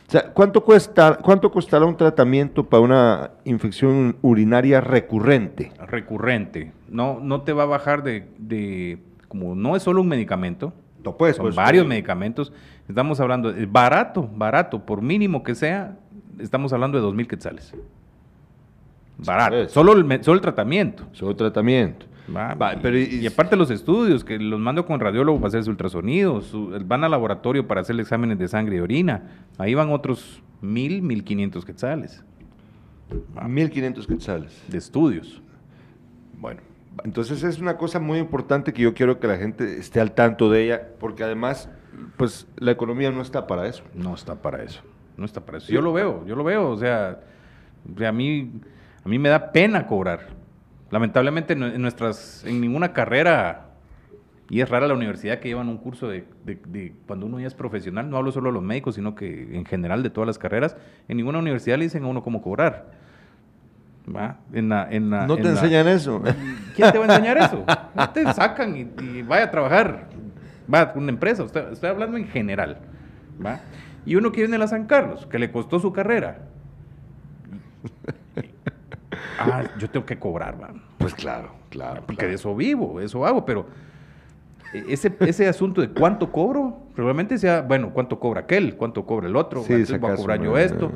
O 0.05 0.11
sea, 0.11 0.33
¿cuánto, 0.33 0.65
cuesta, 0.65 1.17
¿cuánto 1.21 1.49
costará 1.49 1.85
un 1.85 1.95
tratamiento 1.95 2.67
para 2.67 2.81
una 2.81 3.31
infección 3.45 4.17
urinaria 4.21 4.81
recurrente? 4.81 5.71
Recurrente. 5.87 6.73
No, 6.89 7.21
no 7.21 7.43
te 7.43 7.53
va 7.53 7.63
a 7.63 7.67
bajar 7.67 8.03
de, 8.03 8.99
como 9.29 9.55
no 9.55 9.77
es 9.77 9.83
solo 9.83 10.01
un 10.01 10.09
medicamento, 10.09 10.73
no, 11.05 11.15
pues, 11.15 11.37
son 11.37 11.55
varios 11.55 11.87
medicamentos. 11.87 12.51
Estamos 12.89 13.21
hablando 13.21 13.53
de 13.53 13.65
barato, 13.65 14.29
barato, 14.35 14.85
por 14.85 15.01
mínimo 15.01 15.41
que 15.41 15.55
sea, 15.55 15.95
estamos 16.37 16.73
hablando 16.73 16.97
de 16.97 17.01
dos 17.01 17.15
mil 17.15 17.29
quetzales. 17.29 17.73
Barato. 19.19 19.69
Solo 19.69 19.93
el, 19.93 20.21
solo 20.21 20.35
el 20.35 20.41
tratamiento. 20.41 21.05
Solo 21.13 21.31
el 21.31 21.37
tratamiento 21.37 22.08
y, 22.31 23.27
aparte 23.27 23.55
los 23.55 23.71
estudios, 23.71 24.23
que 24.23 24.37
los 24.39 24.59
mando 24.59 24.85
con 24.85 24.99
radiólogo 24.99 25.37
para 25.39 25.49
hacerse 25.49 25.69
ultrasonidos, 25.69 26.55
van 26.85 27.03
al 27.03 27.11
laboratorio 27.11 27.67
para 27.67 27.81
hacer 27.81 27.99
exámenes 27.99 28.37
de 28.37 28.47
sangre 28.47 28.77
y 28.77 28.79
orina. 28.79 29.45
Ahí 29.57 29.73
van 29.73 29.89
otros 29.91 30.41
mil, 30.61 31.01
mil 31.01 31.23
quinientos 31.23 31.65
quetzales. 31.65 32.23
Mil 33.47 33.69
quinientos 33.69 34.05
quetzales. 34.05 34.63
De 34.67 34.77
estudios. 34.77 35.41
Bueno, 36.37 36.61
entonces 37.03 37.43
es 37.43 37.59
una 37.59 37.77
cosa 37.77 37.99
muy 37.99 38.19
importante 38.19 38.73
que 38.73 38.81
yo 38.81 38.93
quiero 38.93 39.19
que 39.19 39.27
la 39.27 39.37
gente 39.37 39.77
esté 39.77 39.99
al 39.99 40.11
tanto 40.11 40.49
de 40.49 40.65
ella, 40.65 40.89
porque 40.99 41.23
además, 41.23 41.69
pues 42.17 42.47
la 42.57 42.71
economía 42.71 43.11
no 43.11 43.21
está 43.21 43.47
para 43.47 43.67
eso. 43.67 43.83
No 43.93 44.13
está 44.13 44.35
para 44.35 44.63
eso. 44.63 44.81
No 45.17 45.25
está 45.25 45.45
para 45.45 45.57
eso. 45.57 45.71
Yo 45.71 45.81
lo 45.81 45.91
veo, 45.93 46.25
yo 46.25 46.35
lo 46.35 46.43
veo. 46.43 46.69
O 46.69 46.77
sea, 46.77 47.19
a 48.05 48.11
mí, 48.11 48.51
a 49.03 49.09
mí 49.09 49.19
me 49.19 49.29
da 49.29 49.51
pena 49.51 49.85
cobrar. 49.85 50.38
Lamentablemente 50.91 51.53
en 51.53 51.81
nuestras, 51.81 52.43
en 52.45 52.61
ninguna 52.61 52.93
carrera, 52.93 53.67
y 54.49 54.61
es 54.61 54.69
rara 54.69 54.87
la 54.87 54.95
universidad 54.95 55.39
que 55.39 55.47
llevan 55.47 55.69
un 55.69 55.77
curso 55.77 56.07
de, 56.07 56.25
cuando 57.05 57.27
uno 57.27 57.39
ya 57.39 57.45
es 57.45 57.53
profesional, 57.53 58.09
no 58.09 58.17
hablo 58.17 58.31
solo 58.31 58.49
de 58.49 58.53
los 58.53 58.63
médicos, 58.63 58.95
sino 58.95 59.13
que 59.13 59.55
en 59.55 59.65
general 59.65 60.01
de 60.01 60.09
todas 60.09 60.25
las 60.25 60.39
carreras, 60.39 60.75
en 61.07 61.17
ninguna 61.17 61.37
universidad 61.37 61.77
le 61.77 61.83
dicen 61.83 62.03
a 62.03 62.07
uno 62.07 62.23
cómo 62.23 62.41
cobrar. 62.41 62.87
no 64.07 65.37
te 65.37 65.47
enseñan 65.47 65.87
eso. 65.87 66.23
¿Quién 66.75 66.91
te 66.91 66.97
va 66.97 67.05
a 67.05 67.15
enseñar 67.15 67.37
eso? 67.37 67.63
te 68.13 68.33
sacan 68.33 68.75
y, 68.75 69.21
vaya 69.21 69.45
a 69.45 69.51
trabajar. 69.51 70.07
Va 70.71 70.81
a 70.81 70.93
una 70.95 71.09
empresa, 71.09 71.43
estoy, 71.43 71.89
hablando 71.89 72.17
en 72.17 72.27
general. 72.27 72.79
¿va? 73.45 73.59
Y 74.07 74.15
uno 74.15 74.31
que 74.31 74.41
viene 74.41 74.55
a 74.55 74.59
la 74.59 74.67
San 74.67 74.87
Carlos, 74.87 75.27
que 75.27 75.37
le 75.37 75.51
costó 75.51 75.79
su 75.79 75.93
carrera 75.93 76.49
ah, 79.39 79.63
yo 79.77 79.89
tengo 79.89 80.05
que 80.05 80.17
cobrar, 80.17 80.57
man. 80.59 80.81
Pues 80.97 81.13
claro, 81.13 81.51
claro. 81.69 82.03
Porque 82.05 82.27
de 82.27 82.35
eso 82.35 82.55
vivo, 82.55 82.99
de 82.99 83.05
eso 83.05 83.25
hago, 83.25 83.45
pero 83.45 83.67
ese, 84.73 85.15
ese 85.21 85.47
asunto 85.47 85.81
de 85.81 85.89
cuánto 85.89 86.31
cobro, 86.31 86.77
probablemente 86.93 87.37
sea, 87.37 87.61
bueno, 87.61 87.91
cuánto 87.93 88.19
cobra 88.19 88.41
aquel, 88.41 88.75
cuánto 88.75 89.05
cobra 89.05 89.27
el 89.27 89.35
otro, 89.35 89.63
sí, 89.63 89.73
entonces 89.73 89.99
voy 89.99 90.11
a 90.11 90.15
cobrar 90.15 90.41
yo 90.41 90.57
esto. 90.57 90.91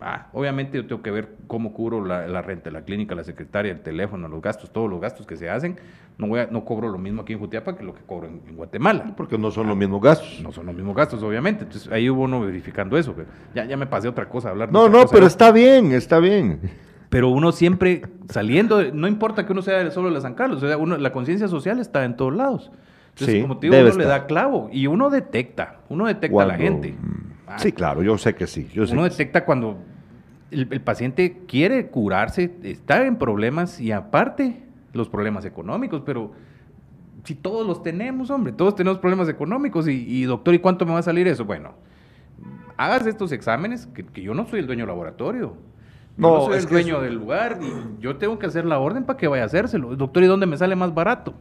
Ah, 0.00 0.26
obviamente 0.34 0.76
yo 0.76 0.86
tengo 0.86 1.02
que 1.02 1.10
ver 1.10 1.36
cómo 1.46 1.72
cubro 1.72 2.04
la, 2.04 2.42
renta, 2.42 2.70
la 2.70 2.82
clínica, 2.82 3.14
la 3.14 3.24
secretaria, 3.24 3.72
el 3.72 3.80
teléfono, 3.80 4.28
los 4.28 4.42
gastos, 4.42 4.70
todos 4.70 4.90
los 4.90 5.00
gastos 5.00 5.26
que 5.26 5.36
se 5.36 5.48
hacen. 5.48 5.78
No 6.18 6.28
voy 6.28 6.40
a, 6.40 6.46
no 6.48 6.64
cobro 6.66 6.88
lo 6.88 6.98
mismo 6.98 7.22
aquí 7.22 7.32
en 7.32 7.38
Jutiapa 7.38 7.76
que 7.76 7.82
lo 7.82 7.94
que 7.94 8.02
cobro 8.02 8.28
en, 8.28 8.56
Guatemala. 8.56 9.14
Porque 9.16 9.38
no 9.38 9.50
son 9.50 9.68
los 9.68 9.76
mismos 9.76 10.02
gastos. 10.02 10.40
No 10.42 10.52
son 10.52 10.66
los 10.66 10.74
mismos 10.74 10.94
gastos, 10.94 11.22
obviamente. 11.22 11.64
Entonces 11.64 11.90
ahí 11.90 12.10
hubo 12.10 12.22
uno 12.22 12.42
verificando 12.42 12.98
eso. 12.98 13.14
Ya, 13.54 13.64
ya 13.64 13.76
me 13.78 13.86
pasé 13.86 14.08
otra 14.08 14.28
cosa 14.28 14.48
a 14.48 14.50
hablar. 14.50 14.70
No, 14.70 14.88
no, 14.90 15.06
pero 15.06 15.26
está 15.26 15.50
bien, 15.50 15.92
está 15.92 16.18
bien. 16.18 16.60
Pero 17.08 17.28
uno 17.30 17.52
siempre 17.52 18.02
saliendo, 18.28 18.82
no 18.92 19.06
importa 19.06 19.46
que 19.46 19.52
uno 19.52 19.62
sea 19.62 19.90
solo 19.90 20.12
de 20.12 20.20
San 20.20 20.34
Carlos, 20.34 20.62
o 20.62 20.66
sea, 20.66 20.76
uno, 20.76 20.96
la 20.96 21.12
conciencia 21.12 21.48
social 21.48 21.78
está 21.78 22.04
en 22.04 22.16
todos 22.16 22.34
lados. 22.34 22.70
Entonces, 23.10 23.36
Sí, 23.36 23.42
como 23.42 23.58
te 23.58 23.70
digo, 23.70 23.78
uno 23.80 23.94
le 23.96 24.04
da 24.04 24.26
clavo 24.26 24.68
y 24.72 24.86
uno 24.88 25.08
detecta, 25.08 25.78
uno 25.88 26.06
detecta 26.06 26.42
a 26.42 26.46
la 26.46 26.56
gente. 26.56 26.92
Mm, 26.92 27.26
Ah, 27.48 27.60
Sí, 27.60 27.70
claro, 27.70 28.02
yo 28.02 28.18
sé 28.18 28.34
que 28.34 28.48
sí. 28.48 28.68
Yo 28.74 28.86
sé 28.88 28.92
uno 28.94 29.04
sí. 29.04 29.10
detecta 29.10 29.44
cuando 29.44 29.78
el, 30.50 30.66
el 30.70 30.80
paciente 30.80 31.42
quiere 31.46 31.86
curarse, 31.86 32.52
está 32.64 33.06
en 33.06 33.16
problemas 33.16 33.80
y 33.80 33.92
aparte 33.92 34.64
los 34.92 35.08
problemas 35.08 35.44
económicos, 35.44 36.02
pero 36.04 36.32
si 37.22 37.36
todos 37.36 37.64
los 37.64 37.82
tenemos, 37.84 38.30
hombre, 38.30 38.52
todos 38.52 38.74
tenemos 38.74 38.98
problemas 38.98 39.28
económicos 39.28 39.86
y, 39.86 39.92
y, 39.92 40.24
doctor, 40.24 40.54
¿y 40.54 40.58
cuánto 40.58 40.84
me 40.86 40.92
va 40.92 40.98
a 40.98 41.02
salir 41.02 41.28
eso? 41.28 41.44
Bueno, 41.44 41.74
hagas 42.76 43.06
estos 43.06 43.30
exámenes, 43.32 43.86
que, 43.86 44.04
que 44.04 44.22
yo 44.22 44.34
no 44.34 44.46
soy 44.46 44.60
el 44.60 44.66
dueño 44.66 44.82
del 44.82 44.88
laboratorio. 44.88 45.54
No, 46.16 46.46
soy 46.46 46.56
es 46.58 46.64
el 46.64 46.70
dueño 46.70 47.00
del 47.00 47.14
lugar 47.14 47.58
y 47.60 48.00
yo 48.02 48.16
tengo 48.16 48.38
que 48.38 48.46
hacer 48.46 48.64
la 48.64 48.78
orden 48.78 49.04
para 49.04 49.16
que 49.18 49.28
vaya 49.28 49.42
a 49.42 49.46
hacérselo. 49.46 49.94
Doctor, 49.96 50.22
¿y 50.22 50.26
dónde 50.26 50.46
me 50.46 50.56
sale 50.56 50.74
más 50.74 50.94
barato? 50.94 51.34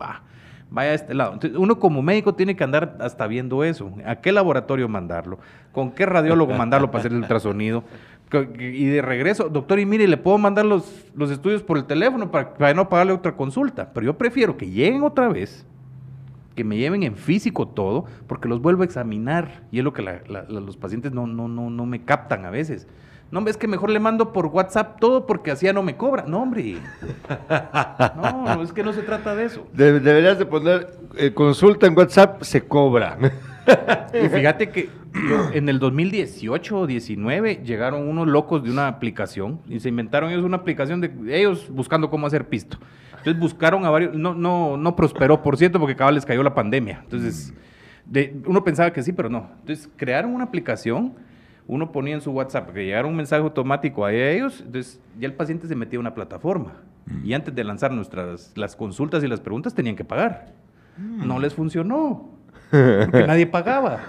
Va, 0.00 0.22
vaya 0.70 0.90
a 0.90 0.94
este 0.94 1.14
lado. 1.14 1.32
Entonces, 1.34 1.58
uno 1.58 1.78
como 1.78 2.02
médico 2.02 2.34
tiene 2.34 2.54
que 2.54 2.62
andar 2.64 2.98
hasta 3.00 3.26
viendo 3.26 3.64
eso. 3.64 3.90
¿A 4.04 4.16
qué 4.16 4.30
laboratorio 4.32 4.88
mandarlo? 4.88 5.38
¿Con 5.72 5.92
qué 5.92 6.04
radiólogo 6.06 6.52
mandarlo 6.54 6.90
para 6.90 7.00
hacer 7.00 7.12
el 7.12 7.18
ultrasonido? 7.18 7.84
Y 8.58 8.84
de 8.84 9.00
regreso, 9.00 9.48
doctor, 9.48 9.78
y 9.78 9.86
mire, 9.86 10.06
le 10.06 10.18
puedo 10.18 10.36
mandar 10.36 10.66
los, 10.66 11.06
los 11.16 11.30
estudios 11.30 11.62
por 11.62 11.78
el 11.78 11.84
teléfono 11.86 12.30
para, 12.30 12.52
para 12.52 12.74
no 12.74 12.86
pagarle 12.90 13.14
otra 13.14 13.34
consulta. 13.34 13.90
Pero 13.94 14.04
yo 14.04 14.18
prefiero 14.18 14.58
que 14.58 14.68
lleguen 14.68 15.02
otra 15.02 15.28
vez, 15.28 15.64
que 16.54 16.62
me 16.62 16.76
lleven 16.76 17.04
en 17.04 17.16
físico 17.16 17.66
todo, 17.68 18.04
porque 18.26 18.46
los 18.46 18.60
vuelvo 18.60 18.82
a 18.82 18.84
examinar. 18.84 19.62
Y 19.70 19.78
es 19.78 19.84
lo 19.84 19.94
que 19.94 20.02
la- 20.02 20.20
la- 20.28 20.42
la- 20.46 20.60
los 20.60 20.76
pacientes 20.76 21.12
no, 21.12 21.26
no, 21.26 21.48
no, 21.48 21.70
no 21.70 21.86
me 21.86 22.02
captan 22.04 22.44
a 22.44 22.50
veces. 22.50 22.86
No, 23.30 23.46
es 23.46 23.56
que 23.58 23.68
mejor 23.68 23.90
le 23.90 24.00
mando 24.00 24.32
por 24.32 24.46
WhatsApp 24.46 24.98
todo 25.00 25.26
porque 25.26 25.50
así 25.50 25.66
ya 25.66 25.72
no 25.74 25.82
me 25.82 25.96
cobra. 25.96 26.24
No, 26.26 26.42
hombre. 26.42 26.76
No, 28.16 28.56
no, 28.56 28.62
es 28.62 28.72
que 28.72 28.82
no 28.82 28.92
se 28.92 29.02
trata 29.02 29.34
de 29.34 29.44
eso. 29.44 29.66
De- 29.72 30.00
deberías 30.00 30.38
de 30.38 30.46
poner 30.46 30.88
eh, 31.16 31.32
consulta 31.32 31.86
en 31.86 31.96
WhatsApp, 31.96 32.42
se 32.42 32.62
cobra. 32.66 33.18
Y 34.14 34.28
fíjate 34.28 34.70
que 34.70 34.88
en 35.52 35.68
el 35.68 35.78
2018 35.78 36.78
o 36.78 36.86
19 36.86 37.62
llegaron 37.64 38.08
unos 38.08 38.26
locos 38.28 38.62
de 38.64 38.70
una 38.70 38.88
aplicación 38.88 39.60
y 39.68 39.80
se 39.80 39.88
inventaron 39.88 40.30
ellos 40.30 40.44
una 40.44 40.56
aplicación 40.58 41.00
de 41.00 41.12
ellos 41.38 41.68
buscando 41.70 42.08
cómo 42.10 42.26
hacer 42.26 42.46
pisto. 42.48 42.78
Entonces 43.18 43.38
buscaron 43.38 43.84
a 43.84 43.90
varios, 43.90 44.14
no, 44.14 44.34
no, 44.34 44.76
no 44.76 44.96
prosperó, 44.96 45.42
por 45.42 45.56
cierto, 45.56 45.78
porque 45.78 45.92
acaba 45.94 46.12
les 46.12 46.24
cayó 46.24 46.42
la 46.42 46.54
pandemia. 46.54 47.00
Entonces, 47.02 47.52
de- 48.06 48.34
uno 48.46 48.64
pensaba 48.64 48.92
que 48.92 49.02
sí, 49.02 49.12
pero 49.12 49.28
no. 49.28 49.50
Entonces 49.60 49.88
crearon 49.96 50.34
una 50.34 50.44
aplicación, 50.44 51.14
uno 51.68 51.92
ponía 51.92 52.14
en 52.14 52.20
su 52.20 52.32
WhatsApp 52.32 52.70
que 52.72 52.84
llegara 52.84 53.06
un 53.06 53.14
mensaje 53.14 53.42
automático 53.42 54.04
a 54.04 54.12
ellos, 54.12 54.60
entonces 54.66 55.00
ya 55.20 55.26
el 55.28 55.34
paciente 55.34 55.68
se 55.68 55.76
metía 55.76 55.98
a 55.98 56.00
una 56.00 56.14
plataforma. 56.14 56.72
Y 57.24 57.32
antes 57.34 57.54
de 57.54 57.62
lanzar 57.64 57.92
nuestras 57.92 58.52
las 58.56 58.74
consultas 58.76 59.22
y 59.22 59.28
las 59.28 59.40
preguntas 59.40 59.72
tenían 59.74 59.94
que 59.96 60.04
pagar. 60.04 60.52
No 60.98 61.38
les 61.38 61.54
funcionó. 61.54 62.30
Porque 62.70 63.24
nadie 63.26 63.46
pagaba. 63.46 64.00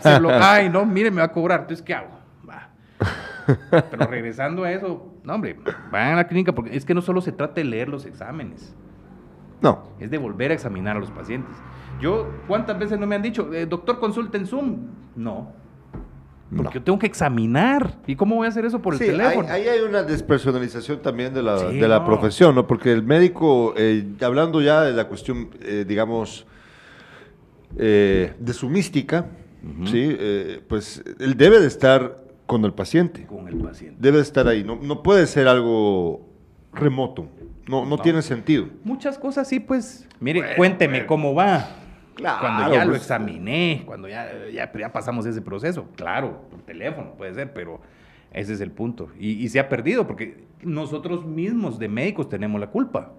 Se 0.00 0.20
lo- 0.20 0.30
ay, 0.32 0.70
no, 0.70 0.86
mire, 0.86 1.10
me 1.10 1.18
va 1.18 1.24
a 1.24 1.32
cobrar. 1.32 1.60
Entonces, 1.60 1.84
¿qué 1.84 1.92
hago? 1.94 2.08
Va. 2.48 2.68
Pero 3.90 4.06
regresando 4.06 4.64
a 4.64 4.72
eso, 4.72 5.12
no, 5.24 5.34
hombre, 5.34 5.58
vayan 5.90 6.12
a 6.12 6.16
la 6.16 6.26
clínica 6.28 6.52
porque 6.54 6.74
es 6.76 6.84
que 6.86 6.94
no 6.94 7.02
solo 7.02 7.20
se 7.20 7.32
trata 7.32 7.54
de 7.54 7.64
leer 7.64 7.88
los 7.88 8.06
exámenes, 8.06 8.74
No. 9.60 9.82
es 9.98 10.10
de 10.10 10.16
volver 10.18 10.52
a 10.52 10.54
examinar 10.54 10.96
a 10.96 11.00
los 11.00 11.10
pacientes. 11.10 11.54
Yo, 12.00 12.30
¿cuántas 12.48 12.78
veces 12.78 12.98
no 12.98 13.06
me 13.06 13.16
han 13.16 13.22
dicho, 13.22 13.52
eh, 13.52 13.66
doctor, 13.66 13.98
consulta 14.00 14.38
en 14.38 14.46
Zoom? 14.46 14.76
No. 15.16 15.52
Porque 16.50 16.62
No. 16.64 16.72
yo 16.74 16.82
tengo 16.82 16.98
que 16.98 17.06
examinar. 17.06 17.98
¿Y 18.08 18.16
cómo 18.16 18.34
voy 18.36 18.46
a 18.46 18.48
hacer 18.48 18.64
eso 18.64 18.82
por 18.82 18.94
el 18.94 18.98
Sí, 18.98 19.04
ahí, 19.04 19.10
teléfono? 19.12 19.48
ahí 19.48 19.68
hay 19.68 19.80
una 19.80 20.02
despersonalización 20.02 21.00
también 21.00 21.32
de 21.32 21.42
la, 21.44 21.58
Sí, 21.70 21.78
de 21.78 21.86
la 21.88 22.00
no. 22.00 22.04
profesión, 22.06 22.54
¿no? 22.56 22.66
Porque 22.66 22.92
el 22.92 23.02
médico, 23.04 23.72
eh, 23.76 24.04
hablando 24.20 24.60
ya 24.60 24.82
de 24.82 24.92
la 24.92 25.06
cuestión, 25.06 25.50
eh, 25.62 25.84
digamos, 25.86 26.46
eh, 27.78 28.32
de 28.38 28.52
su 28.52 28.68
mística, 28.68 29.26
¿sí? 29.84 30.16
Eh, 30.18 30.60
pues 30.68 31.02
él 31.20 31.36
debe 31.36 31.60
de 31.60 31.66
estar 31.68 32.18
con 32.46 32.64
el 32.64 32.72
paciente, 32.72 33.26
Con 33.26 33.46
el 33.46 33.56
paciente. 33.58 33.96
debe 34.00 34.16
de 34.16 34.22
estar 34.24 34.48
ahí, 34.48 34.64
no, 34.64 34.76
no 34.82 35.02
puede 35.04 35.26
ser 35.28 35.46
algo 35.46 36.26
remoto, 36.72 37.28
no, 37.68 37.82
no, 37.84 37.90
No. 37.96 37.98
tiene 38.02 38.22
sentido. 38.22 38.66
Muchas 38.82 39.18
cosas 39.18 39.46
sí, 39.46 39.60
pues. 39.60 40.08
Mire, 40.18 40.40
Bueno, 40.40 40.54
cuénteme 40.56 40.92
bueno. 40.94 41.06
cómo 41.06 41.34
va. 41.34 41.76
Claro, 42.20 42.40
cuando 42.40 42.74
ya 42.74 42.84
lo 42.84 42.90
pues. 42.90 43.02
examiné, 43.02 43.82
cuando 43.86 44.08
ya, 44.08 44.28
ya, 44.52 44.72
ya 44.72 44.92
pasamos 44.92 45.26
ese 45.26 45.42
proceso. 45.42 45.88
Claro, 45.96 46.42
por 46.50 46.62
teléfono 46.62 47.14
puede 47.14 47.34
ser, 47.34 47.52
pero 47.52 47.80
ese 48.32 48.52
es 48.52 48.60
el 48.60 48.70
punto. 48.70 49.08
Y, 49.18 49.30
y 49.32 49.48
se 49.48 49.60
ha 49.60 49.68
perdido 49.68 50.06
porque 50.06 50.44
nosotros 50.62 51.24
mismos 51.24 51.78
de 51.78 51.88
médicos 51.88 52.28
tenemos 52.28 52.60
la 52.60 52.68
culpa. 52.68 53.12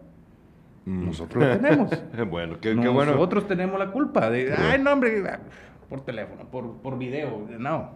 Nosotros 0.86 1.44
la 1.44 1.60
tenemos. 1.60 1.92
bueno, 2.30 2.56
qué, 2.60 2.76
qué 2.76 2.88
bueno. 2.88 3.12
Nosotros 3.12 3.48
tenemos 3.48 3.78
la 3.78 3.92
culpa 3.92 4.30
de, 4.30 4.54
ay, 4.54 4.82
no, 4.82 4.94
hombre, 4.94 5.22
por 5.90 6.02
teléfono, 6.02 6.46
por, 6.46 6.78
por 6.78 6.98
video. 6.98 7.48
No. 7.60 7.92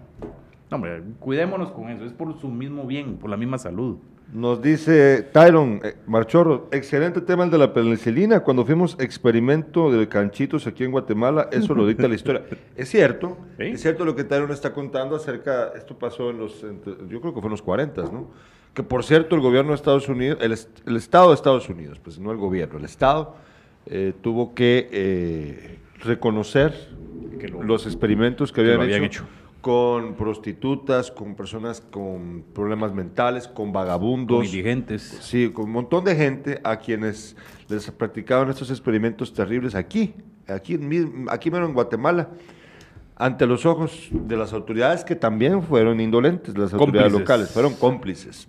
No, 0.70 0.76
hombre, 0.76 1.02
cuidémonos 1.20 1.72
con 1.72 1.90
eso. 1.90 2.06
Es 2.06 2.14
por 2.14 2.38
su 2.40 2.50
mismo 2.50 2.86
bien, 2.86 3.18
por 3.18 3.30
la 3.30 3.38
misma 3.38 3.58
salud. 3.58 3.98
Nos 4.36 4.62
dice 4.62 5.22
Tyron 5.32 5.80
eh, 5.82 5.96
Marchorro, 6.08 6.68
excelente 6.74 7.22
tema 7.22 7.46
el 7.46 7.52
de 7.52 7.58
la 7.58 7.72
penicilina. 7.74 8.42
Cuando 8.42 8.66
fuimos 8.66 8.98
experimento 9.00 9.90
de 9.90 10.10
canchitos 10.10 10.68
aquí 10.68 10.84
en 10.84 10.92
Guatemala, 10.92 11.48
eso 11.54 11.74
lo 11.74 11.88
dicta 11.88 12.06
la 12.10 12.16
historia. 12.16 12.44
Es 12.76 12.90
cierto, 12.90 13.38
Sí. 13.58 13.64
es 13.68 13.82
cierto 13.82 14.04
lo 14.04 14.14
que 14.14 14.26
Tyron 14.26 14.52
está 14.52 14.74
contando 14.74 15.16
acerca, 15.16 15.72
esto 15.78 15.98
pasó 15.98 16.32
en 16.32 16.40
los, 16.40 16.62
entre- 16.66 16.96
yo 17.08 17.22
creo 17.22 17.34
que 17.34 17.40
fue 17.40 17.48
en 17.48 17.52
los 17.52 17.62
40, 17.62 18.02
¿no? 18.12 18.30
Que 18.74 18.84
por 18.84 19.06
cierto 19.06 19.36
el 19.36 19.42
gobierno 19.42 19.70
de 19.72 19.76
Estados 19.76 20.10
Unidos, 20.10 20.38
el, 20.42 20.52
est- 20.52 20.86
el 20.86 20.98
Estado 20.98 21.30
de 21.30 21.36
Estados 21.36 21.70
Unidos, 21.70 22.02
pues 22.04 22.20
no 22.20 22.32
el 22.34 22.38
gobierno, 22.38 22.78
el 22.78 22.84
Estado 22.84 23.38
eh, 23.86 24.12
tuvo 24.22 24.54
que 24.54 24.90
eh, 24.92 25.80
reconocer 26.04 26.74
Que 27.40 27.48
lo- 27.48 27.64
los 27.64 27.86
experimentos 27.86 28.52
que 28.52 28.56
que 28.56 28.62
habían, 28.64 28.78
lo 28.80 28.84
habían 28.84 29.04
hecho, 29.06 29.24
hecho. 29.24 29.45
Con 29.66 30.14
prostitutas, 30.14 31.10
con 31.10 31.34
personas 31.34 31.82
con 31.82 32.44
problemas 32.54 32.94
mentales, 32.94 33.48
con 33.48 33.74
vagabundos. 33.74 34.38
Con 34.38 34.46
indigentes. 34.46 35.02
Sí, 35.24 35.50
con 35.50 35.66
un 35.66 35.72
montón 35.72 36.04
de 36.06 36.16
gente 36.16 36.62
a 36.64 36.78
quienes 36.78 37.36
les 37.68 37.90
practicaban 37.90 38.48
estos 38.52 38.70
experimentos 38.70 39.34
terribles 39.34 39.74
aquí, 39.74 40.14
aquí, 40.48 40.80
aquí 41.30 41.50
menos 41.50 41.70
en 41.70 41.74
Guatemala, 41.74 42.30
ante 43.16 43.48
los 43.48 43.66
ojos 43.66 44.10
de 44.12 44.38
las 44.38 44.54
autoridades 44.54 45.04
que 45.04 45.16
también 45.16 45.64
fueron 45.64 46.00
indolentes, 46.00 46.56
las 46.56 46.72
autoridades 46.72 47.12
Cómplices. 47.14 47.20
locales, 47.20 47.50
fueron 47.50 47.74
cómplices 47.74 48.48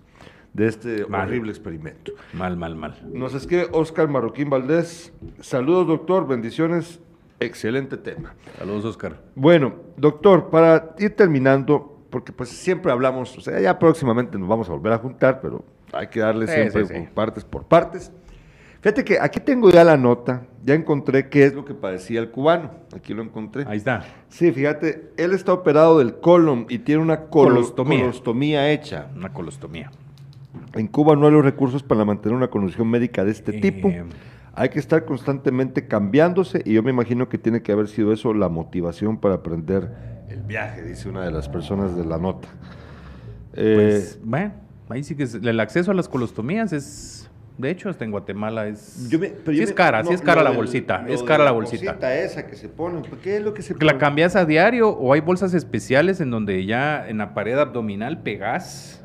de 0.53 0.67
este 0.67 1.07
Mal. 1.07 1.29
horrible 1.29 1.51
experimento. 1.51 2.13
Mal, 2.35 2.59
mal, 2.59 2.77
mal. 2.77 2.95
Nos 3.11 3.33
escribe 3.33 3.69
Oscar 3.73 4.07
Marroquín 4.11 4.51
Valdés. 4.51 5.15
Saludos, 5.41 5.87
doctor, 5.87 6.29
bendiciones. 6.29 7.01
Excelente 7.41 7.97
tema. 7.97 8.35
Saludos, 8.59 8.85
Oscar. 8.87 9.21
Bueno, 9.35 9.75
doctor, 9.97 10.49
para 10.51 10.95
ir 10.99 11.15
terminando, 11.17 11.99
porque 12.11 12.33
pues 12.33 12.49
siempre 12.49 12.91
hablamos, 12.93 13.37
o 13.37 13.41
sea, 13.41 13.61
ya 13.61 13.79
próximamente 13.79 14.39
nos 14.39 14.49
vamos 14.49 14.69
a 14.69 14.73
volver 14.73 14.93
a 14.95 14.99
juntar, 14.99 15.41
pero 15.41 15.65
hay 15.93 16.07
que 16.09 16.21
darle 16.21 16.47
Sí, 16.47 16.55
siempre 16.55 16.87
sí, 16.87 16.95
sí. 16.95 17.01
por 17.01 17.11
partes 17.13 17.45
por 17.45 17.65
partes. 17.65 18.13
Fíjate 18.81 19.05
que 19.05 19.19
aquí 19.21 19.41
tengo 19.41 19.69
ya 19.71 19.83
la 19.85 19.97
nota, 19.97 20.47
ya 20.63 20.75
encontré 20.75 21.29
qué 21.29 21.45
es 21.45 21.55
lo 21.55 21.65
que 21.65 21.75
padecía 21.75 22.21
el 22.21 22.31
cubano, 22.31 22.71
aquí 22.95 23.13
lo 23.15 23.23
encontré. 23.23 23.65
Ahí 23.67 23.79
está. 23.79 24.05
Sí, 24.29 24.53
fíjate, 24.53 25.11
él 25.17 25.33
está 25.33 25.53
operado 25.53 25.99
del 25.99 26.21
colon 26.21 26.67
y 26.69 26.79
tiene 26.79 27.03
una 27.03 27.25
colo- 27.29 27.55
Colostomía. 27.55 28.01
colostomía 28.01 28.71
hecha. 28.71 29.09
Una 29.15 29.33
colostomía. 29.33 29.91
En 30.75 30.87
Cuba 30.87 31.17
no 31.17 31.27
hay 31.27 31.33
los 31.33 31.45
recursos 31.45 31.83
para 31.83 32.05
mantener 32.05 32.37
una 32.37 32.49
condición 32.49 32.89
médica 32.89 33.25
de 33.25 33.31
este 33.33 33.57
Eh, 33.59 33.61
tipo. 33.61 33.93
Hay 34.59 34.71
que 34.71 34.79
estar 34.79 35.05
constantemente 35.05 35.87
cambiándose 35.87 36.63
y 36.65 36.73
yo 36.73 36.83
me 36.83 36.91
imagino 36.91 37.29
que 37.29 37.37
tiene 37.37 37.63
que 37.63 37.73
haber 37.73 37.89
sido 37.89 38.11
eso 38.13 38.33
la 38.33 38.49
motivación 38.49 39.19
para 39.19 39.35
aprender 39.35 39.91
el 40.31 40.41
viaje, 40.41 40.83
dice 40.83 41.11
una 41.11 41.23
de 41.25 41.31
las 41.31 41.47
personas 41.49 41.95
de 41.95 42.07
la 42.07 42.17
nota. 42.17 42.49
Eh, 43.55 43.73
Pues, 43.75 44.19
bueno, 44.25 44.55
ahí 44.89 45.05
sí 45.05 45.15
que 45.15 45.25
es- 45.25 45.35
el 45.35 45.61
acceso 45.61 45.91
a 45.91 45.95
las 45.95 46.09
colostomías 46.09 46.73
es, 46.73 47.31
de 47.59 47.71
hecho, 47.71 47.91
hasta 47.91 48.07
en 48.07 48.11
Guatemala 48.13 48.67
es, 48.67 49.09
yo 49.11 49.19
me- 49.19 49.29
pero 49.29 49.53
sí 49.53 49.59
yo 49.59 49.65
es 49.65 49.73
cara, 49.75 50.03
no, 50.03 50.09
sí 50.09 50.15
es 50.15 50.23
cara 50.23 50.43
la 50.43 50.49
del- 50.51 50.57
bolsita, 50.57 51.05
es 51.07 51.23
cara 51.23 51.45
la 51.45 51.51
bolsita. 51.51 52.15
esa 52.17 52.47
que 52.47 52.57
se 52.57 52.69
pone, 52.71 53.07
¿por 53.07 53.19
¿qué 53.19 53.37
es 53.37 53.43
lo 53.43 53.53
que 53.53 53.61
se 53.61 53.75
Que 53.75 53.85
la 53.85 53.93
pone? 53.93 54.01
cambias 54.01 54.37
a 54.37 54.47
diario 54.47 54.89
o 54.89 55.13
hay 55.13 55.21
bolsas 55.21 55.53
especiales 55.53 56.23
en 56.23 56.31
donde 56.31 56.65
ya 56.65 57.07
en 57.07 57.19
la 57.19 57.35
pared 57.35 57.59
abdominal 57.59 58.23
pegas 58.23 59.03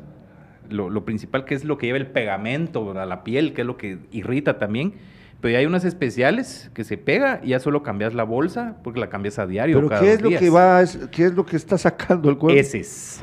lo, 0.70 0.88
lo 0.88 1.04
principal 1.04 1.44
que 1.44 1.54
es 1.54 1.64
lo 1.64 1.76
que 1.76 1.86
lleva 1.88 1.98
el 1.98 2.06
pegamento 2.06 2.98
a 2.98 3.04
la 3.04 3.22
piel, 3.22 3.52
que 3.52 3.60
es 3.60 3.66
lo 3.66 3.76
que 3.76 3.98
irrita 4.12 4.58
también. 4.58 4.94
Pero 5.42 5.52
ya 5.52 5.58
hay 5.58 5.66
unas 5.66 5.84
especiales 5.84 6.70
que 6.72 6.84
se 6.84 6.96
pega 6.96 7.40
y 7.42 7.48
ya 7.48 7.58
solo 7.58 7.82
cambias 7.82 8.14
la 8.14 8.22
bolsa 8.24 8.76
porque 8.82 8.98
la 9.00 9.10
cambias 9.10 9.38
a 9.38 9.46
diario. 9.46 9.76
Pero 9.76 9.88
cada 9.90 10.00
¿qué 10.00 10.06
dos 10.06 10.14
es 10.16 10.22
lo 10.22 10.28
días. 10.30 10.40
que 10.40 10.48
va, 10.50 10.80
es- 10.80 10.98
qué 11.10 11.24
es 11.26 11.34
lo 11.34 11.44
que 11.44 11.56
está 11.56 11.76
sacando 11.76 12.30
el 12.30 12.38
cuerpo? 12.38 12.58
Heces. 12.58 13.20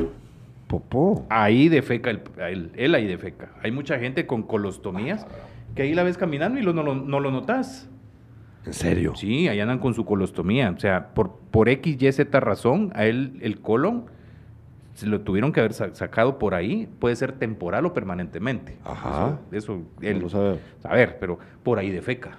popó. 0.68 1.26
Ahí 1.30 1.68
defeca, 1.70 2.12
el, 2.12 2.22
él, 2.38 2.72
él 2.76 2.94
ahí 2.94 3.08
defeca. 3.08 3.50
Hay 3.64 3.72
mucha 3.72 3.98
gente 3.98 4.28
con 4.28 4.44
colostomías 4.44 5.26
que 5.74 5.82
ahí 5.84 5.96
la 5.96 6.04
ves 6.04 6.18
caminando 6.18 6.60
y 6.60 6.62
lo- 6.62 6.74
no, 6.74 6.84
lo, 6.84 6.94
no 6.94 7.20
lo 7.20 7.32
notas. 7.32 7.90
¿En 8.66 8.74
serio? 8.74 9.14
Sí, 9.16 9.48
ahí 9.48 9.60
andan 9.62 9.80
con 9.80 9.94
su 9.96 10.06
colostomía. 10.06 10.70
O 10.76 10.80
sea, 10.80 11.14
por, 11.16 11.32
por 11.50 11.70
X, 11.70 11.98
Y, 12.02 12.12
Z 12.12 12.40
razón, 12.42 12.92
a 12.94 13.06
él 13.06 13.40
el 13.42 13.62
colon 13.62 14.06
lo 15.08 15.22
tuvieron 15.22 15.52
que 15.52 15.60
haber 15.60 15.74
sa- 15.74 15.94
sacado 15.96 16.40
por 16.40 16.54
ahí, 16.56 16.88
puede 17.00 17.16
ser 17.16 17.34
temporal 17.34 17.86
o 17.86 17.94
permanentemente. 17.94 18.78
Ajá. 18.84 19.38
Eso, 19.52 19.58
eso 19.74 19.74
No 20.02 20.08
él- 20.08 20.20
lo 20.20 20.30
sabemos. 20.30 20.60
a 20.84 20.94
ver, 20.96 21.18
pero 21.20 21.38
por 21.64 21.80
ahí 21.80 21.90
defeca. 21.92 22.38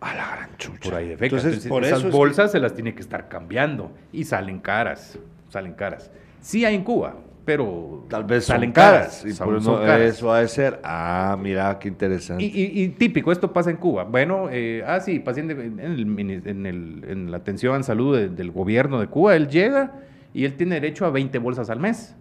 A 0.00 0.14
la 0.14 0.30
gran 0.36 0.56
chucha. 0.58 0.78
Por 0.90 0.94
ahí 0.94 1.08
defeca. 1.08 1.24
Entonces, 1.26 1.46
Entonces, 1.54 1.68
por 1.68 1.84
esas 1.84 1.98
eso 1.98 2.08
es 2.08 2.12
que- 2.12 2.18
bolsas 2.18 2.52
se 2.52 2.60
las 2.60 2.74
tiene 2.74 2.94
que 2.94 3.00
estar 3.00 3.28
cambiando 3.28 3.90
y 4.12 4.24
salen 4.24 4.60
caras. 4.60 5.18
Salen 5.48 5.72
caras. 5.74 6.10
Sí 6.40 6.64
hay 6.64 6.76
en 6.76 6.84
Cuba, 6.84 7.16
pero 7.44 8.04
Tal 8.08 8.22
vez 8.22 8.44
salen 8.44 8.68
son 8.68 8.72
caras. 8.74 9.24
y 9.26 9.32
por 9.32 9.56
eso, 9.56 9.80
caras. 9.80 10.00
eso 10.02 10.32
ha 10.32 10.38
de 10.40 10.46
ser. 10.48 10.78
Ah, 10.84 11.36
mira, 11.40 11.76
qué 11.80 11.88
interesante. 11.88 12.44
Y, 12.44 12.46
y- 12.46 12.82
y 12.84 12.88
típico, 12.90 13.32
esto 13.32 13.52
pasa 13.52 13.70
en 13.70 13.76
Cuba. 13.76 14.04
Bueno, 14.04 14.48
eh, 14.52 14.84
ah, 14.86 15.00
sí, 15.00 15.18
paciente 15.18 15.54
en, 15.54 15.80
el 15.80 16.20
en 16.46 16.66
el- 16.66 17.04
en 17.08 17.30
la 17.32 17.38
atención 17.38 17.74
en 17.74 17.82
salud 17.82 18.16
de- 18.16 18.28
del 18.28 18.52
gobierno 18.52 19.00
de 19.00 19.08
Cuba, 19.08 19.34
él 19.34 19.48
llega 19.48 19.94
y 20.34 20.44
él 20.44 20.56
tiene 20.56 20.76
derecho 20.76 21.04
a 21.06 21.10
20 21.10 21.38
bolsas 21.38 21.70
al 21.70 21.80
mes. 21.80 22.14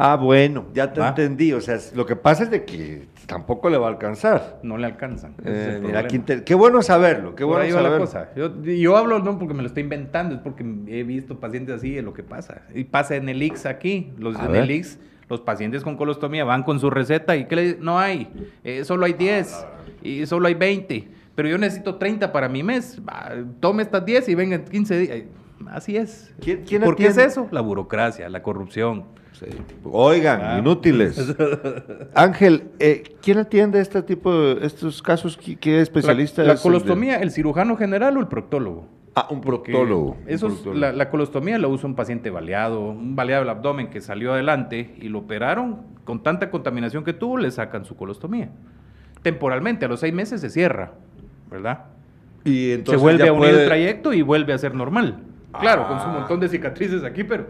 Ah, 0.00 0.14
bueno, 0.14 0.66
ya 0.74 0.92
te 0.92 1.00
¿Va? 1.00 1.08
entendí. 1.08 1.52
O 1.52 1.60
sea, 1.60 1.74
es- 1.74 1.92
lo 1.96 2.06
que 2.06 2.14
pasa 2.14 2.44
es 2.44 2.50
de 2.52 2.64
que 2.64 3.08
tampoco 3.26 3.68
le 3.68 3.78
va 3.78 3.88
a 3.88 3.90
alcanzar. 3.90 4.60
No 4.62 4.78
le 4.78 4.86
alcanzan. 4.86 5.34
Eh, 5.44 5.72
el 5.76 5.82
mira, 5.82 6.06
qué, 6.06 6.14
inter- 6.16 6.44
qué 6.44 6.54
bueno 6.54 6.82
saberlo, 6.82 7.34
qué 7.34 7.42
bueno 7.42 7.62
ahí 7.62 7.72
va 7.72 7.78
la 7.82 7.88
saberlo. 7.88 8.06
cosa. 8.06 8.28
Yo, 8.36 8.62
yo 8.62 8.96
hablo 8.96 9.18
no 9.18 9.36
porque 9.40 9.54
me 9.54 9.62
lo 9.62 9.66
estoy 9.68 9.82
inventando, 9.82 10.36
es 10.36 10.40
porque 10.40 10.64
he 10.86 11.02
visto 11.02 11.40
pacientes 11.40 11.74
así 11.74 11.90
de 11.94 12.02
lo 12.02 12.12
que 12.12 12.22
pasa. 12.22 12.62
Y 12.74 12.84
pasa 12.84 13.16
en 13.16 13.28
el 13.28 13.42
IX 13.42 13.66
aquí. 13.66 14.12
Los, 14.18 14.36
A 14.36 14.46
en 14.46 14.52
ver. 14.52 14.62
el 14.62 14.70
IX, 14.70 14.98
los 15.28 15.40
pacientes 15.40 15.82
con 15.82 15.96
colostomía 15.96 16.44
van 16.44 16.62
con 16.62 16.78
su 16.78 16.90
receta 16.90 17.34
y 17.36 17.46
¿qué 17.46 17.56
le 17.56 17.62
dicen? 17.62 17.78
No 17.84 17.98
hay, 17.98 18.28
eh, 18.62 18.84
solo 18.84 19.04
hay 19.04 19.14
10 19.14 19.66
y 20.04 20.26
solo 20.26 20.46
hay 20.46 20.54
20. 20.54 21.08
Pero 21.34 21.48
yo 21.48 21.58
necesito 21.58 21.96
30 21.96 22.30
para 22.32 22.48
mi 22.48 22.62
mes. 22.62 23.00
Va, 23.06 23.32
tome 23.58 23.82
estas 23.82 24.04
10 24.04 24.28
y 24.28 24.36
venga 24.36 24.54
en 24.54 24.64
15 24.64 24.96
días. 24.96 25.22
Así 25.66 25.96
es. 25.96 26.32
¿Quién- 26.40 26.64
quién 26.64 26.82
¿Por 26.82 26.96
qué 26.96 27.04
es 27.06 27.10
atiende? 27.14 27.32
eso? 27.32 27.48
La 27.50 27.60
burocracia, 27.60 28.28
la 28.28 28.42
corrupción. 28.42 29.04
Sí. 29.32 29.46
Oigan, 29.84 30.40
Ah. 30.42 30.58
inútiles. 30.58 31.16
Ángel, 32.14 32.70
eh, 32.80 33.02
¿quién 33.22 33.38
atiende 33.38 33.80
este 33.80 34.02
tipo 34.02 34.32
de 34.34 34.66
estos 34.66 35.00
casos? 35.02 35.38
¿Qué, 35.38 35.80
especialista 35.80 36.42
la, 36.42 36.48
la 36.48 36.54
es 36.54 36.60
el 36.60 36.62
de- 36.72 36.78
colostomía, 36.78 37.16
el 37.20 37.30
cirujano 37.30 37.76
general 37.76 38.16
o 38.16 38.20
el 38.20 38.26
proctólogo. 38.28 38.88
Ah, 39.14 39.26
un 39.30 39.40
proctólogo. 39.40 40.16
un 40.28 40.38
proctólogo. 40.38 40.74
la, 40.74 40.92
la 40.92 41.10
colostomía 41.10 41.58
la 41.58 41.66
usa 41.68 41.88
un 41.88 41.94
paciente 41.96 42.30
baleado, 42.30 42.80
un 42.90 43.16
baleado 43.16 43.42
del 43.42 43.50
abdomen 43.50 43.90
que 43.90 44.00
salió 44.00 44.32
adelante 44.32 44.94
y 45.00 45.08
lo 45.08 45.20
operaron. 45.20 45.82
Con 46.04 46.22
tanta 46.22 46.50
contaminación 46.50 47.04
que 47.04 47.12
tuvo, 47.12 47.36
le 47.38 47.50
sacan 47.50 47.84
su 47.84 47.96
colostomía. 47.96 48.50
Temporalmente, 49.22 49.84
a 49.84 49.88
los 49.88 50.00
seis 50.00 50.14
meses 50.14 50.40
se 50.40 50.50
cierra, 50.50 50.92
¿verdad? 51.50 51.86
Y 52.44 52.66
se 52.68 52.74
entonces 52.74 53.02
vuelve 53.02 53.24
ya 53.24 53.30
a 53.30 53.32
unir 53.32 53.48
puede- 53.50 53.62
el 53.62 53.68
trayecto 53.68 54.12
y 54.12 54.22
vuelve 54.22 54.52
a 54.52 54.58
ser 54.58 54.74
normal. 54.74 55.18
Claro, 55.52 55.86
con 55.88 55.98
su 56.00 56.06
Ah. 56.06 56.12
montón 56.20 56.40
de 56.40 56.48
cicatrices 56.48 57.02
aquí, 57.04 57.24
pero 57.24 57.46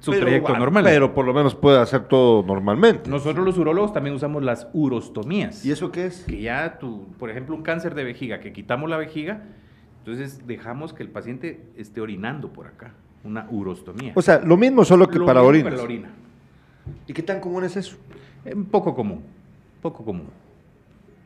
su 0.00 0.10
Pero, 0.12 0.22
trayecto 0.24 0.48
bueno, 0.50 0.60
normal. 0.64 0.84
Pero 0.84 1.14
por 1.14 1.24
lo 1.26 1.32
menos 1.34 1.54
puede 1.54 1.78
hacer 1.80 2.02
todo 2.02 2.42
normalmente. 2.42 3.08
Nosotros 3.10 3.44
los 3.44 3.58
urólogos 3.58 3.92
también 3.92 4.14
usamos 4.14 4.42
las 4.42 4.68
urostomías. 4.72 5.64
¿Y 5.64 5.72
eso 5.72 5.90
qué 5.90 6.06
es? 6.06 6.24
que 6.24 6.40
ya 6.40 6.78
tu, 6.78 7.06
por 7.18 7.30
ejemplo, 7.30 7.54
un 7.56 7.62
cáncer 7.62 7.94
de 7.94 8.04
vejiga, 8.04 8.40
que 8.40 8.52
quitamos 8.52 8.88
la 8.90 8.96
vejiga, 8.96 9.42
entonces 9.98 10.46
dejamos 10.46 10.92
que 10.92 11.02
el 11.02 11.08
paciente 11.10 11.66
esté 11.76 12.00
orinando 12.00 12.52
por 12.52 12.66
acá, 12.66 12.92
una 13.24 13.46
urostomía. 13.50 14.12
O 14.14 14.22
sea, 14.22 14.38
lo 14.40 14.56
mismo 14.56 14.84
solo 14.84 15.08
que 15.08 15.18
Lo 15.18 15.26
para 15.26 15.40
mismo 15.40 15.48
orinas. 15.48 15.64
para 15.72 15.76
la 15.78 15.84
orina. 15.84 16.10
¿Y 17.06 17.12
qué 17.12 17.22
tan 17.22 17.40
común 17.40 17.64
es 17.64 17.76
eso? 17.76 17.96
Eh, 18.44 18.54
poco 18.70 18.94
común, 18.94 19.22
poco 19.82 20.04
común. 20.04 20.28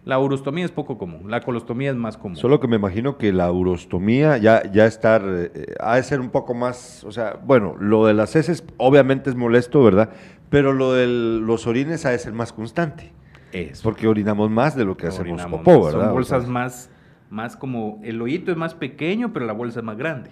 La 0.04 0.18
urostomía 0.18 0.64
es 0.64 0.72
poco 0.72 0.98
común, 0.98 1.30
la 1.30 1.40
colostomía 1.40 1.90
es 1.90 1.96
más 1.96 2.16
común. 2.16 2.36
Solo 2.36 2.58
que 2.58 2.66
me 2.66 2.74
imagino 2.74 3.18
que 3.18 3.32
la 3.32 3.52
urostomía 3.52 4.36
ya, 4.36 4.64
ya 4.72 4.84
estar, 4.86 5.22
eh, 5.24 5.74
ha 5.78 5.94
de 5.94 6.02
ser 6.02 6.20
un 6.20 6.30
poco 6.30 6.54
más, 6.54 7.04
o 7.04 7.12
sea, 7.12 7.38
bueno, 7.44 7.76
lo 7.78 8.06
de 8.06 8.14
las 8.14 8.34
heces 8.34 8.64
obviamente 8.78 9.30
es 9.30 9.36
molesto, 9.36 9.80
¿verdad? 9.82 10.10
Pero 10.50 10.72
lo 10.72 10.92
de 10.92 11.06
los 11.06 11.68
orines 11.68 12.04
ha 12.04 12.10
de 12.10 12.18
ser 12.18 12.32
más 12.32 12.52
constante, 12.52 13.12
Eso. 13.52 13.84
porque 13.84 14.08
orinamos 14.08 14.50
más 14.50 14.74
de 14.74 14.84
lo 14.84 14.96
que 14.96 15.06
hacemos 15.06 15.40
popó. 15.46 15.84
¿verdad? 15.84 16.00
Son 16.00 16.10
O 16.10 16.12
bolsas 16.14 16.42
sea, 16.42 16.52
más, 16.52 16.90
más 17.30 17.56
como, 17.56 18.00
el 18.02 18.20
hoyito 18.20 18.50
es 18.50 18.56
más 18.56 18.74
pequeño, 18.74 19.32
pero 19.32 19.46
la 19.46 19.52
bolsa 19.52 19.78
es 19.80 19.84
más 19.84 19.96
grande. 19.96 20.30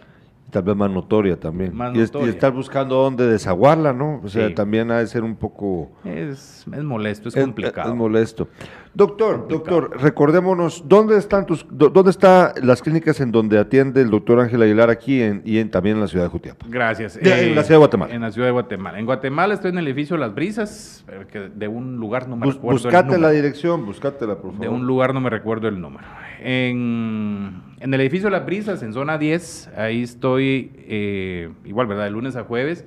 Tal 0.51 0.63
vez 0.65 0.75
más 0.77 0.91
notoria 0.91 1.39
también. 1.39 1.75
Más 1.75 1.95
y, 1.95 2.01
es- 2.01 2.11
y 2.11 2.13
notoria. 2.13 2.31
estar 2.31 2.53
buscando 2.53 2.97
dónde 2.97 3.27
desaguarla, 3.27 3.93
¿no? 3.93 4.21
O 4.25 4.29
sea, 4.29 4.49
Sí. 4.49 4.55
también 4.55 4.91
ha 4.91 4.99
de 4.99 5.07
ser 5.07 5.23
un 5.23 5.37
poco... 5.37 5.93
Es, 6.05 6.67
es 6.73 6.83
molesto, 6.85 7.29
es, 7.29 7.37
Es- 7.37 7.45
complicado. 7.45 7.91
Es, 7.91 7.97
molesto. 7.97 8.49
Doctor, 8.93 9.47
Complicado. 9.47 9.81
doctor, 9.83 10.03
recordémonos, 10.03 10.83
¿dónde 10.89 11.17
están 11.17 11.47
tus, 11.47 11.65
dó- 11.69 11.91
dónde 11.91 12.11
están 12.11 12.51
las 12.63 12.83
clínicas 12.83 13.21
en 13.21 13.31
donde 13.31 13.57
atiende 13.61 14.03
el 14.03 14.11
doctor 14.11 14.41
Ángel 14.41 14.61
Aguilar 14.63 14.91
aquí 14.91 15.23
en, 15.23 15.43
y 15.45 15.59
en, 15.59 15.71
también 15.71 15.95
en 15.95 16.01
la 16.03 16.09
ciudad 16.09 16.25
de 16.25 16.31
Jutiapa? 16.31 16.67
Gracias. 16.69 17.17
Eh, 17.17 17.51
en 17.51 17.55
la 17.55 17.63
ciudad 17.63 17.77
de 17.77 17.79
Guatemala. 17.87 18.13
En 18.15 18.21
la 18.23 18.33
ciudad 18.33 18.49
de 18.49 18.53
Guatemala. 18.53 18.99
En 18.99 19.07
Guatemala 19.07 19.55
estoy 19.55 19.71
en 19.71 19.79
el 19.79 19.87
edificio 19.87 20.17
Las 20.17 20.35
Brisas, 20.35 21.05
que 21.31 21.39
de 21.55 21.69
un 21.69 21.99
lugar 21.99 22.29
no 22.29 22.35
me 22.37 22.47
Bus- 22.47 22.57
recuerdo 22.57 22.79
el 22.79 22.83
buscate 22.83 23.05
número. 23.07 23.23
la 23.23 23.31
dirección, 23.31 23.87
buscátela, 23.87 24.35
por 24.35 24.51
favor. 24.51 24.61
De 24.61 24.69
un 24.69 24.85
lugar 24.85 25.15
no 25.15 25.21
me 25.21 25.31
recuerdo 25.31 25.69
el 25.69 25.81
número. 25.81 26.05
En, 26.43 27.63
en 27.81 27.93
el 27.95 28.01
edificio 28.03 28.29
Las 28.31 28.45
Brisas, 28.45 28.83
en 28.83 28.93
zona 28.93 29.17
10, 29.19 29.71
ahí 29.77 30.03
estoy, 30.03 30.73
eh, 30.77 31.49
igual, 31.65 31.87
¿verdad? 31.87 32.05
De 32.05 32.11
lunes 32.11 32.37
a 32.37 32.45
jueves, 32.45 32.85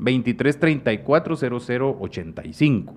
2334-0085. 0.00 2.94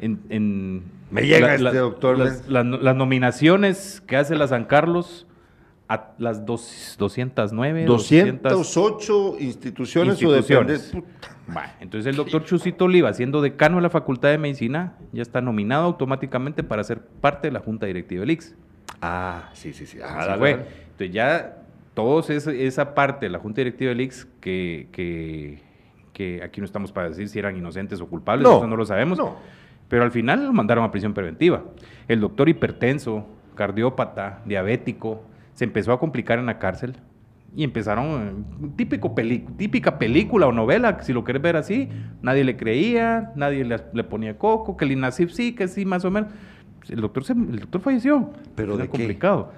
En, 0.00 0.20
en- 0.30 0.82
Me 1.10 1.22
llega 1.22 1.54
este 1.54 1.76
doctor, 1.76 2.18
Las, 2.18 2.48
las- 2.48 2.64
las 2.66 2.96
nominaciones 2.96 4.02
que 4.06 4.16
hace 4.16 4.34
la 4.34 4.48
San 4.48 4.64
Carlos 4.64 5.26
a 5.88 6.12
las 6.18 6.46
dos, 6.46 6.94
209, 6.98 7.84
200 7.84 8.52
208 8.52 9.36
instituciones, 9.40 10.22
o 10.22 10.26
instituciones. 10.26 10.92
depende. 10.92 11.12
Va, 11.54 11.74
entonces 11.80 12.06
el 12.08 12.14
doctor 12.16 12.44
Chusito 12.44 12.84
Oliva, 12.84 13.12
siendo 13.12 13.42
decano 13.42 13.76
de 13.76 13.82
la 13.82 13.90
Facultad 13.90 14.28
de 14.30 14.38
Medicina, 14.38 14.94
ya 15.12 15.20
está 15.22 15.40
nominado 15.40 15.84
automáticamente 15.84 16.62
para 16.62 16.84
ser 16.84 17.00
parte 17.00 17.48
de 17.48 17.52
la 17.52 17.60
Junta 17.60 17.86
Directiva 17.86 18.20
del 18.20 18.30
IX. 18.30 18.54
Ah, 19.02 19.50
sí, 19.52 19.72
sí, 19.72 19.84
sí. 19.84 19.98
Ah, 20.02 20.36
fue. 20.38 20.52
Entonces 20.52 21.10
ya 21.12 21.56
todos 21.94 22.30
esa 22.30 22.94
parte 22.94 23.26
de 23.26 23.30
la 23.30 23.38
Junta 23.40 23.60
Directiva 23.62 23.88
del 23.88 24.00
IX 24.02 24.28
que, 24.40 24.88
que, 24.92 25.58
que 26.12 26.40
aquí 26.44 26.60
no 26.60 26.66
estamos 26.66 26.92
para 26.92 27.08
decir 27.08 27.28
si 27.28 27.38
eran 27.40 27.56
inocentes 27.56 28.00
o 28.00 28.06
culpables, 28.06 28.44
No, 28.48 28.58
eso 28.58 28.66
no 28.68 28.76
lo 28.76 28.84
sabemos. 28.86 29.18
no. 29.18 29.36
Pero 29.90 30.04
al 30.04 30.10
final 30.12 30.46
lo 30.46 30.52
mandaron 30.54 30.84
a 30.84 30.90
prisión 30.90 31.12
preventiva. 31.12 31.62
El 32.08 32.20
doctor 32.20 32.48
hipertenso, 32.48 33.26
cardiópata, 33.56 34.40
diabético, 34.46 35.22
se 35.52 35.64
empezó 35.64 35.92
a 35.92 35.98
complicar 36.00 36.38
en 36.38 36.46
la 36.46 36.58
cárcel 36.58 36.94
y 37.54 37.64
empezaron, 37.64 38.06
eh, 38.62 38.68
típico 38.76 39.14
peli- 39.14 39.44
típica 39.58 39.98
película 39.98 40.46
o 40.46 40.52
novela, 40.52 40.98
si 41.02 41.12
lo 41.12 41.24
quieres 41.24 41.42
ver 41.42 41.56
así, 41.56 41.88
nadie 42.22 42.44
le 42.44 42.56
creía, 42.56 43.32
nadie 43.34 43.64
le, 43.64 43.76
le 43.92 44.04
ponía 44.04 44.38
coco, 44.38 44.76
que 44.76 44.84
el 44.86 44.92
INASIF 44.92 45.32
sí, 45.32 45.54
que 45.54 45.66
sí, 45.68 45.84
más 45.84 46.04
o 46.04 46.10
menos. 46.10 46.30
El 46.88 47.00
doctor, 47.00 47.24
se- 47.24 47.32
el 47.34 47.58
doctor 47.58 47.80
falleció. 47.82 48.30
¿Pero 48.54 48.74
Era 48.74 48.82
de 48.84 48.88
qué? 48.88 48.90
complicado. 48.90 49.52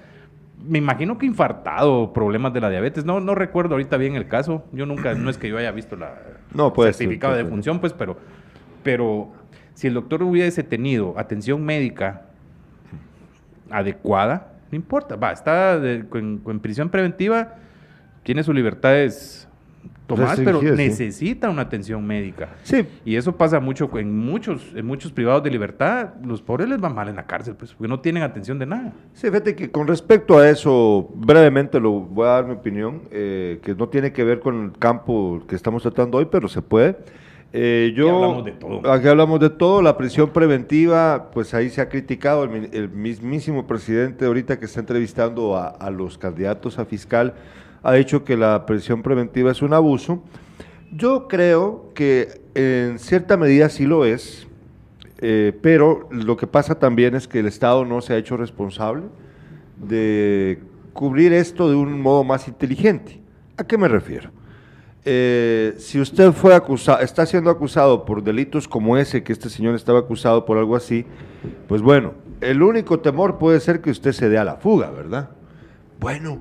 Me 0.66 0.78
imagino 0.78 1.18
que 1.18 1.26
infartado, 1.26 2.12
problemas 2.12 2.52
de 2.54 2.60
la 2.60 2.70
diabetes. 2.70 3.04
No, 3.04 3.20
no 3.20 3.34
recuerdo 3.34 3.74
ahorita 3.74 3.96
bien 3.98 4.14
el 4.16 4.26
caso. 4.28 4.64
Yo 4.72 4.86
nunca, 4.86 5.14
no 5.14 5.28
es 5.28 5.36
que 5.36 5.48
yo 5.48 5.58
haya 5.58 5.72
visto 5.72 5.94
la 5.96 6.14
No, 6.54 6.72
certificado 6.74 7.36
de 7.36 7.44
función, 7.44 7.78
pues, 7.80 7.92
pero, 7.92 8.16
pero 8.82 9.32
si 9.74 9.86
el 9.88 9.94
doctor 9.94 10.22
hubiese 10.22 10.62
tenido 10.62 11.14
atención 11.18 11.64
médica 11.64 12.22
adecuada, 13.70 14.52
no 14.70 14.76
importa, 14.76 15.16
va, 15.16 15.32
está 15.32 15.78
de- 15.78 16.04
en, 16.14 16.40
en 16.46 16.60
prisión 16.60 16.88
preventiva, 16.88 17.54
tiene 18.22 18.42
sus 18.42 18.54
libertades 18.54 19.48
tomadas, 20.06 20.40
pero 20.44 20.60
necesita 20.76 21.48
una 21.50 21.62
atención 21.62 22.06
médica. 22.06 22.50
Sí, 22.62 22.86
Y 23.04 23.16
eso 23.16 23.36
pasa 23.36 23.60
mucho 23.60 23.90
en 23.98 24.16
muchos, 24.16 24.72
en 24.74 24.84
muchos 24.86 25.10
privados 25.12 25.42
de 25.42 25.50
libertad. 25.50 26.10
Los 26.24 26.42
pobres 26.42 26.68
les 26.68 26.82
va 26.82 26.88
mal 26.90 27.08
en 27.08 27.16
la 27.16 27.24
cárcel, 27.26 27.54
pues, 27.56 27.72
porque 27.72 27.88
no 27.88 28.00
tienen 28.00 28.22
atención 28.22 28.58
de 28.58 28.66
nada. 28.66 28.92
Sí, 29.14 29.26
fíjate 29.28 29.56
que 29.56 29.70
con 29.70 29.86
respecto 29.88 30.38
a 30.38 30.48
eso, 30.48 31.08
brevemente 31.14 31.80
lo 31.80 31.92
voy 31.92 32.26
a 32.26 32.30
dar 32.32 32.46
mi 32.46 32.52
opinión, 32.52 33.02
eh, 33.10 33.58
que 33.62 33.74
no 33.74 33.88
tiene 33.88 34.12
que 34.12 34.22
ver 34.24 34.40
con 34.40 34.64
el 34.66 34.72
campo 34.78 35.42
que 35.48 35.56
estamos 35.56 35.82
tratando 35.82 36.18
hoy, 36.18 36.26
pero 36.30 36.46
se 36.48 36.60
puede. 36.62 36.96
Eh, 37.54 37.92
yo, 37.94 38.06
Aquí 38.08 38.14
hablamos 38.16 38.44
de 38.46 38.52
todo. 38.52 38.90
Aquí 38.92 39.08
hablamos 39.08 39.40
de 39.40 39.50
todo. 39.50 39.82
La 39.82 39.96
prisión 39.98 40.30
preventiva, 40.30 41.30
pues 41.32 41.52
ahí 41.54 41.68
se 41.70 41.80
ha 41.82 41.88
criticado 41.88 42.44
el, 42.44 42.50
mi- 42.50 42.68
el 42.72 42.88
mismísimo 42.88 43.66
presidente 43.66 44.24
ahorita 44.24 44.58
que 44.58 44.64
está 44.64 44.80
entrevistando 44.80 45.56
a, 45.56 45.68
a 45.68 45.90
los 45.90 46.16
candidatos 46.16 46.78
a 46.78 46.84
fiscal, 46.86 47.34
ha 47.82 47.92
dicho 47.92 48.24
que 48.24 48.36
la 48.36 48.64
prisión 48.64 49.02
preventiva 49.02 49.50
es 49.50 49.60
un 49.60 49.74
abuso. 49.74 50.22
Yo 50.94 51.28
creo 51.28 51.90
que 51.94 52.40
en 52.54 52.98
cierta 52.98 53.36
medida 53.36 53.68
sí 53.68 53.84
lo 53.86 54.04
es, 54.04 54.46
eh, 55.18 55.52
pero 55.62 56.08
lo 56.10 56.36
que 56.36 56.46
pasa 56.46 56.78
también 56.78 57.14
es 57.14 57.28
que 57.28 57.40
el 57.40 57.46
Estado 57.46 57.84
no 57.84 58.00
se 58.00 58.14
ha 58.14 58.16
hecho 58.16 58.36
responsable 58.36 59.04
de 59.78 60.58
cubrir 60.92 61.32
esto 61.32 61.68
de 61.68 61.76
un 61.76 62.00
modo 62.00 62.24
más 62.24 62.48
inteligente. 62.48 63.20
¿A 63.56 63.64
qué 63.64 63.76
me 63.78 63.88
refiero? 63.88 64.30
Eh, 65.04 65.74
si 65.78 66.00
usted 66.00 66.30
fue 66.32 66.54
acusado, 66.54 67.00
está 67.00 67.26
siendo 67.26 67.50
acusado 67.50 68.04
por 68.04 68.22
delitos 68.22 68.68
como 68.68 68.96
ese, 68.96 69.22
que 69.24 69.32
este 69.32 69.48
señor 69.50 69.74
estaba 69.74 69.98
acusado 69.98 70.44
por 70.44 70.58
algo 70.58 70.76
así, 70.76 71.04
pues 71.66 71.82
bueno, 71.82 72.12
el 72.40 72.62
único 72.62 73.00
temor 73.00 73.38
puede 73.38 73.58
ser 73.58 73.80
que 73.80 73.90
usted 73.90 74.12
se 74.12 74.28
dé 74.28 74.38
a 74.38 74.44
la 74.44 74.56
fuga, 74.56 74.90
¿verdad? 74.90 75.30
Bueno, 75.98 76.38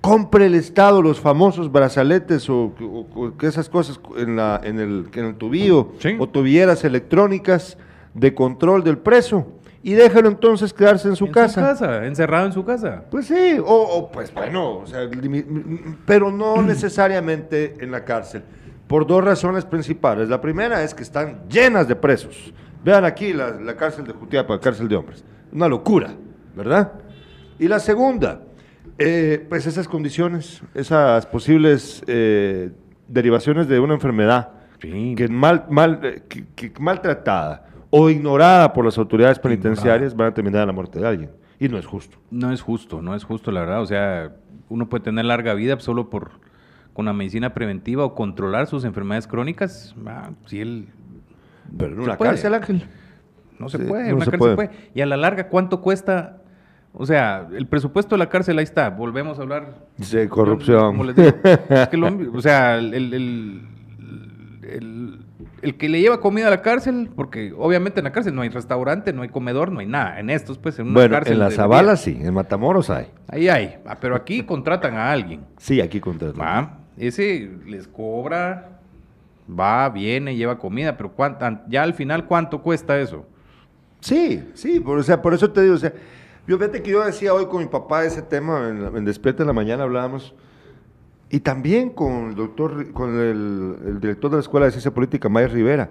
compre 0.00 0.46
el 0.46 0.54
Estado 0.56 1.02
los 1.02 1.20
famosos 1.20 1.70
brazaletes 1.70 2.50
o, 2.50 2.72
o- 2.80 3.06
o 3.14 3.36
que 3.36 3.46
esas 3.46 3.68
cosas 3.68 4.00
en, 4.16 4.34
la, 4.34 4.60
en, 4.64 4.80
el, 4.80 5.06
en 5.14 5.24
el 5.26 5.34
tubillo 5.36 5.92
Sí. 6.00 6.16
o 6.18 6.28
tubilleras 6.28 6.82
electrónicas 6.84 7.78
de 8.14 8.34
control 8.34 8.82
del 8.82 8.98
preso 8.98 9.46
y 9.82 9.92
déjelo 9.94 10.28
entonces 10.28 10.72
quedarse 10.72 11.08
en 11.08 11.16
su 11.16 11.26
en 11.26 11.32
casa. 11.32 11.54
su 11.54 11.60
casa, 11.84 12.06
encerrado 12.06 12.46
en 12.46 12.52
su 12.52 12.64
casa. 12.64 13.04
Pues 13.10 13.26
sí, 13.26 13.56
o, 13.58 13.64
o, 13.64 14.10
pues 14.12 14.32
bueno, 14.34 14.78
o 14.78 14.86
sea, 14.86 15.04
limi- 15.04 15.96
pero 16.06 16.30
no 16.30 16.60
necesariamente 16.62 17.76
en 17.80 17.90
la 17.90 18.04
cárcel, 18.04 18.42
por 18.86 19.06
dos 19.06 19.24
razones 19.24 19.64
principales. 19.64 20.28
La 20.28 20.40
primera 20.40 20.82
es 20.82 20.94
que 20.94 21.02
están 21.02 21.42
llenas 21.48 21.88
de 21.88 21.96
presos. 21.96 22.52
Vean 22.84 23.04
aquí 23.04 23.32
la, 23.32 23.50
la 23.52 23.76
cárcel 23.76 24.06
de 24.06 24.12
Jutiapa, 24.12 24.58
cárcel 24.60 24.88
de 24.88 24.96
hombres. 24.96 25.24
Una 25.52 25.68
locura, 25.68 26.14
¿verdad? 26.56 26.92
Y 27.58 27.68
la 27.68 27.78
segunda, 27.78 28.40
eh, 28.98 29.44
pues 29.48 29.66
esas 29.66 29.86
condiciones, 29.86 30.62
esas 30.74 31.26
posibles 31.26 32.02
eh, 32.06 32.70
derivaciones 33.08 33.68
de 33.68 33.80
una 33.80 33.94
enfermedad 33.94 34.50
Sí. 34.80 35.14
que 35.16 35.28
mal, 35.28 35.66
mal, 35.68 36.00
eh, 36.02 36.22
que- 36.26 36.46
que 36.54 36.72
maltratada 36.80 37.66
o 37.90 38.08
ignorada 38.10 38.72
por 38.72 38.84
las 38.84 38.96
autoridades 38.98 39.38
penitenciarias 39.38 40.14
van 40.16 40.28
a 40.28 40.34
terminar 40.34 40.62
en 40.62 40.66
la 40.68 40.72
muerte 40.72 40.98
de 41.00 41.06
alguien. 41.06 41.30
Y 41.58 41.68
no 41.68 41.76
es 41.76 41.86
justo. 41.86 42.16
No 42.30 42.52
es 42.52 42.62
justo, 42.62 43.02
no 43.02 43.14
es 43.14 43.24
justo, 43.24 43.50
la 43.50 43.60
verdad. 43.60 43.82
O 43.82 43.86
sea, 43.86 44.32
uno 44.68 44.88
puede 44.88 45.04
tener 45.04 45.24
larga 45.24 45.54
vida 45.54 45.78
solo 45.80 46.08
por 46.10 46.30
con 46.92 47.06
la 47.06 47.12
medicina 47.12 47.54
preventiva 47.54 48.04
o 48.04 48.14
controlar 48.14 48.66
sus 48.66 48.84
enfermedades 48.84 49.26
crónicas. 49.26 49.94
Ah, 50.06 50.30
si 50.46 50.60
él 50.60 50.88
Pero 51.78 51.92
en 51.94 52.00
una 52.00 52.16
cárcel, 52.16 52.54
Ángel. 52.54 52.84
no 53.58 53.68
se 53.68 53.78
Sí, 53.78 53.84
puede, 53.84 54.10
no 54.10 54.16
una 54.16 54.24
se 54.24 54.30
cárcel 54.32 54.54
puede. 54.54 54.68
puede. 54.68 54.90
Y 54.94 55.00
a 55.00 55.06
la 55.06 55.16
larga, 55.16 55.48
¿cuánto 55.48 55.80
cuesta? 55.80 56.38
O 56.92 57.06
sea, 57.06 57.46
el 57.56 57.66
presupuesto 57.68 58.16
de 58.16 58.18
la 58.18 58.28
cárcel 58.28 58.58
ahí 58.58 58.64
está. 58.64 58.90
Volvemos 58.90 59.38
a 59.38 59.42
hablar 59.42 59.74
De 60.10 60.28
corrupción. 60.28 60.96
Como 60.96 61.04
les 61.04 61.14
digo, 61.16 61.28
es 61.68 61.88
que 61.88 61.96
lo- 61.96 62.36
o 62.36 62.40
sea, 62.40 62.76
el, 62.78 62.92
el- 62.94 63.14
el- 63.14 63.68
el- 65.62 65.76
que 65.76 65.88
le 65.88 66.00
lleva 66.00 66.20
comida 66.20 66.46
a 66.46 66.50
la 66.50 66.62
cárcel, 66.62 67.10
porque 67.14 67.52
obviamente 67.56 68.00
en 68.00 68.04
la 68.04 68.12
cárcel 68.12 68.34
no 68.34 68.42
hay 68.42 68.48
restaurante, 68.48 69.12
no 69.12 69.22
hay 69.22 69.28
comedor, 69.28 69.70
no 69.72 69.80
hay 69.80 69.86
nada. 69.86 70.18
En 70.20 70.30
estos, 70.30 70.58
pues, 70.58 70.78
en 70.78 70.86
una 70.86 70.94
Bueno, 70.94 71.14
cárcel. 71.14 71.34
en 71.34 71.38
la 71.40 71.48
de 71.48 71.54
Zabala 71.56 71.96
sí, 71.96 72.18
en 72.20 72.34
Matamoros 72.34 72.90
hay. 72.90 73.08
Ahí 73.28 73.48
hay. 73.48 73.76
Ah, 73.86 73.96
pero 74.00 74.14
aquí 74.16 74.42
contratan 74.46 74.94
a 74.96 75.10
alguien. 75.10 75.42
Sí, 75.58 75.80
aquí 75.80 76.00
contratan. 76.00 76.40
Va, 76.40 76.78
ese 76.96 77.50
les 77.66 77.86
cobra, 77.88 78.80
va, 79.48 79.88
viene, 79.88 80.36
lleva 80.36 80.58
comida, 80.58 80.96
pero 80.96 81.12
cuánta, 81.12 81.64
ya 81.68 81.82
al 81.82 81.94
final, 81.94 82.26
¿cuánto 82.26 82.62
cuesta 82.62 82.98
eso? 82.98 83.26
Sí, 84.00 84.42
sí, 84.54 84.80
por, 84.80 84.98
o 84.98 85.02
sea, 85.02 85.20
por 85.20 85.34
eso 85.34 85.50
te 85.50 85.62
digo, 85.62 85.74
o 85.74 85.78
sea, 85.78 85.92
yo 86.46 86.56
fíjate 86.56 86.82
que 86.82 86.90
yo 86.90 87.04
decía 87.04 87.34
hoy 87.34 87.46
con 87.46 87.60
mi 87.62 87.68
papá 87.68 88.04
ese 88.04 88.22
tema, 88.22 88.68
en, 88.68 88.96
en 88.96 89.04
Despierta 89.04 89.42
en 89.42 89.46
la 89.48 89.52
mañana 89.52 89.82
hablábamos, 89.82 90.34
y 91.30 91.40
también 91.40 91.90
con 91.90 92.30
el 92.30 92.34
doctor, 92.34 92.92
con 92.92 93.18
el, 93.18 93.76
el 93.86 94.00
director 94.00 94.30
de 94.30 94.36
la 94.36 94.40
Escuela 94.40 94.66
de 94.66 94.72
Ciencia 94.72 94.92
Política, 94.92 95.28
Mayer 95.28 95.52
Rivera. 95.52 95.90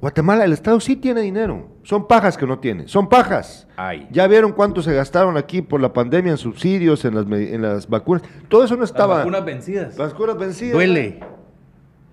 Guatemala, 0.00 0.44
el 0.44 0.52
Estado 0.52 0.80
sí 0.80 0.96
tiene 0.96 1.20
dinero, 1.20 1.68
son 1.82 2.06
pajas 2.08 2.38
que 2.38 2.46
no 2.46 2.58
tiene, 2.58 2.88
son 2.88 3.08
pajas. 3.08 3.68
Ay. 3.76 4.08
Ya 4.10 4.26
vieron 4.26 4.52
cuánto 4.52 4.80
se 4.80 4.94
gastaron 4.94 5.36
aquí 5.36 5.60
por 5.60 5.80
la 5.80 5.92
pandemia 5.92 6.32
en 6.32 6.38
subsidios, 6.38 7.04
en 7.04 7.14
las, 7.14 7.26
en 7.26 7.60
las 7.60 7.88
vacunas, 7.88 8.22
todo 8.48 8.64
eso 8.64 8.76
no 8.76 8.84
estaba... 8.84 9.16
Las 9.16 9.24
vacunas 9.24 9.44
vencidas. 9.44 9.98
Las 9.98 10.14
curas 10.14 10.38
vencidas. 10.38 10.72
Duele, 10.72 11.20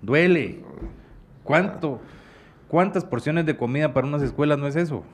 duele. 0.02 0.62
¿Cuánto? 1.42 2.00
¿Cuántas 2.68 3.04
porciones 3.04 3.46
de 3.46 3.56
comida 3.56 3.94
para 3.94 4.06
unas 4.06 4.22
escuelas 4.22 4.58
no 4.58 4.66
es 4.66 4.76
eso? 4.76 5.04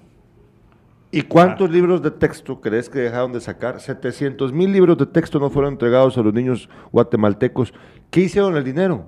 ¿Y 1.13 1.23
cuántos 1.23 1.71
libros 1.71 2.03
de 2.03 2.11
texto 2.13 2.61
crees 2.61 2.89
que 2.89 3.01
dejaron 3.01 3.33
de 3.33 3.41
sacar? 3.41 3.81
700 3.81 4.53
mil 4.53 4.73
libros 4.73 4.97
de 4.97 5.07
texto 5.07 5.41
no 5.41 5.51
fueron 5.51 5.73
entregados 5.73 6.17
a 6.17 6.23
los 6.23 6.33
niños 6.33 6.69
guatemaltecos. 6.93 7.75
¿Qué 8.11 8.21
hicieron 8.21 8.57
el 8.57 8.63
dinero? 8.65 9.07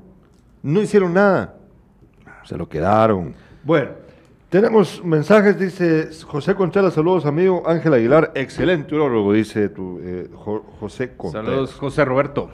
No 0.62 0.80
hicieron 0.82 1.14
nada. 1.14 1.54
Se 2.44 2.56
lo 2.56 2.68
quedaron. 2.68 3.34
Bueno, 3.62 3.90
tenemos 4.48 5.02
mensajes, 5.04 5.56
dice 5.58 6.08
José 6.26 6.56
Contreras, 6.56 6.94
saludos 6.94 7.24
amigo. 7.24 7.62
Ángel 7.66 7.94
Aguilar, 7.94 8.32
excelente 8.34 8.94
urólogo, 8.96 9.32
dice 9.32 9.68
tu, 9.68 10.00
eh, 10.02 10.28
Jo- 10.34 10.64
José 10.80 11.14
Contreras. 11.16 11.46
Saludos, 11.48 11.74
José 11.74 12.04
Roberto. 12.04 12.50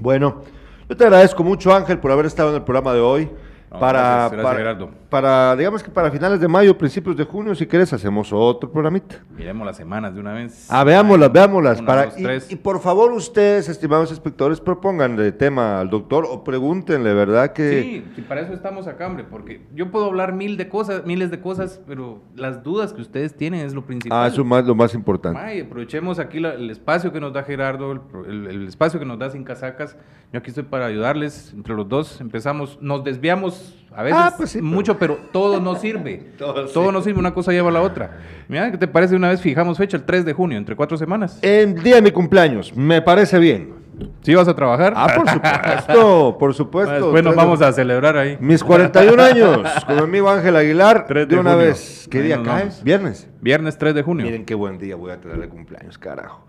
Bueno, 0.00 0.42
yo 0.88 0.96
te 0.96 1.04
agradezco 1.04 1.44
mucho, 1.44 1.72
Ángel, 1.72 1.98
por 2.00 2.10
haber 2.10 2.26
estado 2.26 2.48
en 2.50 2.56
el 2.56 2.62
programa 2.62 2.92
de 2.94 3.00
hoy. 3.00 3.30
No, 3.72 3.78
para, 3.80 4.00
gracias, 4.00 4.32
gracias, 4.32 4.42
para, 4.44 4.58
Gerardo. 4.58 4.90
para, 5.08 5.56
digamos 5.56 5.82
que 5.82 5.90
para 5.90 6.10
finales 6.10 6.38
de 6.40 6.46
mayo, 6.48 6.76
principios 6.76 7.16
de 7.16 7.24
junio, 7.24 7.54
si 7.54 7.66
quieres, 7.66 7.90
hacemos 7.92 8.30
otro 8.32 8.70
programita. 8.70 9.16
Miremos 9.34 9.66
las 9.66 9.76
semanas 9.78 10.14
de 10.14 10.20
una 10.20 10.34
vez. 10.34 10.66
Ah, 10.70 10.84
veámoslas, 10.84 11.32
veámoslas. 11.32 11.78
una, 11.78 11.86
para, 11.86 12.04
dos, 12.06 12.50
y, 12.50 12.52
y 12.52 12.56
por 12.56 12.80
favor, 12.80 13.10
ustedes, 13.12 13.68
estimados 13.70 14.12
espectadores, 14.12 14.60
propónganle 14.60 15.32
tema 15.32 15.80
al 15.80 15.88
doctor 15.88 16.26
o 16.28 16.44
pregúntenle, 16.44 17.14
¿verdad? 17.14 17.52
Que 17.54 17.82
Sí, 17.82 18.04
sí, 18.16 18.22
para 18.22 18.42
eso 18.42 18.52
estamos 18.52 18.86
acá, 18.86 19.06
hombre, 19.06 19.24
porque 19.24 19.62
yo 19.74 19.90
puedo 19.90 20.04
hablar 20.06 20.34
mil 20.34 20.56
de 20.56 20.68
cosas, 20.68 21.06
miles 21.06 21.30
de 21.30 21.40
cosas, 21.40 21.80
pero 21.86 22.20
las 22.34 22.62
dudas 22.62 22.92
que 22.92 23.00
ustedes 23.00 23.34
tienen 23.34 23.64
es 23.64 23.72
lo 23.74 23.86
principal. 23.86 24.24
Ah, 24.24 24.26
eso 24.28 24.42
es 24.42 24.66
lo 24.66 24.74
más 24.74 24.92
importante. 24.94 25.40
Ay, 25.40 25.60
aprovechemos 25.60 26.18
aquí 26.18 26.40
la- 26.40 26.54
el 26.54 26.68
espacio 26.70 27.10
que 27.12 27.20
nos 27.20 27.32
da 27.32 27.42
Gerardo, 27.42 27.92
el, 27.92 28.00
el- 28.28 28.46
el 28.48 28.68
espacio 28.68 29.00
que 29.00 29.06
nos 29.06 29.18
da 29.18 29.30
Sin 29.30 29.44
Casacas. 29.44 29.96
Yo 30.32 30.38
aquí 30.38 30.48
estoy 30.48 30.64
para 30.64 30.86
ayudarles. 30.86 31.52
Entre 31.54 31.74
los 31.74 31.88
dos 31.88 32.20
empezamos, 32.20 32.78
nos 32.80 33.04
desviamos 33.04 33.61
a 33.94 34.02
veces 34.02 34.18
Ah, 34.20 34.34
pues 34.36 34.50
sí, 34.50 34.62
mucho, 34.62 34.98
pero 34.98 35.18
todo 35.32 35.60
nos 35.60 35.80
sirve. 35.80 36.32
Todo 36.38 36.66
todo 36.66 37.02
sirve. 37.02 37.18
una 37.18 37.32
cosa 37.34 37.52
lleva 37.52 37.68
a 37.68 37.72
la 37.72 37.82
otra. 37.82 38.18
Mira, 38.48 38.70
¿qué 38.70 38.78
te 38.78 38.88
parece? 38.88 39.14
Una 39.16 39.28
vez 39.28 39.40
fijamos 39.40 39.78
fecha, 39.78 39.96
el 39.96 40.04
3 40.04 40.24
de 40.24 40.32
junio, 40.32 40.58
entre 40.58 40.74
cuatro 40.76 40.96
semanas. 40.96 41.38
El 41.42 41.82
día 41.82 41.96
de 41.96 42.02
mi 42.02 42.10
cumpleaños, 42.10 42.74
me 42.76 43.02
parece 43.02 43.38
bien. 43.38 43.80
¿Sí 44.22 44.34
vas 44.34 44.48
a 44.48 44.56
trabajar? 44.56 44.94
Ah, 44.96 45.06
por 45.16 45.28
supuesto, 45.30 46.36
por 46.38 46.54
supuesto. 46.54 46.92
Después 46.94 47.22
nos 47.22 47.36
vamos 47.36 47.60
a 47.62 47.72
celebrar 47.72 48.16
ahí. 48.16 48.36
Mis 48.40 48.64
41 48.64 49.22
años, 49.22 49.60
con 49.86 49.96
mi 49.96 50.02
amigo 50.02 50.30
Ángel 50.30 50.56
Aguilar, 50.56 51.06
Tres 51.06 51.28
de 51.28 51.34
de 51.34 51.40
una 51.40 51.52
junio. 51.52 51.66
vez. 51.68 52.08
¿Qué 52.10 52.18
Ahí 52.18 52.24
día 52.24 52.36
nos 52.38 52.46
cae? 52.48 52.60
vamos. 52.62 52.82
Viernes. 52.82 53.28
Viernes 53.40 53.78
3 53.78 53.94
de 53.94 54.02
junio. 54.02 54.24
Miren 54.26 54.44
qué 54.44 54.54
buen 54.54 54.78
día 54.78 54.96
voy 54.96 55.12
a 55.12 55.20
tener 55.20 55.38
de 55.38 55.48
cumpleaños, 55.48 55.98
carajo. 55.98 56.44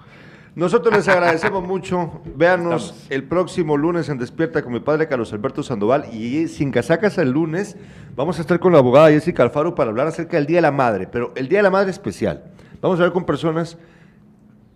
Nosotros 0.55 0.93
les 0.95 1.07
agradecemos 1.07 1.63
mucho. 1.65 2.21
Véanos 2.35 2.83
Estamos. 2.85 3.07
el 3.11 3.23
próximo 3.23 3.75
lunes 3.75 4.07
en 4.09 4.19
Despierta 4.19 4.61
con 4.61 4.71
mi 4.73 4.79
padre 4.79 5.07
Carlos 5.07 5.33
Alberto 5.33 5.63
Sandoval 5.63 6.13
y 6.13 6.47
sin 6.47 6.69
casacas 6.71 7.17
el 7.17 7.31
lunes 7.31 7.75
vamos 8.15 8.37
a 8.37 8.41
estar 8.41 8.59
con 8.59 8.71
la 8.71 8.77
abogada 8.77 9.09
Jessica 9.09 9.41
Alfaro 9.41 9.73
para 9.73 9.89
hablar 9.89 10.05
acerca 10.07 10.37
del 10.37 10.45
Día 10.45 10.57
de 10.57 10.61
la 10.63 10.71
Madre, 10.71 11.07
pero 11.11 11.33
el 11.35 11.47
Día 11.47 11.59
de 11.59 11.63
la 11.63 11.71
Madre 11.71 11.89
especial. 11.89 12.43
Vamos 12.81 12.99
a 12.99 13.03
ver 13.03 13.11
con 13.11 13.25
personas 13.25 13.77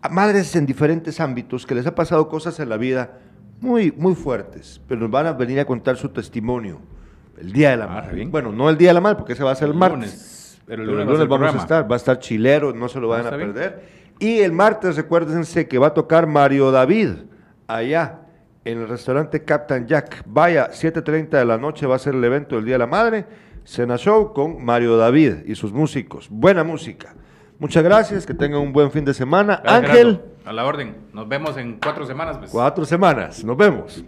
madres 0.09 0.55
en 0.55 0.65
diferentes 0.65 1.19
ámbitos 1.19 1.65
que 1.67 1.75
les 1.75 1.86
ha 1.86 1.93
pasado 1.93 2.28
cosas 2.28 2.59
en 2.59 2.69
la 2.69 2.78
vida 2.78 3.19
muy, 3.59 3.91
muy 3.91 4.15
fuertes, 4.15 4.82
pero 4.88 5.01
nos 5.01 5.11
van 5.11 5.28
a 5.28 5.34
venir 5.34 5.59
a 5.59 5.65
contar 5.65 5.97
su 5.97 6.09
testimonio 6.09 6.80
el 7.39 7.51
Día 7.51 7.71
de 7.71 7.78
la 7.78 7.86
Ah, 7.86 7.88
Madre. 8.01 8.15
bien. 8.15 8.32
Bueno, 8.32 8.51
no 8.51 8.67
el 8.69 8.78
Día 8.78 8.89
de 8.89 8.93
la 8.95 9.01
Madre, 9.01 9.17
porque 9.17 9.34
ese 9.34 9.43
va 9.43 9.51
a 9.51 9.55
ser 9.55 9.67
el, 9.67 9.73
El 9.73 9.78
martes. 9.80 9.97
lunes. 9.99 10.61
Pero 10.65 10.82
el 10.82 10.88
Pero 10.89 10.99
el 11.01 11.05
lunes 11.05 11.19
lunes 11.19 11.30
vamos 11.30 11.55
a 11.55 11.57
estar, 11.59 11.91
va 11.91 11.95
a 11.95 11.97
estar 11.97 12.17
chilero, 12.19 12.73
no 12.73 12.88
se 12.89 12.99
lo 12.99 13.13
Ah, 13.13 13.17
vayan 13.17 13.34
a 13.34 13.38
perder. 13.38 14.07
Y 14.20 14.39
el 14.39 14.51
martes, 14.51 14.95
recuérdense 14.95 15.68
que 15.68 15.78
va 15.78 15.88
a 15.88 15.93
tocar 15.93 16.28
Mario 16.28 16.72
David, 16.72 17.09
allá 17.68 18.22
en 18.65 18.80
el 18.80 18.88
restaurante 18.88 19.43
Captain 19.43 19.88
Jack. 19.88 20.24
Vaya, 20.26 20.70
7.30 20.72 21.30
de 21.30 21.45
la 21.45 21.57
noche 21.57 21.86
va 21.86 21.95
a 21.95 21.99
ser 21.99 22.15
el 22.15 22.24
evento 22.24 22.55
del 22.55 22.65
Día 22.65 22.76
de 22.76 22.80
la 22.80 22.88
Madre. 22.88 23.26
Cena 23.63 23.97
Show 23.97 24.34
con 24.34 24.63
Mario 24.63 24.97
David 24.97 25.45
y 25.45 25.55
sus 25.55 25.74
músicos. 25.74 26.28
Buena 26.30 26.63
música. 26.63 27.13
Muchas 27.59 27.84
gracias, 27.84 28.26
que 28.26 28.34
tengan 28.34 28.61
un 28.61 28.72
buen 28.72 28.91
fin 28.91 29.03
de 29.03 29.13
semana. 29.13 29.59
Gracias, 29.63 29.89
Ángel, 29.89 30.07
Gerardo. 30.15 30.38
A 30.45 30.53
la 30.53 30.65
orden. 30.65 30.95
Nos 31.11 31.28
vemos 31.28 31.57
en 31.57 31.78
cuatro 31.80 32.05
semanas. 32.05 32.38
Pues. 32.38 32.51
cuatro 32.51 32.86
semanas. 32.86 33.43
Nos 33.43 33.57
vemos. 33.57 34.03